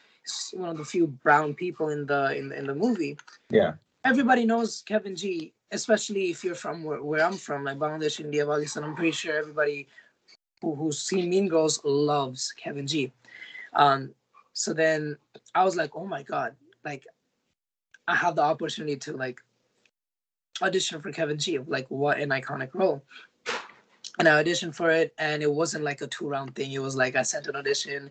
one 0.53 0.69
of 0.69 0.77
the 0.77 0.85
few 0.85 1.07
brown 1.07 1.53
people 1.55 1.89
in 1.89 2.07
the 2.07 2.37
in, 2.37 2.53
in 2.53 2.67
the 2.67 2.75
movie 2.75 3.17
yeah. 3.51 3.73
Everybody 4.05 4.45
knows 4.45 4.83
Kevin 4.87 5.17
G, 5.17 5.53
especially 5.71 6.31
if 6.31 6.45
you're 6.45 6.55
from 6.55 6.85
where, 6.85 7.03
where 7.03 7.25
I'm 7.25 7.35
from, 7.35 7.65
like 7.65 7.79
Bangladesh, 7.79 8.21
India, 8.21 8.47
Pakistan. 8.47 8.85
I'm 8.85 8.95
pretty 8.95 9.13
sure 9.13 9.37
everybody 9.37 9.89
who, 10.61 10.75
who's 10.75 11.01
seen 11.01 11.31
Mean 11.31 11.49
Girls 11.49 11.81
loves 11.85 12.53
Kevin 12.53 12.87
G. 12.87 13.13
Um, 13.75 14.15
so 14.53 14.75
then 14.75 15.17
I 15.55 15.65
was 15.65 15.77
like, 15.77 15.91
oh 15.95 16.07
my 16.07 16.23
god, 16.23 16.55
like 16.85 17.07
I 18.07 18.15
have 18.15 18.37
the 18.37 18.43
opportunity 18.43 18.97
to 18.97 19.17
like 19.17 19.41
audition 20.61 21.01
for 21.01 21.13
Kevin 21.13 21.39
G. 21.39 21.59
Like 21.59 21.87
what 21.91 22.19
an 22.19 22.31
iconic 22.31 22.75
role. 22.75 23.03
And 24.19 24.29
I 24.29 24.43
auditioned 24.43 24.75
for 24.75 24.91
it, 24.91 25.15
and 25.19 25.43
it 25.43 25.51
wasn't 25.51 25.85
like 25.85 26.03
a 26.03 26.07
two 26.07 26.29
round 26.29 26.55
thing. 26.55 26.73
It 26.73 26.83
was 26.83 26.95
like 26.95 27.17
I 27.17 27.23
sent 27.23 27.47
an 27.47 27.57
audition, 27.57 28.11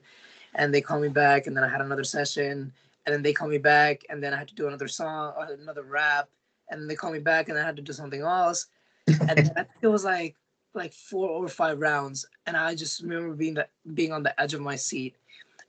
and 0.56 0.74
they 0.74 0.82
called 0.82 1.04
me 1.04 1.10
back, 1.10 1.46
and 1.46 1.56
then 1.56 1.64
I 1.64 1.70
had 1.70 1.82
another 1.82 2.04
session, 2.04 2.74
and 3.06 3.14
then 3.14 3.22
they 3.22 3.34
called 3.34 3.52
me 3.52 3.58
back, 3.58 4.04
and 4.10 4.24
then 4.24 4.34
I 4.34 4.38
had 4.38 4.48
to 4.50 4.56
do 4.56 4.68
another 4.68 4.88
song, 4.88 5.34
uh, 5.40 5.48
another 5.60 5.84
rap, 5.84 6.30
and 6.70 6.82
then 6.82 6.88
they 6.88 6.96
called 6.96 7.14
me 7.14 7.20
back, 7.20 7.50
and 7.50 7.58
I 7.58 7.64
had 7.64 7.76
to 7.76 7.82
do 7.82 7.94
something 7.94 8.22
else, 8.22 8.68
and 9.08 9.52
I 9.56 9.66
it 9.82 9.88
was 9.88 10.06
like 10.06 10.36
like 10.74 10.94
four 10.94 11.30
or 11.30 11.48
five 11.48 11.80
rounds, 11.80 12.26
and 12.46 12.56
I 12.56 12.76
just 12.76 13.02
remember 13.02 13.34
being 13.34 13.56
the 13.56 13.68
being 13.94 14.12
on 14.12 14.24
the 14.24 14.40
edge 14.42 14.54
of 14.54 14.62
my 14.62 14.76
seat, 14.76 15.16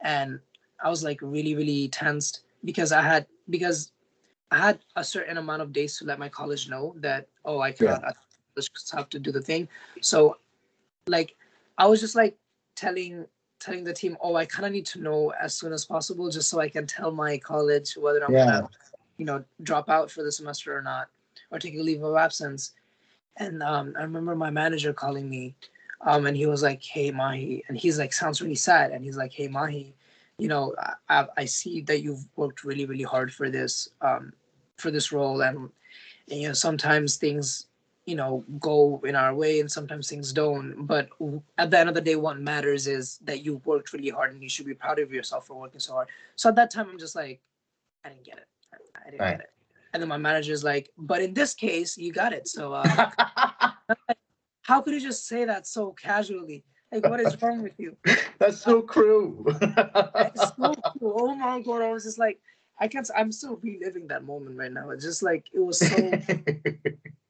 and 0.03 0.39
I 0.83 0.91
was 0.91 1.03
like 1.03 1.21
really 1.23 1.55
really 1.55 1.89
tensed 1.89 2.43
because 2.65 2.93
I 2.93 3.03
had 3.03 3.27
because 3.51 3.93
I 4.51 4.59
had 4.59 4.79
a 4.97 5.05
certain 5.05 5.39
amount 5.39 5.63
of 5.63 5.73
days 5.73 5.99
to 5.99 6.05
let 6.05 6.19
my 6.19 6.29
college 6.29 6.69
know 6.69 6.95
that 6.99 7.27
oh 7.45 7.61
I 7.61 7.73
cannot 7.73 8.05
I 8.05 8.13
just 8.57 8.93
have 8.93 9.09
to 9.11 9.19
do 9.19 9.33
the 9.33 9.41
thing. 9.41 9.69
So 10.01 10.37
like 11.07 11.35
I 11.79 11.87
was 11.87 12.01
just 12.01 12.15
like 12.15 12.37
telling 12.77 13.27
telling 13.63 13.85
the 13.85 13.93
team, 13.93 14.17
oh 14.21 14.35
I 14.37 14.45
kind 14.47 14.67
of 14.67 14.73
need 14.73 14.87
to 14.87 15.01
know 15.01 15.33
as 15.41 15.55
soon 15.55 15.73
as 15.73 15.85
possible 15.85 16.29
just 16.31 16.51
so 16.51 16.61
I 16.61 16.69
can 16.69 16.87
tell 16.87 17.11
my 17.13 17.39
college 17.39 17.95
whether 17.97 18.25
I'm 18.25 18.35
Yeah. 18.35 18.45
gonna 18.45 18.69
you 19.19 19.25
know 19.25 19.45
drop 19.63 19.89
out 19.89 20.11
for 20.11 20.23
the 20.23 20.33
semester 20.33 20.77
or 20.77 20.83
not 20.83 21.09
or 21.51 21.59
take 21.59 21.75
a 21.77 21.83
leave 21.83 22.03
of 22.03 22.17
absence. 22.17 22.73
And 23.37 23.63
um, 23.63 23.95
I 23.99 24.03
remember 24.03 24.35
my 24.37 24.51
manager 24.51 24.93
calling 24.93 25.29
me 25.31 25.55
um, 26.03 26.27
and 26.27 26.37
he 26.37 26.47
was 26.47 26.63
like, 26.63 26.83
"Hey 26.83 27.11
Mahi," 27.11 27.65
and 27.69 27.77
he's 27.79 27.99
like, 27.99 28.13
sounds 28.13 28.43
really 28.43 28.55
sad, 28.57 28.91
and 28.93 29.05
he's 29.05 29.17
like, 29.17 29.33
"Hey 29.33 29.49
Mahi, 29.49 29.95
you 30.39 30.49
know, 30.49 30.75
I, 30.79 30.95
I 31.09 31.27
I 31.39 31.45
see 31.47 31.81
that 31.83 32.03
you've 32.03 32.27
worked 32.37 32.65
really, 32.65 32.87
really 32.87 33.05
hard 33.05 33.33
for 33.33 33.49
this, 33.51 33.89
um, 34.01 34.33
for 34.77 34.91
this 34.91 35.13
role, 35.13 35.43
and, 35.43 35.71
and 36.31 36.41
you 36.41 36.49
know, 36.49 36.55
sometimes 36.55 37.17
things, 37.17 37.67
you 38.07 38.17
know, 38.17 38.45
go 38.59 39.01
in 39.05 39.15
our 39.15 39.35
way, 39.35 39.61
and 39.61 39.71
sometimes 39.71 40.09
things 40.09 40.33
don't. 40.33 40.87
But 40.87 41.09
at 41.59 41.71
the 41.71 41.79
end 41.79 41.89
of 41.89 41.95
the 41.95 42.01
day, 42.01 42.17
what 42.17 42.41
matters 42.41 42.87
is 42.87 43.19
that 43.25 43.45
you 43.45 43.61
worked 43.65 43.93
really 43.93 44.11
hard, 44.11 44.33
and 44.33 44.43
you 44.43 44.49
should 44.49 44.67
be 44.67 44.75
proud 44.75 44.99
of 44.99 45.13
yourself 45.13 45.47
for 45.47 45.55
working 45.55 45.81
so 45.81 45.93
hard. 45.95 46.09
So 46.37 46.49
at 46.49 46.57
that 46.57 46.71
time, 46.71 46.89
I'm 46.91 46.99
just 46.99 47.15
like, 47.15 47.41
I 48.05 48.09
didn't 48.09 48.25
get 48.25 48.39
it. 48.39 48.47
I, 48.73 49.11
didn't 49.11 49.21
Right. 49.21 49.31
get 49.33 49.41
it. 49.41 49.51
And 49.93 50.03
then 50.03 50.09
my 50.09 50.17
manager's 50.17 50.65
like, 50.65 50.91
"But 50.97 51.23
in 51.23 51.35
this 51.35 51.55
case, 51.55 51.97
you 51.97 52.13
got 52.13 52.33
it." 52.33 52.49
So. 52.49 52.73
Uh, 52.73 53.11
how 54.63 54.81
could 54.81 54.95
you 54.95 55.01
just 55.01 55.27
say 55.27 55.45
that 55.45 55.67
so 55.67 55.93
casually? 55.93 56.65
Like, 56.91 57.09
what 57.09 57.21
is 57.21 57.41
wrong 57.43 57.63
with 57.63 57.79
you? 57.79 57.97
That's 58.39 58.59
so 58.59 58.83
cruel. 58.83 59.45
It's 59.47 60.53
so 60.57 60.75
cool. 60.99 61.17
Oh 61.19 61.35
my 61.35 61.61
god! 61.61 61.83
I 61.83 61.93
was 61.93 62.05
just 62.05 62.19
like, 62.19 62.41
I 62.79 62.89
can't. 62.89 63.09
I'm 63.17 63.33
still 63.33 63.59
reliving 63.63 64.09
that 64.09 64.25
moment 64.25 64.57
right 64.57 64.73
now. 64.73 64.91
It's 64.91 65.05
just 65.05 65.23
like 65.23 65.47
it 65.53 65.61
was 65.61 65.79
so. 65.79 66.13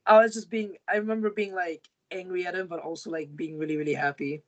I 0.07 0.19
was 0.19 0.35
just 0.35 0.51
being. 0.51 0.77
I 0.93 0.97
remember 0.97 1.31
being 1.31 1.55
like 1.55 1.89
angry 2.11 2.47
at 2.47 2.55
him, 2.55 2.67
but 2.67 2.81
also 2.81 3.11
like 3.11 3.35
being 3.37 3.59
really, 3.59 3.77
really 3.77 3.95
happy. 3.95 4.43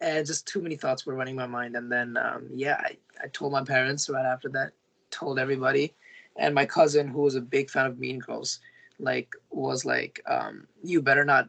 And 0.00 0.26
just 0.26 0.46
too 0.46 0.60
many 0.60 0.76
thoughts 0.76 1.06
were 1.06 1.14
running 1.14 1.36
my 1.36 1.46
mind. 1.46 1.76
And 1.76 1.90
then, 1.90 2.16
um, 2.16 2.48
yeah, 2.52 2.76
I, 2.80 2.96
I 3.22 3.28
told 3.28 3.52
my 3.52 3.62
parents 3.62 4.08
right 4.10 4.24
after 4.26 4.48
that. 4.50 4.72
Told 5.10 5.38
everybody, 5.38 5.94
and 6.36 6.54
my 6.54 6.66
cousin, 6.66 7.06
who 7.06 7.22
was 7.22 7.36
a 7.36 7.40
big 7.40 7.70
fan 7.70 7.86
of 7.86 7.98
Mean 7.98 8.18
Girls, 8.18 8.58
like 8.98 9.36
was 9.50 9.84
like, 9.84 10.20
um, 10.26 10.66
"You 10.82 11.02
better 11.02 11.24
not 11.24 11.48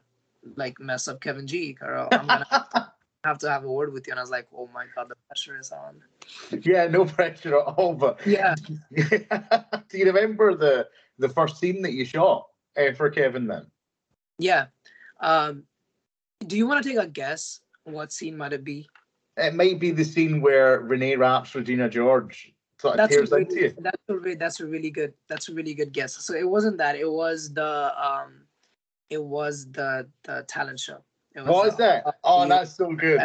like 0.56 0.80
mess 0.80 1.08
up 1.08 1.20
Kevin 1.20 1.48
G, 1.48 1.74
Carl. 1.74 2.08
I'm 2.12 2.28
gonna 2.28 2.92
have 3.24 3.40
to 3.40 3.50
have 3.50 3.64
a 3.64 3.72
word 3.72 3.92
with 3.92 4.06
you." 4.06 4.12
And 4.12 4.20
I 4.20 4.24
was 4.24 4.30
like, 4.30 4.48
"Oh 4.56 4.70
my 4.72 4.86
god, 4.94 5.10
the 5.10 5.16
pressure 5.28 5.58
is 5.58 5.72
on." 5.72 6.04
yeah, 6.64 6.88
no 6.88 7.06
pressure 7.06 7.58
at 7.58 7.66
all. 7.66 7.94
But 7.94 8.20
Yeah. 8.26 8.54
do 8.96 9.98
you 9.98 10.06
remember 10.06 10.54
the 10.54 10.88
the 11.18 11.30
first 11.30 11.58
scene 11.58 11.82
that 11.82 11.94
you 11.94 12.06
shot 12.06 12.46
uh, 12.78 12.94
for 12.94 13.10
Kevin? 13.10 13.48
Then 13.48 13.68
Yeah. 14.40 14.68
Um, 15.20 15.64
do 16.46 16.58
you 16.58 16.68
want 16.68 16.84
to 16.84 16.90
take 16.90 17.00
a 17.00 17.08
guess 17.08 17.62
what 17.86 18.12
scene 18.12 18.38
might 18.38 18.54
it 18.54 18.64
be? 18.64 18.88
it 19.38 19.54
might 19.54 19.80
be 19.80 19.92
the 19.92 20.04
scene 20.04 20.42
where 20.42 20.80
Renee 20.80 21.16
Rapp's 21.18 21.54
Regina 21.56 21.90
George. 21.90 22.54
So 22.80 22.92
it 22.92 22.98
That's 22.98 23.14
tears 23.14 23.32
a 23.32 23.38
really, 23.38 23.62
you. 23.62 23.74
that's 23.80 24.02
a 24.10 24.16
really, 24.16 24.36
that's 24.36 24.60
a 24.60 24.66
really 24.66 24.92
good 24.92 25.14
that's 25.28 25.50
a 25.50 25.54
really 25.54 25.74
good 25.74 25.92
guess. 25.92 26.14
So 26.26 26.34
it 26.34 26.48
wasn't 26.48 26.78
that. 26.78 26.96
It 26.96 27.10
was 27.10 27.54
the 27.54 27.94
um, 27.98 28.46
it 29.10 29.22
was 29.22 29.70
the 29.72 30.08
the 30.24 30.46
talent 30.48 30.80
show. 30.80 31.04
It 31.36 31.42
was, 31.42 31.50
What 31.50 31.74
uh, 31.74 31.76
that? 31.78 32.16
Oh, 32.24 32.44
yeah. 32.44 32.48
that's 32.50 32.76
so 32.76 32.94
good. 32.94 33.20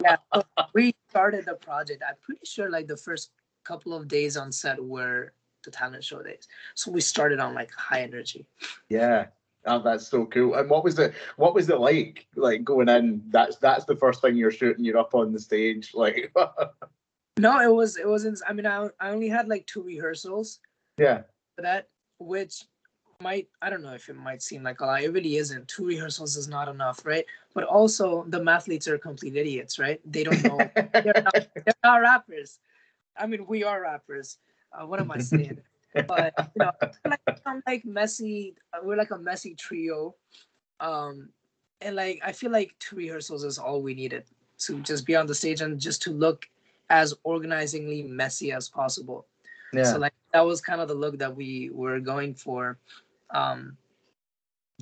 yeah, 0.00 0.16
so 0.34 0.42
we 0.74 0.94
started 1.08 1.44
the 1.44 1.54
project. 1.54 2.02
I'm 2.06 2.16
pretty 2.22 2.44
sure 2.44 2.70
like 2.70 2.86
the 2.88 2.96
first 2.96 3.32
couple 3.64 3.92
of 3.92 4.08
days 4.08 4.36
on 4.36 4.50
set 4.52 4.82
were 4.82 5.32
the 5.66 5.70
talent 5.70 6.02
show 6.02 6.22
days. 6.22 6.48
So 6.74 6.90
we 6.90 7.02
started 7.02 7.38
on 7.38 7.54
like 7.54 7.70
high 7.72 8.00
energy. 8.00 8.46
yeah. 8.88 9.26
Oh, 9.68 9.82
that's 9.82 10.06
so 10.06 10.24
cool. 10.26 10.54
And 10.54 10.70
what 10.70 10.84
was 10.84 10.96
it? 10.96 11.12
What 11.36 11.52
was 11.52 11.68
it 11.68 11.80
like? 11.80 12.28
Like 12.36 12.62
going 12.62 12.88
in? 12.88 13.20
That's 13.30 13.56
that's 13.56 13.84
the 13.84 13.96
first 13.96 14.20
thing 14.20 14.36
you're 14.36 14.52
shooting. 14.52 14.84
You're 14.84 14.98
up 14.98 15.12
on 15.12 15.32
the 15.32 15.40
stage. 15.40 15.90
Like, 15.92 16.32
No, 17.38 17.60
it 17.60 17.72
was 17.72 17.96
it 17.96 18.08
wasn't. 18.08 18.40
I 18.48 18.52
mean, 18.52 18.66
I 18.66 18.88
I 18.98 19.10
only 19.10 19.28
had 19.28 19.48
like 19.48 19.66
two 19.66 19.82
rehearsals 19.82 20.60
yeah, 20.96 21.22
for 21.54 21.62
that, 21.62 21.88
which 22.18 22.64
might 23.20 23.48
I 23.60 23.68
don't 23.68 23.82
know 23.82 23.92
if 23.92 24.08
it 24.08 24.16
might 24.16 24.42
seem 24.42 24.62
like 24.62 24.80
a 24.80 24.86
lot. 24.86 25.02
It 25.02 25.12
really 25.12 25.36
isn't. 25.36 25.68
Two 25.68 25.84
rehearsals 25.84 26.36
is 26.36 26.48
not 26.48 26.68
enough, 26.68 27.04
right? 27.04 27.26
But 27.54 27.64
also 27.64 28.24
the 28.28 28.40
mathletes 28.40 28.88
are 28.88 28.96
complete 28.96 29.36
idiots, 29.36 29.78
right? 29.78 30.00
They 30.10 30.24
don't 30.24 30.42
know. 30.44 30.58
they're, 30.92 31.22
not, 31.22 31.34
they're 31.54 31.74
not 31.84 32.00
rappers. 32.00 32.58
I 33.18 33.26
mean, 33.26 33.46
we 33.46 33.64
are 33.64 33.82
rappers. 33.82 34.38
Uh, 34.72 34.86
what 34.86 35.00
am 35.00 35.10
I 35.10 35.18
saying? 35.18 35.58
but 36.06 36.34
you 36.54 36.64
know, 36.64 36.72
like 37.06 37.20
some 37.44 37.62
like 37.66 37.84
messy. 37.84 38.54
uh, 38.72 38.78
We're 38.82 38.96
like 38.96 39.10
a 39.10 39.18
messy 39.18 39.54
trio, 39.54 40.14
um, 40.80 41.30
and 41.80 41.96
like 41.96 42.20
I 42.24 42.32
feel 42.32 42.50
like 42.50 42.74
two 42.78 42.96
rehearsals 42.96 43.44
is 43.44 43.58
all 43.58 43.82
we 43.82 43.94
needed 43.94 44.24
to 44.58 44.80
just 44.80 45.06
be 45.06 45.16
on 45.16 45.26
the 45.26 45.34
stage 45.34 45.60
and 45.60 45.78
just 45.80 46.02
to 46.02 46.10
look 46.10 46.46
as 46.90 47.14
organizingly 47.24 48.02
messy 48.02 48.52
as 48.52 48.68
possible. 48.68 49.26
yeah. 49.72 49.84
So 49.84 49.98
like 49.98 50.14
that 50.32 50.44
was 50.46 50.60
kind 50.60 50.80
of 50.80 50.88
the 50.88 50.94
look 50.94 51.18
that 51.18 51.34
we 51.34 51.70
were 51.72 52.00
going 52.00 52.34
for. 52.34 52.78
Um, 53.30 53.76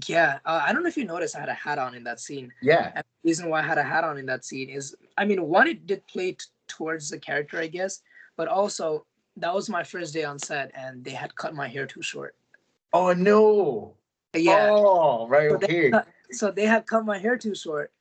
yeah, 0.07 0.39
uh, 0.45 0.63
I 0.67 0.73
don't 0.73 0.83
know 0.83 0.89
if 0.89 0.97
you 0.97 1.05
noticed 1.05 1.37
I 1.37 1.41
had 1.41 1.49
a 1.49 1.55
hat 1.55 1.79
on 1.79 1.95
in 1.95 2.03
that 2.05 2.19
scene. 2.21 2.53
yeah. 2.61 2.91
And 2.97 3.05
the 3.23 3.29
reason 3.29 3.49
why 3.49 3.61
I 3.61 3.63
had 3.63 3.79
a 3.79 3.83
hat 3.85 4.03
on 4.03 4.19
in 4.19 4.27
that 4.27 4.45
scene 4.45 4.69
is, 4.69 4.95
I 5.17 5.25
mean, 5.25 5.43
one, 5.47 5.69
it 5.69 5.87
did 5.87 6.05
play 6.09 6.33
t- 6.33 6.45
towards 6.67 7.09
the 7.11 7.19
character, 7.19 7.59
I 7.59 7.69
guess, 7.69 8.01
but 8.37 8.49
also 8.49 9.07
that 9.37 9.55
was 9.55 9.69
my 9.69 9.83
first 9.83 10.13
day 10.15 10.25
on 10.25 10.39
set 10.39 10.71
and 10.75 11.05
they 11.05 11.11
had 11.11 11.35
cut 11.35 11.55
my 11.55 11.69
hair 11.69 11.87
too 11.87 12.03
short. 12.03 12.35
Oh 12.93 13.13
no. 13.13 13.95
Yeah. 14.35 14.69
Oh, 14.71 15.27
right. 15.29 15.51
So 15.51 15.57
they 15.59 15.67
Okay. 15.67 15.91
cut- 15.91 16.09
so 16.31 16.51
they 16.51 16.67
had 16.67 16.87
cut 16.87 17.05
my 17.05 17.19
hair 17.19 17.37
too 17.37 17.55
short. 17.55 17.93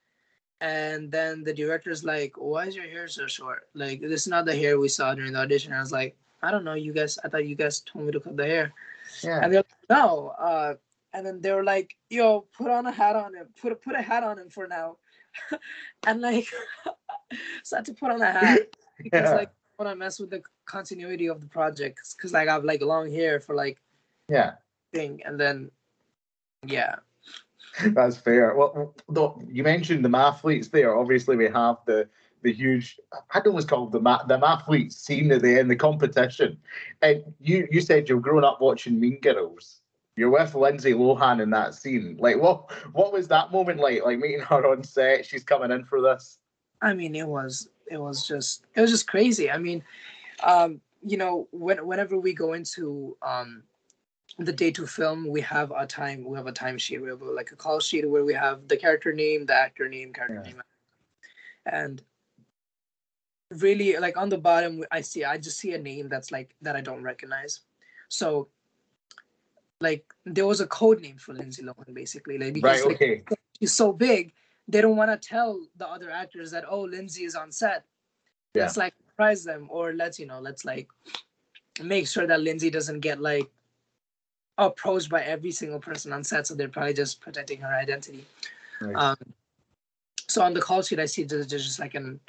And 0.61 1.11
then 1.11 1.43
the 1.43 1.53
director's 1.53 2.03
like, 2.05 2.33
why 2.37 2.67
is 2.67 2.75
your 2.75 2.85
hair 2.87 3.07
so 3.07 3.27
short? 3.27 3.67
Like, 3.73 3.99
this 3.99 4.21
is 4.21 4.27
not 4.27 4.45
the 4.45 4.55
hair 4.55 4.79
we 4.79 4.87
saw 4.87 5.13
during 5.13 5.33
the 5.33 5.39
audition. 5.39 5.73
I 5.73 5.79
was 5.81 5.91
like, 5.91 6.15
I 6.41 6.51
don't 6.51 6.63
know, 6.63 6.73
you 6.73 6.93
guys, 6.93 7.19
I 7.23 7.27
thought 7.27 7.45
you 7.45 7.55
guys 7.55 7.81
told 7.81 8.05
me 8.05 8.11
to 8.13 8.19
cut 8.21 8.37
the 8.37 8.45
hair. 8.45 8.73
Yeah. 9.23 9.39
And 9.43 9.51
they're 9.51 9.59
like, 9.59 9.89
no. 9.89 10.29
Uh, 10.39 10.75
and 11.13 11.25
then 11.25 11.41
they 11.41 11.51
were 11.51 11.63
like, 11.65 11.95
yo, 12.09 12.41
put 12.57 12.71
on 12.71 12.85
a 12.85 12.91
hat 12.91 13.15
on 13.17 13.35
him. 13.35 13.47
Put 13.61 13.73
a, 13.73 13.75
put 13.75 13.95
a 13.95 14.01
hat 14.01 14.23
on 14.23 14.39
him 14.39 14.49
for 14.49 14.65
now. 14.67 14.97
and 16.07 16.21
like, 16.21 16.47
so 17.63 17.75
I 17.75 17.79
had 17.79 17.85
to 17.85 17.93
put 17.93 18.11
on 18.11 18.21
a 18.21 18.31
hat 18.31 18.61
because 18.97 19.29
Yeah. 19.29 19.35
like, 19.35 19.51
want 19.79 19.89
to 19.91 19.95
mess 19.95 20.19
with 20.19 20.29
the 20.29 20.41
continuity 20.65 21.27
of 21.27 21.41
the 21.41 21.47
project 21.47 21.99
because 22.15 22.33
like 22.33 22.47
I 22.47 22.53
have 22.53 22.63
like 22.63 22.81
long 22.81 23.11
hair 23.11 23.39
for 23.39 23.55
like 23.55 23.79
Yeah. 24.29 24.53
thing. 24.93 25.21
And 25.25 25.39
then, 25.39 25.71
yeah. 26.65 26.95
That's 27.87 28.17
fair. 28.17 28.55
Well, 28.55 28.95
though 29.09 29.41
you 29.47 29.63
mentioned 29.63 30.05
the 30.05 30.09
mathletes 30.09 30.69
there. 30.69 30.95
Obviously, 30.95 31.35
we 31.35 31.45
have 31.49 31.77
the 31.87 32.07
the 32.43 32.53
huge. 32.53 32.99
I 33.31 33.39
don't 33.39 33.47
know 33.47 33.51
what's 33.53 33.65
called 33.65 33.91
the 33.91 33.99
ma- 33.99 34.23
the 34.25 34.37
mathletes 34.37 34.93
scene 34.93 35.31
at 35.31 35.41
the 35.41 35.57
end, 35.57 35.71
the 35.71 35.75
competition. 35.75 36.57
And 37.01 37.23
you 37.39 37.67
you 37.71 37.81
said 37.81 38.07
you've 38.07 38.21
grown 38.21 38.43
up 38.43 38.61
watching 38.61 38.99
Mean 38.99 39.19
Girls. 39.21 39.79
You're 40.15 40.29
with 40.29 40.53
Lindsay 40.53 40.93
Lohan 40.93 41.41
in 41.41 41.49
that 41.49 41.73
scene. 41.73 42.15
Like, 42.19 42.39
what 42.39 42.71
what 42.93 43.11
was 43.11 43.27
that 43.29 43.51
moment 43.51 43.79
like? 43.79 44.03
Like 44.03 44.19
meeting 44.19 44.41
her 44.41 44.67
on 44.71 44.83
set. 44.83 45.25
She's 45.25 45.43
coming 45.43 45.71
in 45.71 45.83
for 45.83 45.99
this. 45.99 46.37
I 46.83 46.93
mean, 46.93 47.15
it 47.15 47.27
was 47.27 47.69
it 47.89 47.99
was 47.99 48.27
just 48.27 48.65
it 48.75 48.81
was 48.81 48.91
just 48.91 49.07
crazy. 49.07 49.49
I 49.49 49.57
mean, 49.57 49.83
um, 50.43 50.81
you 51.05 51.17
know, 51.17 51.47
when 51.51 51.85
whenever 51.85 52.17
we 52.17 52.33
go 52.33 52.53
into 52.53 53.17
um 53.21 53.63
the 54.39 54.53
day 54.53 54.71
to 54.71 54.87
film, 54.87 55.27
we 55.27 55.41
have 55.41 55.71
a 55.75 55.85
time 55.85 56.23
we 56.23 56.37
have 56.37 56.47
a 56.47 56.51
time 56.51 56.77
sheet. 56.77 57.01
We 57.01 57.09
have 57.09 57.21
a, 57.21 57.25
like 57.25 57.51
a 57.51 57.55
call 57.55 57.79
sheet 57.79 58.09
where 58.09 58.25
we 58.25 58.33
have 58.33 58.67
the 58.67 58.77
character 58.77 59.13
name, 59.13 59.45
the 59.45 59.53
actor 59.55 59.87
name, 59.87 60.13
character 60.13 60.41
Yeah. 60.45 60.51
name, 60.53 60.61
and 61.65 62.01
really 63.59 63.97
like 63.97 64.17
on 64.17 64.29
the 64.29 64.37
bottom 64.37 64.83
I 64.91 65.01
see 65.01 65.23
I 65.23 65.37
just 65.37 65.59
see 65.59 65.73
a 65.73 65.77
name 65.77 66.09
that's 66.09 66.31
like 66.31 66.55
that 66.61 66.75
I 66.75 66.81
don't 66.81 67.03
recognize. 67.03 67.61
So 68.09 68.49
like 69.79 70.05
there 70.25 70.47
was 70.47 70.61
a 70.61 70.67
code 70.67 71.01
name 71.01 71.17
for 71.17 71.33
Lindsay 71.33 71.61
Lohan 71.61 71.93
basically 71.93 72.37
like 72.37 72.53
because 72.53 72.85
Right. 72.85 72.99
like, 73.29 73.39
she's 73.59 73.73
so 73.73 73.91
big, 73.93 74.33
they 74.67 74.81
don't 74.81 74.95
want 74.95 75.11
to 75.11 75.27
tell 75.27 75.65
the 75.77 75.87
other 75.87 76.09
actors 76.09 76.51
that 76.51 76.65
oh 76.69 76.81
Lindsay 76.81 77.23
is 77.23 77.35
on 77.35 77.51
set. 77.51 77.85
Yeah. 78.53 78.63
Let's 78.63 78.77
like 78.77 78.93
surprise 79.07 79.43
them 79.43 79.67
or 79.69 79.93
let's 79.93 80.19
you 80.19 80.25
know 80.25 80.39
let's 80.39 80.65
like 80.65 80.87
make 81.81 82.07
sure 82.07 82.27
that 82.27 82.41
Lindsay 82.41 82.69
doesn't 82.69 82.99
get 82.99 83.19
like 83.21 83.49
approached 84.57 85.09
by 85.09 85.21
every 85.23 85.51
single 85.51 85.79
person 85.79 86.13
on 86.13 86.23
set. 86.23 86.47
So 86.47 86.55
they're 86.55 86.69
probably 86.69 86.93
just 86.93 87.21
protecting 87.21 87.59
her 87.61 87.73
identity. 87.73 88.25
Right. 88.81 88.95
Um, 88.95 89.17
so 90.27 90.41
on 90.41 90.53
the 90.53 90.61
call 90.61 90.81
sheet, 90.81 90.99
I 90.99 91.05
see 91.05 91.23
there's 91.23 91.47
there's 91.47 91.65
just 91.65 91.79
like 91.79 91.95
an 91.95 92.19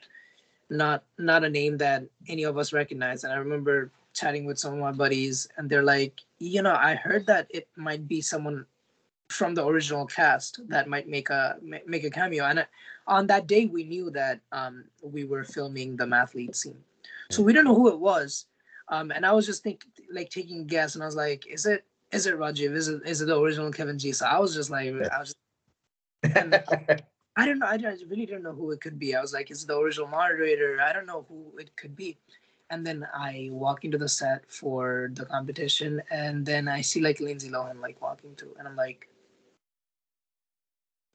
not 0.71 1.05
not 1.19 1.45
a 1.45 1.51
name 1.51 1.77
that 1.79 2.05
any 2.29 2.45
of 2.45 2.59
us 2.59 2.73
recognize. 2.73 3.25
And 3.25 3.33
I 3.33 3.37
remember 3.37 3.91
chatting 4.15 4.45
with 4.45 4.59
some 4.59 4.75
of 4.75 4.81
my 4.81 4.93
buddies, 4.93 5.49
and 5.57 5.69
they're 5.69 5.83
like, 5.83 6.21
you 6.39 6.63
know, 6.63 6.75
I 6.75 6.95
heard 6.95 7.27
that 7.27 7.47
it 7.51 7.69
might 7.77 8.07
be 8.09 8.21
someone 8.21 8.67
from 9.35 9.55
the 9.55 9.67
original 9.67 10.07
cast 10.07 10.61
that 10.69 10.89
might 10.89 11.09
make 11.09 11.31
a 11.31 11.57
make 11.87 12.05
a 12.05 12.11
cameo. 12.11 12.45
And 12.45 12.61
uh, 12.61 12.65
on 13.07 13.27
that 13.27 13.47
day, 13.47 13.67
we 13.67 13.85
knew 13.85 14.11
that 14.11 14.41
um, 14.53 14.85
we 15.03 15.25
were 15.25 15.45
filming 15.45 15.97
the 15.97 16.05
mathlete 16.05 16.55
scene, 16.55 16.79
so 17.31 17.43
we 17.43 17.53
don't 17.53 17.65
know 17.65 17.75
who 17.75 17.89
it 17.89 17.99
was. 17.99 18.47
Um, 18.89 19.11
and 19.11 19.25
I 19.27 19.33
was 19.33 19.47
just 19.47 19.63
think 19.63 19.85
like 20.13 20.31
taking 20.31 20.61
a 20.61 20.65
guess, 20.65 20.95
and 20.95 21.03
I 21.03 21.07
was 21.07 21.17
like, 21.17 21.47
"Is 21.47 21.67
it 21.67 21.85
is 22.13 22.27
it 22.27 22.39
Rajiv? 22.39 22.75
Is 22.75 22.89
it 22.89 23.03
is 23.05 23.21
it 23.21 23.27
the 23.27 23.39
original 23.39 23.73
Kevin 23.73 23.99
G?" 23.99 24.13
So 24.13 24.27
I 24.27 24.39
was 24.39 24.55
just 24.55 24.71
like, 24.71 24.89
I 24.89 25.19
was 25.19 25.35
just, 26.23 26.37
and 26.37 26.55
I 27.37 27.47
don't 27.47 27.59
know. 27.59 27.67
I, 27.67 27.75
I 27.75 27.97
really 28.09 28.27
don't 28.27 28.43
know 28.43 28.53
who 28.53 28.71
it 28.71 28.81
could 28.81 28.99
be. 28.99 29.17
I 29.17 29.21
was 29.21 29.33
like, 29.33 29.51
"Is 29.51 29.65
it 29.65 29.67
the 29.67 29.79
original 29.79 30.07
moderator?" 30.07 30.79
I 30.81 30.93
don't 30.93 31.07
know 31.07 31.27
who 31.29 31.59
it 31.59 31.77
could 31.77 31.97
be. 31.97 32.17
And 32.71 32.87
then 32.87 33.07
I 33.15 33.51
walk 33.53 33.85
into 33.85 33.99
the 33.99 34.09
set 34.09 34.51
for 34.51 35.11
the 35.13 35.27
competition, 35.27 36.03
and 36.11 36.47
then 36.47 36.69
I 36.69 36.81
see 36.81 37.01
like 37.01 37.21
Lindsay 37.21 37.51
Lohan 37.51 37.81
like 37.81 38.01
walking 38.01 38.35
through, 38.37 38.55
and 38.59 38.67
I'm 38.69 38.77
like, 38.77 39.09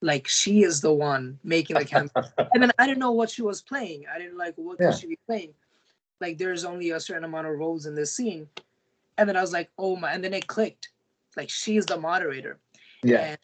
like 0.01 0.27
she 0.27 0.63
is 0.63 0.81
the 0.81 0.93
one 0.93 1.39
making 1.43 1.77
the 1.77 1.85
camera. 1.85 2.31
and 2.53 2.63
then 2.63 2.71
I 2.79 2.87
didn't 2.87 2.99
know 2.99 3.11
what 3.11 3.29
she 3.29 3.41
was 3.41 3.61
playing. 3.61 4.05
I 4.13 4.17
didn't 4.17 4.37
like 4.37 4.53
what 4.55 4.77
yeah. 4.79 4.91
could 4.91 4.99
she 4.99 5.07
be 5.07 5.19
playing. 5.25 5.53
Like 6.21 6.37
there's 6.37 6.65
only 6.65 6.91
a 6.91 6.99
certain 6.99 7.23
amount 7.23 7.47
of 7.47 7.57
roles 7.57 7.85
in 7.85 7.95
this 7.95 8.13
scene, 8.13 8.47
and 9.17 9.27
then 9.27 9.37
I 9.37 9.41
was 9.41 9.53
like, 9.53 9.69
oh 9.77 9.95
my! 9.95 10.11
And 10.11 10.23
then 10.23 10.33
it 10.33 10.47
clicked. 10.47 10.89
Like 11.37 11.49
she's 11.49 11.85
the 11.85 11.97
moderator. 11.97 12.59
Yeah. 13.03 13.35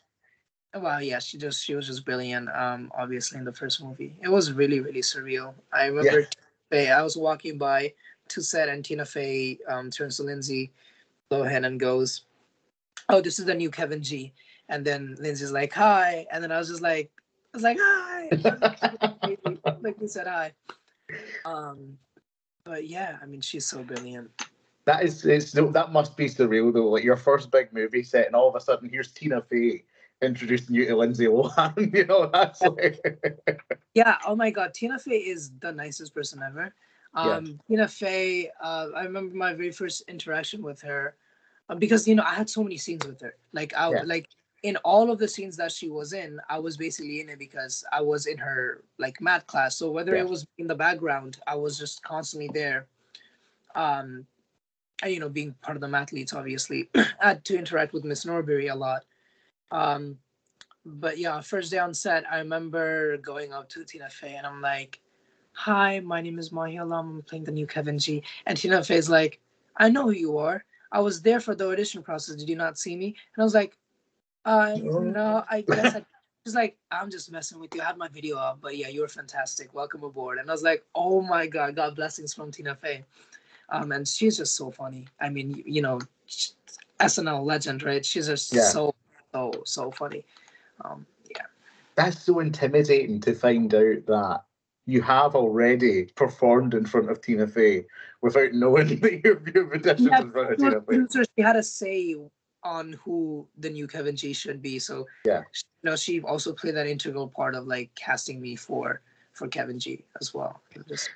And, 0.73 0.83
well, 0.83 1.01
yeah, 1.01 1.19
she 1.19 1.37
just 1.37 1.63
she 1.63 1.75
was 1.75 1.87
just 1.87 2.03
brilliant. 2.03 2.49
Um, 2.49 2.91
obviously 2.97 3.39
in 3.39 3.45
the 3.45 3.53
first 3.53 3.81
movie, 3.81 4.15
it 4.21 4.29
was 4.29 4.51
really 4.51 4.79
really 4.81 5.01
surreal. 5.01 5.53
I 5.73 5.85
remember. 5.85 6.21
Yeah 6.21 6.27
I 6.83 7.01
was 7.01 7.15
walking 7.15 7.57
by 7.57 7.93
to 8.29 8.41
set, 8.41 8.69
and 8.69 8.83
Tina 8.83 9.05
Fey 9.05 9.59
um, 9.67 9.89
turns 9.89 10.17
to 10.17 10.23
Lindsay 10.23 10.71
Lohan 11.31 11.65
and 11.65 11.79
goes, 11.79 12.21
"Oh, 13.09 13.21
this 13.21 13.39
is 13.39 13.45
the 13.45 13.53
new 13.53 13.69
Kevin 13.69 14.01
G." 14.01 14.33
And 14.69 14.85
then 14.85 15.15
Lindsay's 15.19 15.51
like, 15.51 15.73
"Hi," 15.73 16.25
and 16.31 16.43
then 16.43 16.51
I 16.51 16.57
was 16.57 16.69
just 16.69 16.81
like, 16.81 17.11
"I 17.53 17.57
was 17.57 17.63
like, 17.63 17.77
hi," 17.79 18.29
like 19.81 19.99
we 19.99 20.07
said 20.07 20.27
hi. 20.27 20.53
Um, 21.45 21.97
but 22.63 22.87
yeah, 22.87 23.17
I 23.21 23.25
mean, 23.25 23.41
she's 23.41 23.65
so 23.65 23.83
brilliant. 23.83 24.31
That 24.85 25.03
is, 25.03 25.25
it's, 25.25 25.51
that 25.51 25.91
must 25.91 26.15
be 26.17 26.25
surreal 26.25 26.73
though. 26.73 26.89
Like 26.89 27.03
your 27.03 27.17
first 27.17 27.51
big 27.51 27.71
movie 27.73 28.03
set, 28.03 28.27
and 28.27 28.35
all 28.35 28.49
of 28.49 28.55
a 28.55 28.59
sudden 28.59 28.89
here's 28.89 29.11
Tina 29.11 29.41
Fey 29.41 29.83
introducing 30.21 30.75
you 30.75 30.85
to 30.85 30.95
Lindsay 30.95 31.25
Lohan. 31.25 31.93
you 31.95 32.05
know, 32.05 32.29
that's 32.31 32.61
like. 32.61 32.99
yeah. 33.93 34.17
Oh 34.25 34.35
my 34.35 34.51
God, 34.51 34.73
Tina 34.73 34.99
Fey 34.99 35.17
is 35.17 35.51
the 35.59 35.71
nicest 35.71 36.13
person 36.13 36.41
ever. 36.45 36.73
Um, 37.13 37.45
yeah. 37.45 37.53
Tina 37.67 37.87
Fey. 37.87 38.51
Uh, 38.61 38.87
I 38.95 39.03
remember 39.03 39.35
my 39.35 39.53
very 39.53 39.71
first 39.71 40.03
interaction 40.07 40.61
with 40.61 40.81
her, 40.81 41.15
uh, 41.69 41.75
because 41.75 42.07
you 42.07 42.15
know 42.15 42.23
I 42.23 42.33
had 42.33 42.49
so 42.49 42.63
many 42.63 42.77
scenes 42.77 43.05
with 43.05 43.21
her. 43.21 43.35
Like 43.53 43.73
I 43.75 43.91
yeah. 43.91 44.01
like 44.05 44.27
in 44.65 44.77
all 44.77 45.11
of 45.11 45.19
the 45.19 45.27
scenes 45.27 45.55
that 45.55 45.71
she 45.71 45.89
was 45.89 46.11
in, 46.11 46.39
I 46.49 46.57
was 46.57 46.75
basically 46.75 47.21
in 47.21 47.29
it 47.29 47.37
because 47.37 47.85
I 47.91 48.01
was 48.01 48.25
in 48.25 48.39
her 48.39 48.81
like 48.97 49.21
math 49.21 49.45
class. 49.45 49.77
So 49.77 49.91
whether 49.91 50.15
yeah. 50.15 50.23
it 50.23 50.27
was 50.27 50.47
in 50.57 50.65
the 50.65 50.73
background, 50.73 51.37
I 51.45 51.53
was 51.53 51.77
just 51.77 52.01
constantly 52.01 52.49
there. 52.51 52.87
Um, 53.75 54.25
and, 55.03 55.13
you 55.13 55.19
know, 55.19 55.29
being 55.29 55.53
part 55.61 55.77
of 55.77 55.81
the 55.81 55.87
mathletes, 55.87 56.33
obviously, 56.33 56.89
I 56.95 57.05
had 57.21 57.45
to 57.45 57.59
interact 57.59 57.93
with 57.93 58.05
Miss 58.05 58.25
Norbury 58.25 58.69
a 58.69 58.75
lot. 58.75 59.05
Um, 59.69 60.17
but 60.83 61.19
yeah, 61.19 61.39
first 61.41 61.69
day 61.69 61.77
on 61.77 61.93
set, 61.93 62.23
I 62.31 62.39
remember 62.39 63.17
going 63.17 63.53
up 63.53 63.69
to 63.69 63.85
Tina 63.85 64.09
Fey 64.09 64.33
and 64.33 64.47
I'm 64.47 64.61
like, 64.61 64.99
"Hi, 65.53 65.99
my 65.99 66.21
name 66.21 66.39
is 66.39 66.51
Mahi 66.51 66.77
Alam. 66.77 67.17
I'm 67.17 67.21
playing 67.21 67.43
the 67.43 67.51
new 67.51 67.67
Kevin 67.67 67.99
G." 67.99 68.23
And 68.47 68.57
Tina 68.57 68.83
Fey's 68.83 69.11
like, 69.11 69.39
"I 69.77 69.89
know 69.89 70.05
who 70.05 70.11
you 70.11 70.39
are. 70.39 70.65
I 70.91 71.01
was 71.01 71.21
there 71.21 71.39
for 71.39 71.53
the 71.53 71.69
audition 71.69 72.01
process. 72.01 72.35
Did 72.35 72.49
you 72.49 72.55
not 72.55 72.79
see 72.79 72.95
me?" 72.95 73.15
And 73.35 73.41
I 73.41 73.43
was 73.43 73.53
like, 73.53 73.77
"Uh, 74.45 74.75
no, 74.81 75.43
I 75.49 75.61
guess." 75.61 75.95
I, 75.95 76.05
She's 76.45 76.53
like, 76.53 76.77
"I'm 76.91 77.09
just 77.09 77.31
messing 77.31 77.59
with 77.59 77.73
you. 77.73 77.81
I 77.81 77.85
had 77.85 77.97
my 77.97 78.07
video 78.07 78.37
up, 78.37 78.59
but 78.61 78.77
yeah, 78.77 78.87
you're 78.87 79.07
fantastic. 79.07 79.73
Welcome 79.73 80.03
aboard." 80.03 80.37
And 80.37 80.47
I 80.47 80.53
was 80.53 80.61
like, 80.61 80.83
"Oh 80.93 81.21
my 81.21 81.47
god, 81.47 81.75
God 81.75 81.95
blessings 81.95 82.35
from 82.35 82.51
Tina 82.51 82.75
Fey." 82.75 83.03
Um, 83.69 83.91
and 83.91 84.07
she's 84.07 84.37
just 84.37 84.55
so 84.55 84.69
funny. 84.69 85.07
I 85.19 85.29
mean, 85.29 85.63
you 85.65 85.81
know, 85.81 85.99
SNL 86.99 87.43
legend, 87.43 87.83
right? 87.83 88.05
She's 88.05 88.27
just 88.27 88.53
yeah. 88.53 88.61
so 88.61 88.93
so 89.33 89.51
so 89.65 89.91
funny. 89.91 90.23
Um, 90.83 91.05
yeah, 91.31 91.45
that's 91.95 92.21
so 92.21 92.39
intimidating 92.39 93.19
to 93.21 93.33
find 93.33 93.73
out 93.73 94.05
that 94.05 94.43
you 94.85 95.01
have 95.01 95.35
already 95.35 96.05
performed 96.15 96.73
in 96.73 96.85
front 96.85 97.09
of 97.09 97.21
Tina 97.21 97.47
Fey 97.47 97.85
without 98.21 98.51
knowing 98.53 98.99
that 98.99 99.21
you've, 99.23 99.47
you've 99.47 99.71
auditioned 99.71 100.11
yeah, 100.11 100.21
in 100.21 100.31
front 100.31 100.51
of 100.51 100.57
Tina 100.59 100.81
Fey. 100.81 101.23
She 101.35 101.41
had 101.41 101.55
a 101.55 101.63
say 101.63 102.15
on 102.65 102.93
who 102.93 103.47
the 103.59 103.69
new 103.69 103.87
Kevin 103.87 104.15
G 104.15 104.33
should 104.33 104.61
be. 104.61 104.79
So 104.79 105.05
yeah, 105.23 105.43
you 105.83 105.89
know, 105.89 105.95
she 105.95 106.19
also 106.21 106.51
played 106.51 106.75
that 106.75 106.87
integral 106.87 107.29
part 107.29 107.55
of 107.55 107.67
like 107.67 107.93
casting 107.95 108.41
me 108.41 108.57
for 108.57 109.01
for 109.31 109.47
Kevin 109.47 109.79
G 109.79 110.03
as 110.19 110.33
well. 110.33 110.59
Just, 110.89 111.09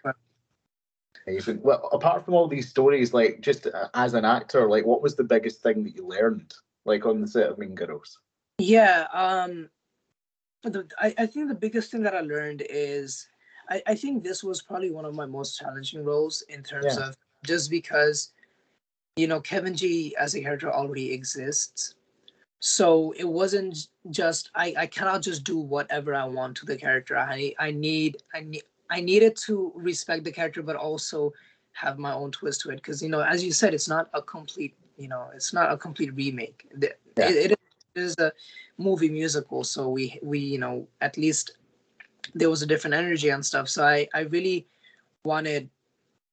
well, 1.61 1.89
apart 1.91 2.23
from 2.23 2.33
all 2.33 2.47
these 2.47 2.69
stories, 2.69 3.13
like 3.13 3.41
just 3.41 3.67
uh, 3.67 3.87
as 3.93 4.13
an 4.13 4.25
actor, 4.25 4.69
like 4.69 4.85
what 4.85 5.01
was 5.01 5.15
the 5.15 5.23
biggest 5.23 5.61
thing 5.61 5.83
that 5.83 5.95
you 5.95 6.07
learned 6.07 6.53
like 6.85 7.05
on 7.05 7.21
the 7.21 7.27
set 7.27 7.49
of 7.49 7.57
Mean 7.57 7.75
Girls? 7.75 8.19
Yeah, 8.57 9.07
um, 9.13 9.69
the, 10.63 10.87
I, 10.99 11.13
I 11.17 11.25
think 11.25 11.47
the 11.47 11.55
biggest 11.55 11.91
thing 11.91 12.03
that 12.03 12.15
I 12.15 12.21
learned 12.21 12.63
is 12.69 13.27
I, 13.69 13.81
I 13.87 13.95
think 13.95 14.23
this 14.23 14.43
was 14.43 14.61
probably 14.61 14.91
one 14.91 15.05
of 15.05 15.13
my 15.13 15.25
most 15.25 15.57
challenging 15.57 16.03
roles 16.03 16.41
in 16.49 16.63
terms 16.63 16.97
yeah. 16.97 17.09
of 17.09 17.17
just 17.43 17.69
because 17.69 18.31
you 19.15 19.27
know 19.27 19.39
Kevin 19.41 19.75
G 19.75 20.15
as 20.17 20.35
a 20.35 20.41
character 20.41 20.71
already 20.71 21.11
exists. 21.11 21.95
So 22.61 23.13
it 23.17 23.27
wasn't 23.27 23.87
just 24.09 24.51
I, 24.53 24.73
I 24.77 24.85
cannot 24.87 25.21
just 25.21 25.43
do 25.43 25.57
whatever 25.57 26.13
I 26.13 26.25
want 26.25 26.57
to 26.57 26.65
the 26.65 26.77
character. 26.77 27.17
I 27.17 27.53
I 27.59 27.71
need 27.71 28.17
I 28.33 28.41
need 28.41 28.63
I 28.89 29.01
needed 29.01 29.37
to 29.45 29.71
respect 29.75 30.23
the 30.23 30.31
character 30.31 30.61
but 30.61 30.75
also 30.75 31.33
have 31.73 31.97
my 31.97 32.13
own 32.13 32.31
twist 32.31 32.61
to 32.61 32.69
it 32.69 32.75
because 32.75 33.01
you 33.01 33.09
know 33.09 33.21
as 33.21 33.43
you 33.43 33.51
said 33.51 33.73
it's 33.73 33.87
not 33.87 34.09
a 34.13 34.21
complete 34.21 34.75
you 34.97 35.07
know 35.07 35.29
it's 35.33 35.53
not 35.53 35.71
a 35.71 35.77
complete 35.77 36.13
remake 36.13 36.67
it, 36.81 36.99
yeah. 37.17 37.29
it, 37.29 37.51
it 37.51 37.59
is 37.95 38.15
a 38.19 38.31
movie 38.77 39.09
musical 39.09 39.63
so 39.63 39.87
we 39.87 40.19
we 40.21 40.39
you 40.39 40.57
know 40.57 40.87
at 40.99 41.17
least 41.17 41.57
there 42.35 42.49
was 42.49 42.61
a 42.61 42.65
different 42.65 42.93
energy 42.93 43.29
and 43.29 43.45
stuff 43.45 43.69
so 43.69 43.85
i 43.85 44.07
i 44.13 44.21
really 44.21 44.67
wanted 45.23 45.69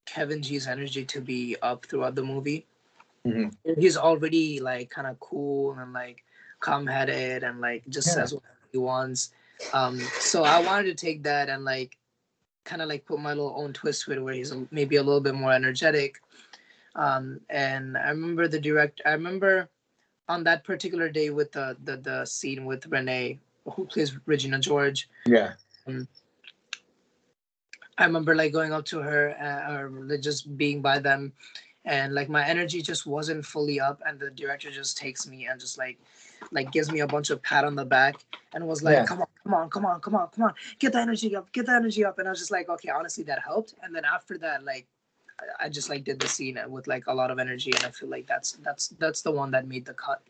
kevin 0.07 0.43
g's 0.43 0.67
energy 0.67 1.05
to 1.05 1.21
be 1.21 1.57
up 1.63 1.85
throughout 1.87 2.15
the 2.15 2.23
movie 2.23 2.67
mm-hmm. 3.27 3.81
he's 3.81 3.97
already 3.97 4.61
like 4.61 4.89
kind 4.91 5.07
of 5.07 5.19
cool 5.21 5.73
and 5.75 5.93
like 5.93 6.25
calm-headed 6.61 7.43
and 7.43 7.61
like 7.61 7.85
just 7.89 8.09
yeah. 8.09 8.15
says 8.15 8.35
what 8.35 8.43
he 8.73 8.79
wants 8.79 9.31
um 9.73 9.99
so 10.19 10.45
i 10.45 10.61
wanted 10.61 10.85
to 10.85 11.07
take 11.07 11.23
that 11.23 11.49
and 11.49 11.65
like 11.65 11.99
kind 12.65 12.83
of 12.83 12.89
like 12.89 13.05
put 13.05 13.21
my 13.21 13.31
little 13.31 13.55
own 13.57 13.73
twist 13.73 14.05
to 14.05 14.13
it 14.13 14.23
where 14.23 14.35
he's 14.35 14.55
maybe 14.71 14.97
a 14.97 15.03
little 15.03 15.21
bit 15.21 15.35
more 15.35 15.53
energetic 15.53 16.21
um, 16.97 17.41
and 17.51 17.97
I 17.97 18.09
remember 18.09 18.49
the 18.49 18.59
direct. 18.59 19.03
I 19.05 19.13
remember 19.13 19.69
on 20.29 20.43
that 20.45 20.65
particular 20.65 21.09
day 21.09 21.31
with 21.31 21.53
the 21.53 21.77
the, 21.85 21.99
the 21.99 22.25
scene 22.25 22.65
with 22.65 22.87
Renee, 22.87 23.39
who 23.67 23.85
plays 23.85 24.17
Regina 24.27 24.59
George. 24.59 25.09
Yeah. 25.27 25.53
Um, 25.87 26.09
I 27.99 28.05
remember 28.05 28.35
like 28.35 28.53
going 28.53 28.73
up 28.73 28.85
to 28.87 28.99
her 28.99 29.35
uh, 29.41 29.73
or 29.73 30.19
just 30.19 30.57
being 30.57 30.83
by 30.83 30.99
them, 30.99 31.33
and 31.85 32.15
like 32.15 32.29
my 32.29 32.47
energy 32.47 32.83
just 32.83 33.07
wasn't 33.07 33.45
fully 33.45 33.81
up, 33.81 34.03
and 34.07 34.19
the 34.19 34.31
director 34.31 34.71
just 34.71 34.99
takes 34.99 35.27
me 35.27 35.47
and 35.47 35.61
just 35.61 35.79
like 35.79 35.99
like 36.53 36.71
gives 36.73 36.93
me 36.93 37.01
a 37.01 37.07
bunch 37.07 37.31
of 37.31 37.43
pat 37.43 37.65
on 37.65 37.75
the 37.75 37.85
back 37.85 38.17
and 38.55 38.67
was 38.67 38.83
like, 38.83 38.97
yeah. 38.97 39.07
"Come 39.07 39.21
on, 39.21 39.27
come 39.43 39.55
on, 39.55 39.71
come 39.71 39.85
on, 39.87 40.01
come 40.01 40.15
on, 40.15 40.29
come 40.29 40.45
on, 40.45 40.55
get 40.79 40.93
the 40.93 41.01
energy 41.01 41.35
up, 41.35 41.51
get 41.53 41.67
the 41.67 41.73
energy 41.73 42.05
up." 42.05 42.19
And 42.19 42.29
I 42.29 42.31
was 42.31 42.39
just 42.39 42.51
like, 42.51 42.69
"Okay, 42.69 42.91
honestly, 42.91 43.25
that 43.25 43.41
helped." 43.41 43.75
And 43.83 43.95
then 43.95 44.05
after 44.05 44.37
that, 44.39 44.65
like 44.65 44.87
I 45.61 45.69
just 45.69 45.91
like 45.91 46.05
did 46.05 46.21
the 46.21 46.29
scene 46.29 46.59
with 46.69 46.87
like 46.87 47.07
a 47.07 47.15
lot 47.15 47.31
of 47.31 47.39
energy, 47.39 47.73
and 47.73 47.85
I 47.85 47.91
feel 47.91 48.09
like 48.09 48.27
that's 48.27 48.53
that's 48.63 48.89
that's 48.89 49.23
the 49.23 49.31
one 49.31 49.51
that 49.53 49.69
made 49.69 49.85
the 49.85 49.95
cut. 49.95 50.23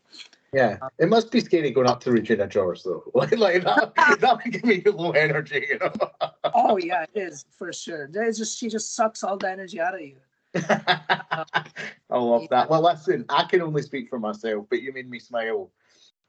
Yeah, 0.53 0.77
um, 0.81 0.89
it 0.97 1.09
must 1.09 1.31
be 1.31 1.41
scary 1.41 1.71
going 1.71 1.87
up 1.87 1.99
to 2.01 2.11
Regina 2.11 2.47
George 2.47 2.83
though. 2.83 3.03
like, 3.13 3.37
like 3.37 3.63
that, 3.63 3.93
that 3.95 4.41
would 4.43 4.53
give 4.53 4.63
me 4.63 4.81
low 4.85 5.11
energy, 5.11 5.65
you 5.69 5.79
know. 5.79 5.91
oh 6.53 6.77
yeah, 6.81 7.05
it 7.13 7.19
is 7.19 7.45
for 7.57 7.71
sure. 7.73 8.09
It's 8.13 8.37
just 8.37 8.57
she 8.57 8.69
just 8.69 8.95
sucks 8.95 9.23
all 9.23 9.37
the 9.37 9.49
energy 9.49 9.79
out 9.79 9.95
of 9.95 10.01
you. 10.01 10.17
I 10.55 12.17
love 12.17 12.43
yeah. 12.43 12.47
that. 12.51 12.69
Well, 12.69 12.83
listen, 12.83 13.25
I 13.29 13.43
can 13.43 13.61
only 13.61 13.81
speak 13.81 14.09
for 14.09 14.19
myself, 14.19 14.65
but 14.69 14.81
you 14.81 14.93
made 14.93 15.09
me 15.09 15.19
smile 15.19 15.71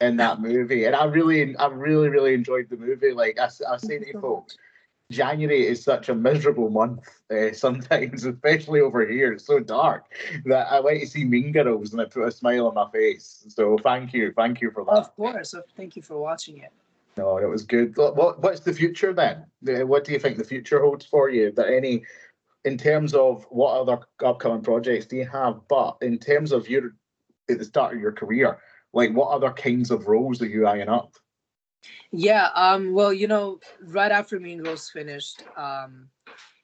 in 0.01 0.17
that 0.17 0.41
movie, 0.49 0.85
and 0.85 0.95
I 0.95 1.05
really, 1.05 1.57
I 1.57 1.67
really, 1.67 2.09
really 2.09 2.35
enjoyed 2.35 2.69
the 2.69 2.77
movie. 2.77 3.13
Like 3.13 3.39
I, 3.39 3.49
I 3.69 3.77
say 3.77 3.99
to 3.99 4.21
folks, 4.21 4.57
January 5.11 5.67
is 5.67 5.83
such 5.83 6.09
a 6.09 6.15
miserable 6.15 6.69
month 6.69 7.09
uh, 7.31 7.53
sometimes, 7.53 8.25
especially 8.25 8.81
over 8.81 9.07
here. 9.07 9.33
It's 9.33 9.47
so 9.47 9.59
dark 9.59 10.05
that 10.45 10.71
I 10.71 10.79
like 10.79 11.01
to 11.01 11.07
see 11.07 11.25
Mean 11.25 11.53
Girls 11.53 11.93
and 11.93 12.01
I 12.01 12.05
put 12.05 12.27
a 12.27 12.31
smile 12.31 12.67
on 12.67 12.75
my 12.75 12.91
face. 12.91 13.45
So 13.49 13.79
thank 13.79 14.13
you, 14.13 14.33
thank 14.37 14.61
you 14.61 14.71
for 14.71 14.85
that. 14.85 14.93
Of 14.93 15.17
course, 15.17 15.55
thank 15.77 15.97
you 15.97 16.03
for 16.03 16.19
watching 16.19 16.59
it. 16.59 16.73
No, 17.19 17.37
it 17.39 17.49
was 17.49 17.65
good. 17.65 17.97
What 17.97 18.41
what's 18.41 18.61
the 18.61 18.73
future 18.73 19.13
then? 19.13 19.45
What 19.89 20.05
do 20.05 20.13
you 20.13 20.21
think 20.21 20.39
the 20.39 20.45
future 20.45 20.81
holds 20.81 21.05
for 21.05 21.29
you? 21.29 21.51
That 21.57 21.69
any, 21.69 22.05
in 22.65 22.79
terms 22.79 23.13
of 23.13 23.45
what 23.51 23.81
other 23.81 23.99
upcoming 24.25 24.63
projects 24.63 25.07
do 25.07 25.17
you 25.17 25.27
have? 25.27 25.61
But 25.69 25.97
in 26.01 26.19
terms 26.19 26.53
of 26.53 26.69
your 26.69 26.95
at 27.51 27.59
the 27.59 27.65
start 27.65 27.95
of 27.95 28.01
your 28.01 28.13
career, 28.13 28.59
Like, 28.93 29.13
what 29.13 29.31
other 29.31 29.51
kinds 29.51 29.91
of 29.91 30.07
roles 30.07 30.41
are 30.43 30.47
you 30.47 30.67
eyeing 30.67 30.89
up? 30.89 31.13
Yeah, 32.11 32.49
um, 32.55 32.93
well, 32.93 33.13
you 33.13 33.27
know, 33.27 33.61
right 33.83 34.11
after 34.11 34.41
Mean 34.41 34.63
Girls 34.63 34.89
finished, 34.91 35.43
um, 35.57 36.09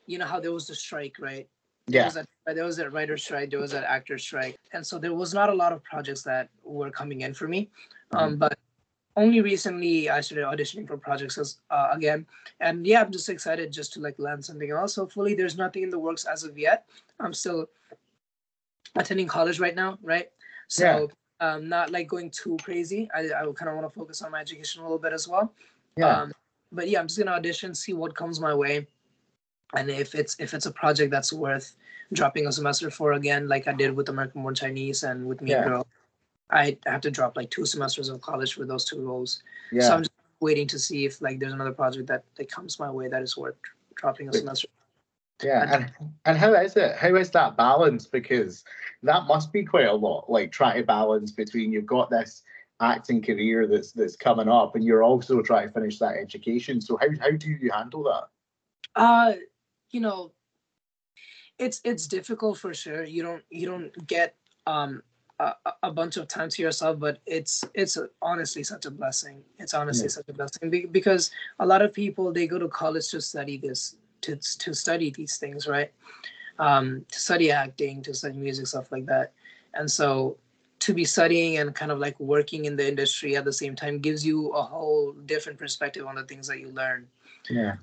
you 0.06 0.18
know 0.18 0.24
how 0.24 0.40
there 0.40 0.52
was 0.52 0.66
the 0.66 0.74
strike, 0.74 1.16
right? 1.20 1.48
There 1.86 2.00
Yeah, 2.00 2.04
was 2.06 2.14
that 2.14 2.26
there 2.46 2.64
was 2.64 2.76
that 2.76 2.92
writer 2.92 3.18
strike, 3.18 3.50
there 3.50 3.60
was 3.60 3.74
an 3.74 3.84
actor 3.84 4.18
strike, 4.18 4.58
and 4.72 4.86
so 4.86 4.98
there 4.98 5.14
was 5.14 5.34
not 5.34 5.50
a 5.50 5.54
lot 5.54 5.72
of 5.72 5.82
projects 5.82 6.22
that 6.22 6.48
were 6.62 6.90
coming 6.90 7.22
in 7.22 7.34
for 7.34 7.48
me. 7.48 7.70
Um, 8.12 8.36
but 8.36 8.56
only 9.16 9.40
recently 9.40 10.10
I 10.10 10.20
started 10.20 10.44
auditioning 10.46 10.86
for 10.88 10.96
projects 10.96 11.38
as, 11.38 11.58
uh, 11.70 11.88
again, 11.92 12.26
and 12.60 12.86
yeah, 12.86 13.00
I'm 13.02 13.12
just 13.12 13.28
excited 13.28 13.72
just 13.72 13.92
to 13.94 14.00
like 14.00 14.18
land 14.18 14.44
something 14.44 14.70
else. 14.70 14.96
Hopefully, 14.96 15.34
there's 15.34 15.56
nothing 15.56 15.82
in 15.84 15.90
the 15.90 15.98
works 15.98 16.24
as 16.24 16.42
of 16.44 16.58
yet. 16.58 16.86
I'm 17.20 17.34
still 17.34 17.66
attending 18.96 19.26
college 19.26 19.60
right 19.60 19.74
now, 19.74 19.98
right? 20.02 20.30
So 20.68 21.10
um, 21.40 21.68
not 21.68 21.90
like 21.90 22.08
going 22.08 22.30
too 22.30 22.56
crazy. 22.62 23.08
I 23.14 23.26
I 23.26 23.44
kind 23.54 23.68
of 23.68 23.76
want 23.76 23.86
to 23.86 23.90
focus 23.90 24.22
on 24.22 24.32
my 24.32 24.40
education 24.40 24.80
a 24.80 24.84
little 24.84 24.98
bit 24.98 25.12
as 25.12 25.28
well. 25.28 25.52
yeah, 25.96 26.22
Um, 26.22 26.32
but 26.72 26.88
yeah, 26.88 27.00
I'm 27.00 27.06
just 27.06 27.18
gonna 27.18 27.32
audition, 27.32 27.74
see 27.74 27.92
what 27.92 28.16
comes 28.16 28.40
my 28.40 28.54
way, 28.54 28.86
and 29.76 29.90
if 29.90 30.14
it's 30.14 30.36
if 30.38 30.54
it's 30.54 30.66
a 30.66 30.72
project 30.72 31.10
that's 31.10 31.32
worth 31.32 31.76
dropping 32.12 32.46
a 32.46 32.52
semester 32.52 32.90
for 32.90 33.12
again, 33.12 33.48
like 33.48 33.68
I 33.68 33.72
did 33.72 33.94
with 33.94 34.08
American 34.08 34.42
Born 34.42 34.54
Chinese 34.54 35.02
and 35.04 35.26
with 35.26 35.40
Mean 35.40 35.52
Yeah. 35.52 35.64
Girl, 35.64 35.86
I 36.50 36.78
have 36.86 37.00
to 37.02 37.10
drop 37.10 37.36
like 37.36 37.50
two 37.50 37.66
semesters 37.66 38.08
of 38.08 38.20
college 38.20 38.54
for 38.54 38.64
those 38.64 38.84
two 38.84 39.00
roles. 39.00 39.42
So. 39.72 39.94
I'm 39.94 40.02
just 40.02 40.10
waiting 40.40 40.66
to 40.68 40.78
see 40.78 41.06
if 41.06 41.22
like 41.22 41.38
there's 41.38 41.52
another 41.52 41.72
project 41.72 42.06
that 42.08 42.24
that 42.36 42.50
comes 42.50 42.78
my 42.78 42.90
way 42.90 43.08
that 43.08 43.22
is 43.22 43.36
worth 43.36 43.56
dropping 43.94 44.28
a 44.28 44.32
semester. 44.32 44.68
Yeah, 45.42 45.74
and 45.74 45.92
and 46.26 46.38
how 46.38 46.54
is 46.54 46.76
it? 46.76 46.96
How 46.96 47.14
is 47.16 47.30
that 47.30 47.56
balance? 47.56 48.06
Because 48.06 48.64
that 49.02 49.26
must 49.26 49.52
be 49.52 49.64
quite 49.64 49.86
a 49.86 49.92
lot. 49.92 50.30
Like 50.30 50.52
trying 50.52 50.76
to 50.76 50.84
balance 50.84 51.32
between 51.32 51.72
you've 51.72 51.86
got 51.86 52.10
this 52.10 52.42
acting 52.80 53.22
career 53.22 53.66
that's 53.66 53.92
that's 53.92 54.16
coming 54.16 54.48
up, 54.48 54.76
and 54.76 54.84
you're 54.84 55.02
also 55.02 55.42
trying 55.42 55.68
to 55.68 55.72
finish 55.72 55.98
that 55.98 56.16
education. 56.16 56.80
So 56.80 56.96
how 57.00 57.08
how 57.20 57.30
do 57.32 57.48
you 57.48 57.70
handle 57.72 58.04
that? 58.04 58.28
Uh, 58.94 59.34
you 59.90 60.00
know, 60.00 60.32
it's 61.58 61.80
it's 61.84 62.06
difficult 62.06 62.58
for 62.58 62.72
sure. 62.72 63.04
You 63.04 63.22
don't 63.22 63.42
you 63.50 63.66
don't 63.66 64.06
get 64.06 64.36
um 64.66 65.02
a, 65.40 65.52
a- 65.82 65.92
bunch 65.92 66.16
of 66.16 66.28
time 66.28 66.48
to 66.48 66.62
yourself, 66.62 66.98
but 66.98 67.18
it's 67.26 67.64
it's 67.74 67.98
honestly 68.22 68.62
such 68.62 68.84
a 68.86 68.90
blessing. 68.90 69.42
It's 69.58 69.74
honestly 69.74 70.04
Yeah. 70.04 70.10
such 70.10 70.28
a 70.28 70.32
blessing 70.32 70.88
because 70.92 71.30
a 71.58 71.66
lot 71.66 71.82
of 71.82 71.92
people 71.92 72.32
they 72.32 72.46
go 72.46 72.58
to 72.58 72.68
college 72.68 73.08
to 73.10 73.20
study 73.20 73.56
this 73.58 73.96
to 74.22 74.36
to 74.36 74.74
study 74.74 75.10
these 75.10 75.36
things, 75.36 75.66
right? 75.66 75.92
Um, 76.58 77.04
to 77.10 77.18
study 77.18 77.50
acting, 77.50 78.00
to 78.02 78.14
study 78.14 78.38
music, 78.38 78.66
stuff 78.68 78.92
like 78.92 79.06
that, 79.06 79.32
and 79.74 79.90
so 79.90 80.36
to 80.80 80.94
be 80.94 81.04
studying 81.04 81.56
and 81.58 81.74
kind 81.74 81.90
of 81.90 81.98
like 81.98 82.18
working 82.20 82.66
in 82.66 82.76
the 82.76 82.86
industry 82.86 83.36
at 83.36 83.44
the 83.44 83.52
same 83.52 83.74
time 83.74 83.98
gives 83.98 84.24
you 84.24 84.50
a 84.50 84.62
whole 84.62 85.12
different 85.24 85.58
perspective 85.58 86.06
on 86.06 86.14
the 86.14 86.24
things 86.24 86.46
that 86.46 86.60
you 86.60 86.68
learn 86.68 87.08
Yeah, 87.48 87.76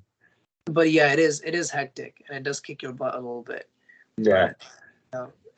but 0.66 0.92
yeah, 0.92 1.12
it 1.12 1.18
is 1.20 1.42
it 1.42 1.56
is 1.56 1.70
hectic 1.72 2.24
and 2.28 2.38
it 2.38 2.44
does 2.44 2.60
kick 2.60 2.82
your 2.84 2.94
butt 2.94 3.16
a 3.16 3.18
little 3.18 3.44
bit. 3.44 3.68
yeah. 4.18 4.54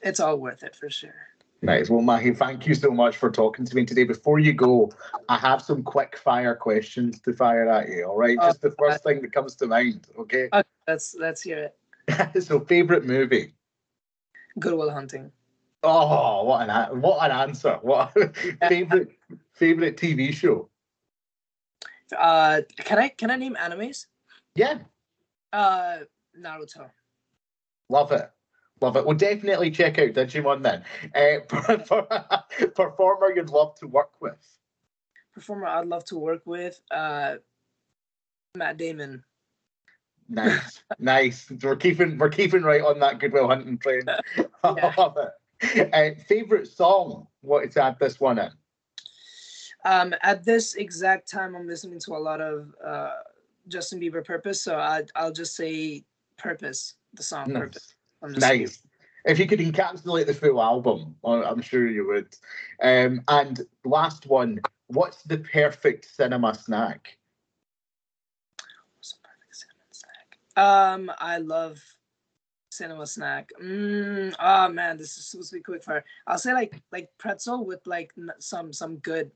It's 0.02 0.20
all 0.20 0.38
worth 0.38 0.64
it 0.64 0.76
for 0.76 0.90
sure. 0.90 1.16
Nice. 1.64 1.90
Well, 1.90 2.02
Mahi, 2.02 2.34
thank 2.34 2.68
you 2.68 2.76
so 2.76 2.92
much 2.92 3.16
for 3.16 3.32
talking 3.32 3.64
to 3.64 3.74
me 3.74 3.86
today. 3.86 4.04
Before 4.04 4.38
you 4.38 4.52
go, 4.52 4.92
I 5.30 5.38
have 5.38 5.62
some 5.62 5.82
quick 5.82 6.18
fire 6.18 6.56
questions 6.56 7.22
to 7.22 7.32
fire 7.32 7.70
at 7.70 7.88
you. 7.88 8.06
All 8.06 8.18
right, 8.18 8.38
Oh, 8.42 8.48
just 8.48 8.62
the 8.62 8.72
first 8.72 9.02
thing 9.04 9.22
that 9.22 9.32
comes 9.32 9.56
to 9.56 9.68
mind. 9.68 10.06
Okay. 10.20 10.50
Okay, 10.52 10.68
let's 10.90 11.16
let's 11.18 11.42
hear 11.42 11.72
it. 12.08 12.44
so, 12.44 12.60
favorite 12.60 13.06
movie. 13.06 13.54
Good 14.60 14.74
Will 14.74 14.92
Hunting. 14.92 15.32
Oh, 15.84 16.44
what 16.44 16.70
an 16.70 17.00
what 17.02 17.24
an 17.24 17.32
answer! 17.32 17.80
What 17.82 18.12
favorite 18.68 19.12
favorite 19.54 19.96
TV 19.96 20.34
show? 20.34 20.68
Uh, 22.18 22.62
can 22.78 23.00
I 23.00 23.08
can 23.08 23.32
I 23.32 23.38
name 23.38 23.56
animes? 23.56 24.08
Yeah, 24.56 24.80
Uh, 25.54 26.00
Naruto. 26.38 26.90
love 27.90 28.12
it, 28.12 28.30
love 28.82 28.96
it. 28.96 29.06
Well, 29.06 29.16
definitely 29.16 29.72
check 29.72 29.98
out 30.00 30.10
Digimon 30.10 30.64
then. 30.64 30.84
Uh, 31.16 32.42
performer 32.76 33.34
you'd 33.36 33.50
love 33.50 33.76
to 33.76 33.88
work 33.88 34.12
with. 34.22 34.38
Performer 35.34 35.68
I'd 35.68 35.88
love 35.88 36.06
to 36.06 36.18
work 36.18 36.42
with. 36.46 36.80
Uh, 36.92 37.36
Matt 38.56 38.78
Damon. 38.78 39.24
Nice, 40.30 40.84
nice. 41.00 41.52
We're 41.62 41.76
keeping 41.76 42.18
we're 42.18 42.30
keeping 42.30 42.64
right 42.64 42.82
on 42.82 43.00
that 43.00 43.20
Good 43.20 43.34
Will 43.34 43.48
Hunting 43.48 43.78
train. 43.78 44.04
I 44.64 44.94
love 44.98 45.18
it. 45.18 45.94
Uh, 45.94 46.22
favorite 46.28 46.68
song? 46.68 47.28
Wanted 47.42 47.72
to 47.72 47.84
add 47.84 48.00
this 48.00 48.20
one 48.20 48.40
in. 48.40 48.50
Um, 49.86 50.16
at 50.22 50.46
this 50.46 50.76
exact 50.76 51.30
time, 51.30 51.56
I'm 51.56 51.68
listening 51.68 52.00
to 52.02 52.14
a 52.14 52.18
lot 52.18 52.42
of 52.42 52.74
uh 52.86 53.12
Justin 53.68 54.00
Bieber 54.00 54.24
Purpose. 54.24 54.62
So 54.62 54.78
I 54.78 55.04
I'll 55.16 55.32
just 55.32 55.56
say 55.56 56.04
Purpose, 56.38 56.96
the 57.14 57.24
song 57.24 57.54
Purpose. 57.54 57.62
Nice. 57.62 57.74
Just 57.74 57.96
Nice. 58.24 58.82
If 59.26 59.40
you 59.40 59.48
could 59.48 59.60
encapsulate 59.60 60.26
the 60.26 60.34
full 60.34 60.62
album, 60.62 61.16
I'm 61.24 61.62
sure 61.62 61.88
you 61.88 62.08
would. 62.08 62.36
Um, 62.82 63.22
and 63.28 63.62
last 63.86 64.26
one, 64.26 64.60
what's 64.88 65.24
the 65.24 65.38
perfect 65.38 66.06
cinema 66.14 66.54
snack? 66.54 67.18
What's 68.96 69.14
a 69.14 69.28
perfect 69.28 69.56
cinnamon 69.56 69.92
snack? 69.92 70.38
Um, 70.58 71.12
I 71.20 71.38
love 71.38 71.80
cinema 72.70 73.08
snack. 73.08 73.50
Mm, 73.62 74.34
oh 74.40 74.70
man, 74.70 74.98
this 74.98 75.18
is 75.18 75.28
supposed 75.28 75.52
to 75.52 75.58
be 75.58 75.62
quick 75.62 75.84
fire. 75.84 76.04
I'll 76.28 76.38
say 76.38 76.54
like 76.54 76.82
like 76.92 77.10
pretzel 77.18 77.66
with 77.66 77.86
like 77.86 78.14
some 78.40 78.74
some 78.74 78.98
good 78.98 79.32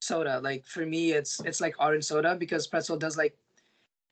soda. 0.00 0.40
Like 0.40 0.66
for 0.66 0.84
me, 0.86 1.12
it's 1.12 1.40
it's 1.40 1.60
like 1.60 1.74
orange 1.78 2.04
soda 2.04 2.34
because 2.34 2.66
pretzel 2.66 2.96
does 2.96 3.16
like 3.16 3.36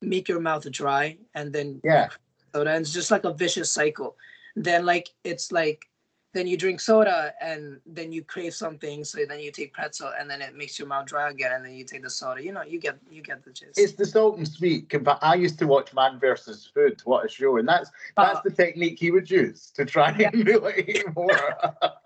make 0.00 0.28
your 0.28 0.40
mouth 0.40 0.70
dry 0.70 1.16
and 1.34 1.52
then 1.52 1.80
Yeah, 1.82 2.08
soda 2.54 2.70
and 2.70 2.82
it's 2.82 2.92
just 2.92 3.10
like 3.10 3.24
a 3.24 3.32
vicious 3.32 3.70
cycle. 3.70 4.16
Then 4.56 4.84
like 4.84 5.10
it's 5.24 5.52
like 5.52 5.86
then 6.34 6.46
you 6.46 6.56
drink 6.56 6.80
soda 6.80 7.34
and 7.42 7.78
then 7.84 8.10
you 8.10 8.24
crave 8.24 8.54
something, 8.54 9.04
so 9.04 9.18
then 9.28 9.38
you 9.40 9.52
take 9.52 9.74
pretzel 9.74 10.12
and 10.18 10.30
then 10.30 10.40
it 10.40 10.54
makes 10.56 10.78
your 10.78 10.88
mouth 10.88 11.06
dry 11.06 11.30
again 11.30 11.52
and 11.52 11.64
then 11.64 11.74
you 11.74 11.84
take 11.84 12.02
the 12.02 12.08
soda. 12.10 12.42
You 12.42 12.52
know, 12.52 12.62
you 12.62 12.78
get 12.80 12.98
you 13.10 13.22
get 13.22 13.44
the 13.44 13.50
gist. 13.50 13.78
it's 13.78 13.92
the 13.92 14.06
salt 14.06 14.38
and 14.38 14.48
sweet. 14.48 14.90
I 15.20 15.34
used 15.34 15.58
to 15.58 15.66
watch 15.66 15.92
Man 15.94 16.18
versus 16.18 16.70
Food. 16.74 17.00
What 17.04 17.26
a 17.26 17.28
show! 17.28 17.56
And 17.58 17.68
that's 17.68 17.90
that's 18.16 18.38
Uh, 18.38 18.42
the 18.44 18.50
technique 18.50 18.98
he 18.98 19.10
would 19.10 19.30
use 19.30 19.70
to 19.72 19.84
try 19.84 20.10
and 20.10 20.20
Yeah. 20.20 20.30
emulate 20.34 21.04
more. 21.14 21.56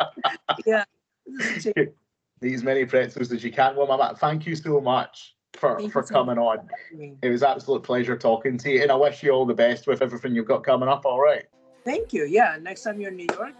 yeah 0.67 0.85
these 2.41 2.63
many 2.63 2.85
pretzels 2.85 3.33
as 3.33 3.43
you 3.43 3.51
can. 3.51 3.75
Well, 3.77 3.87
Mama, 3.87 4.17
thank 4.19 4.47
you 4.47 4.55
so 4.55 4.81
much 4.81 5.36
for, 5.57 5.89
for 5.89 6.03
coming 6.03 6.39
on. 6.39 6.69
It 7.23 7.29
was 7.29 7.43
absolute 7.43 7.83
pleasure 7.83 8.17
talking 8.17 8.59
to 8.59 8.71
you, 8.71 8.83
and 8.83 8.91
I 8.91 8.95
wish 8.95 9.23
you 9.23 9.31
all 9.31 9.47
the 9.47 9.55
best 9.55 9.87
with 9.87 10.03
everything 10.03 10.35
you've 10.35 10.47
got 10.47 10.65
coming 10.65 10.89
up. 10.89 11.05
All 11.05 11.21
right. 11.21 11.45
Thank 11.85 12.13
you. 12.13 12.25
Yeah, 12.25 12.59
next 12.61 12.83
time 12.83 13.01
you're 13.01 13.11
in 13.11 13.17
New 13.17 13.29
York, 13.33 13.55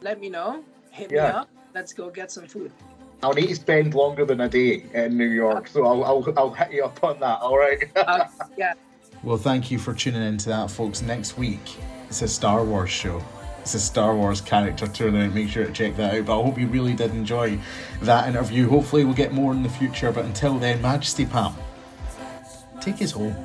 let 0.00 0.20
me 0.20 0.28
know. 0.28 0.64
Hit 0.90 1.10
me 1.10 1.18
up. 1.18 1.48
Let's 1.74 1.92
go 1.92 2.10
get 2.10 2.30
some 2.30 2.46
food. 2.46 2.72
I'll 3.22 3.34
need 3.34 3.48
to 3.48 3.54
spend 3.54 3.94
longer 3.94 4.24
than 4.24 4.40
a 4.40 4.48
day 4.48 4.84
in 4.94 5.16
New 5.16 5.28
York, 5.28 5.68
so 5.68 5.86
I'll 5.86 6.04
I'll, 6.04 6.34
I'll 6.36 6.52
hit 6.52 6.72
you 6.72 6.84
up 6.84 7.02
on 7.04 7.20
that. 7.20 7.40
All 7.40 7.58
right. 7.58 7.84
Uh, 7.96 8.24
yeah. 8.56 8.74
Well, 9.22 9.36
thank 9.36 9.70
you 9.70 9.78
for 9.78 9.92
tuning 9.92 10.22
into 10.22 10.48
that, 10.48 10.70
folks. 10.70 11.02
Next 11.02 11.36
week, 11.36 11.76
it's 12.08 12.22
a 12.22 12.28
Star 12.28 12.64
Wars 12.64 12.88
show. 12.88 13.22
It's 13.60 13.74
a 13.74 13.80
Star 13.80 14.16
Wars 14.16 14.40
character. 14.40 14.86
Then 14.86 15.34
make 15.34 15.48
sure 15.48 15.64
to 15.64 15.72
check 15.72 15.96
that 15.96 16.14
out. 16.14 16.24
But 16.26 16.40
I 16.40 16.42
hope 16.42 16.58
you 16.58 16.66
really 16.66 16.94
did 16.94 17.12
enjoy 17.12 17.58
that 18.02 18.28
interview. 18.28 18.68
Hopefully, 18.68 19.04
we'll 19.04 19.14
get 19.14 19.32
more 19.32 19.52
in 19.52 19.62
the 19.62 19.68
future. 19.68 20.10
But 20.12 20.24
until 20.24 20.58
then, 20.58 20.80
Majesty 20.82 21.26
Pam, 21.26 21.54
take 22.80 23.00
us 23.02 23.12
home. 23.12 23.36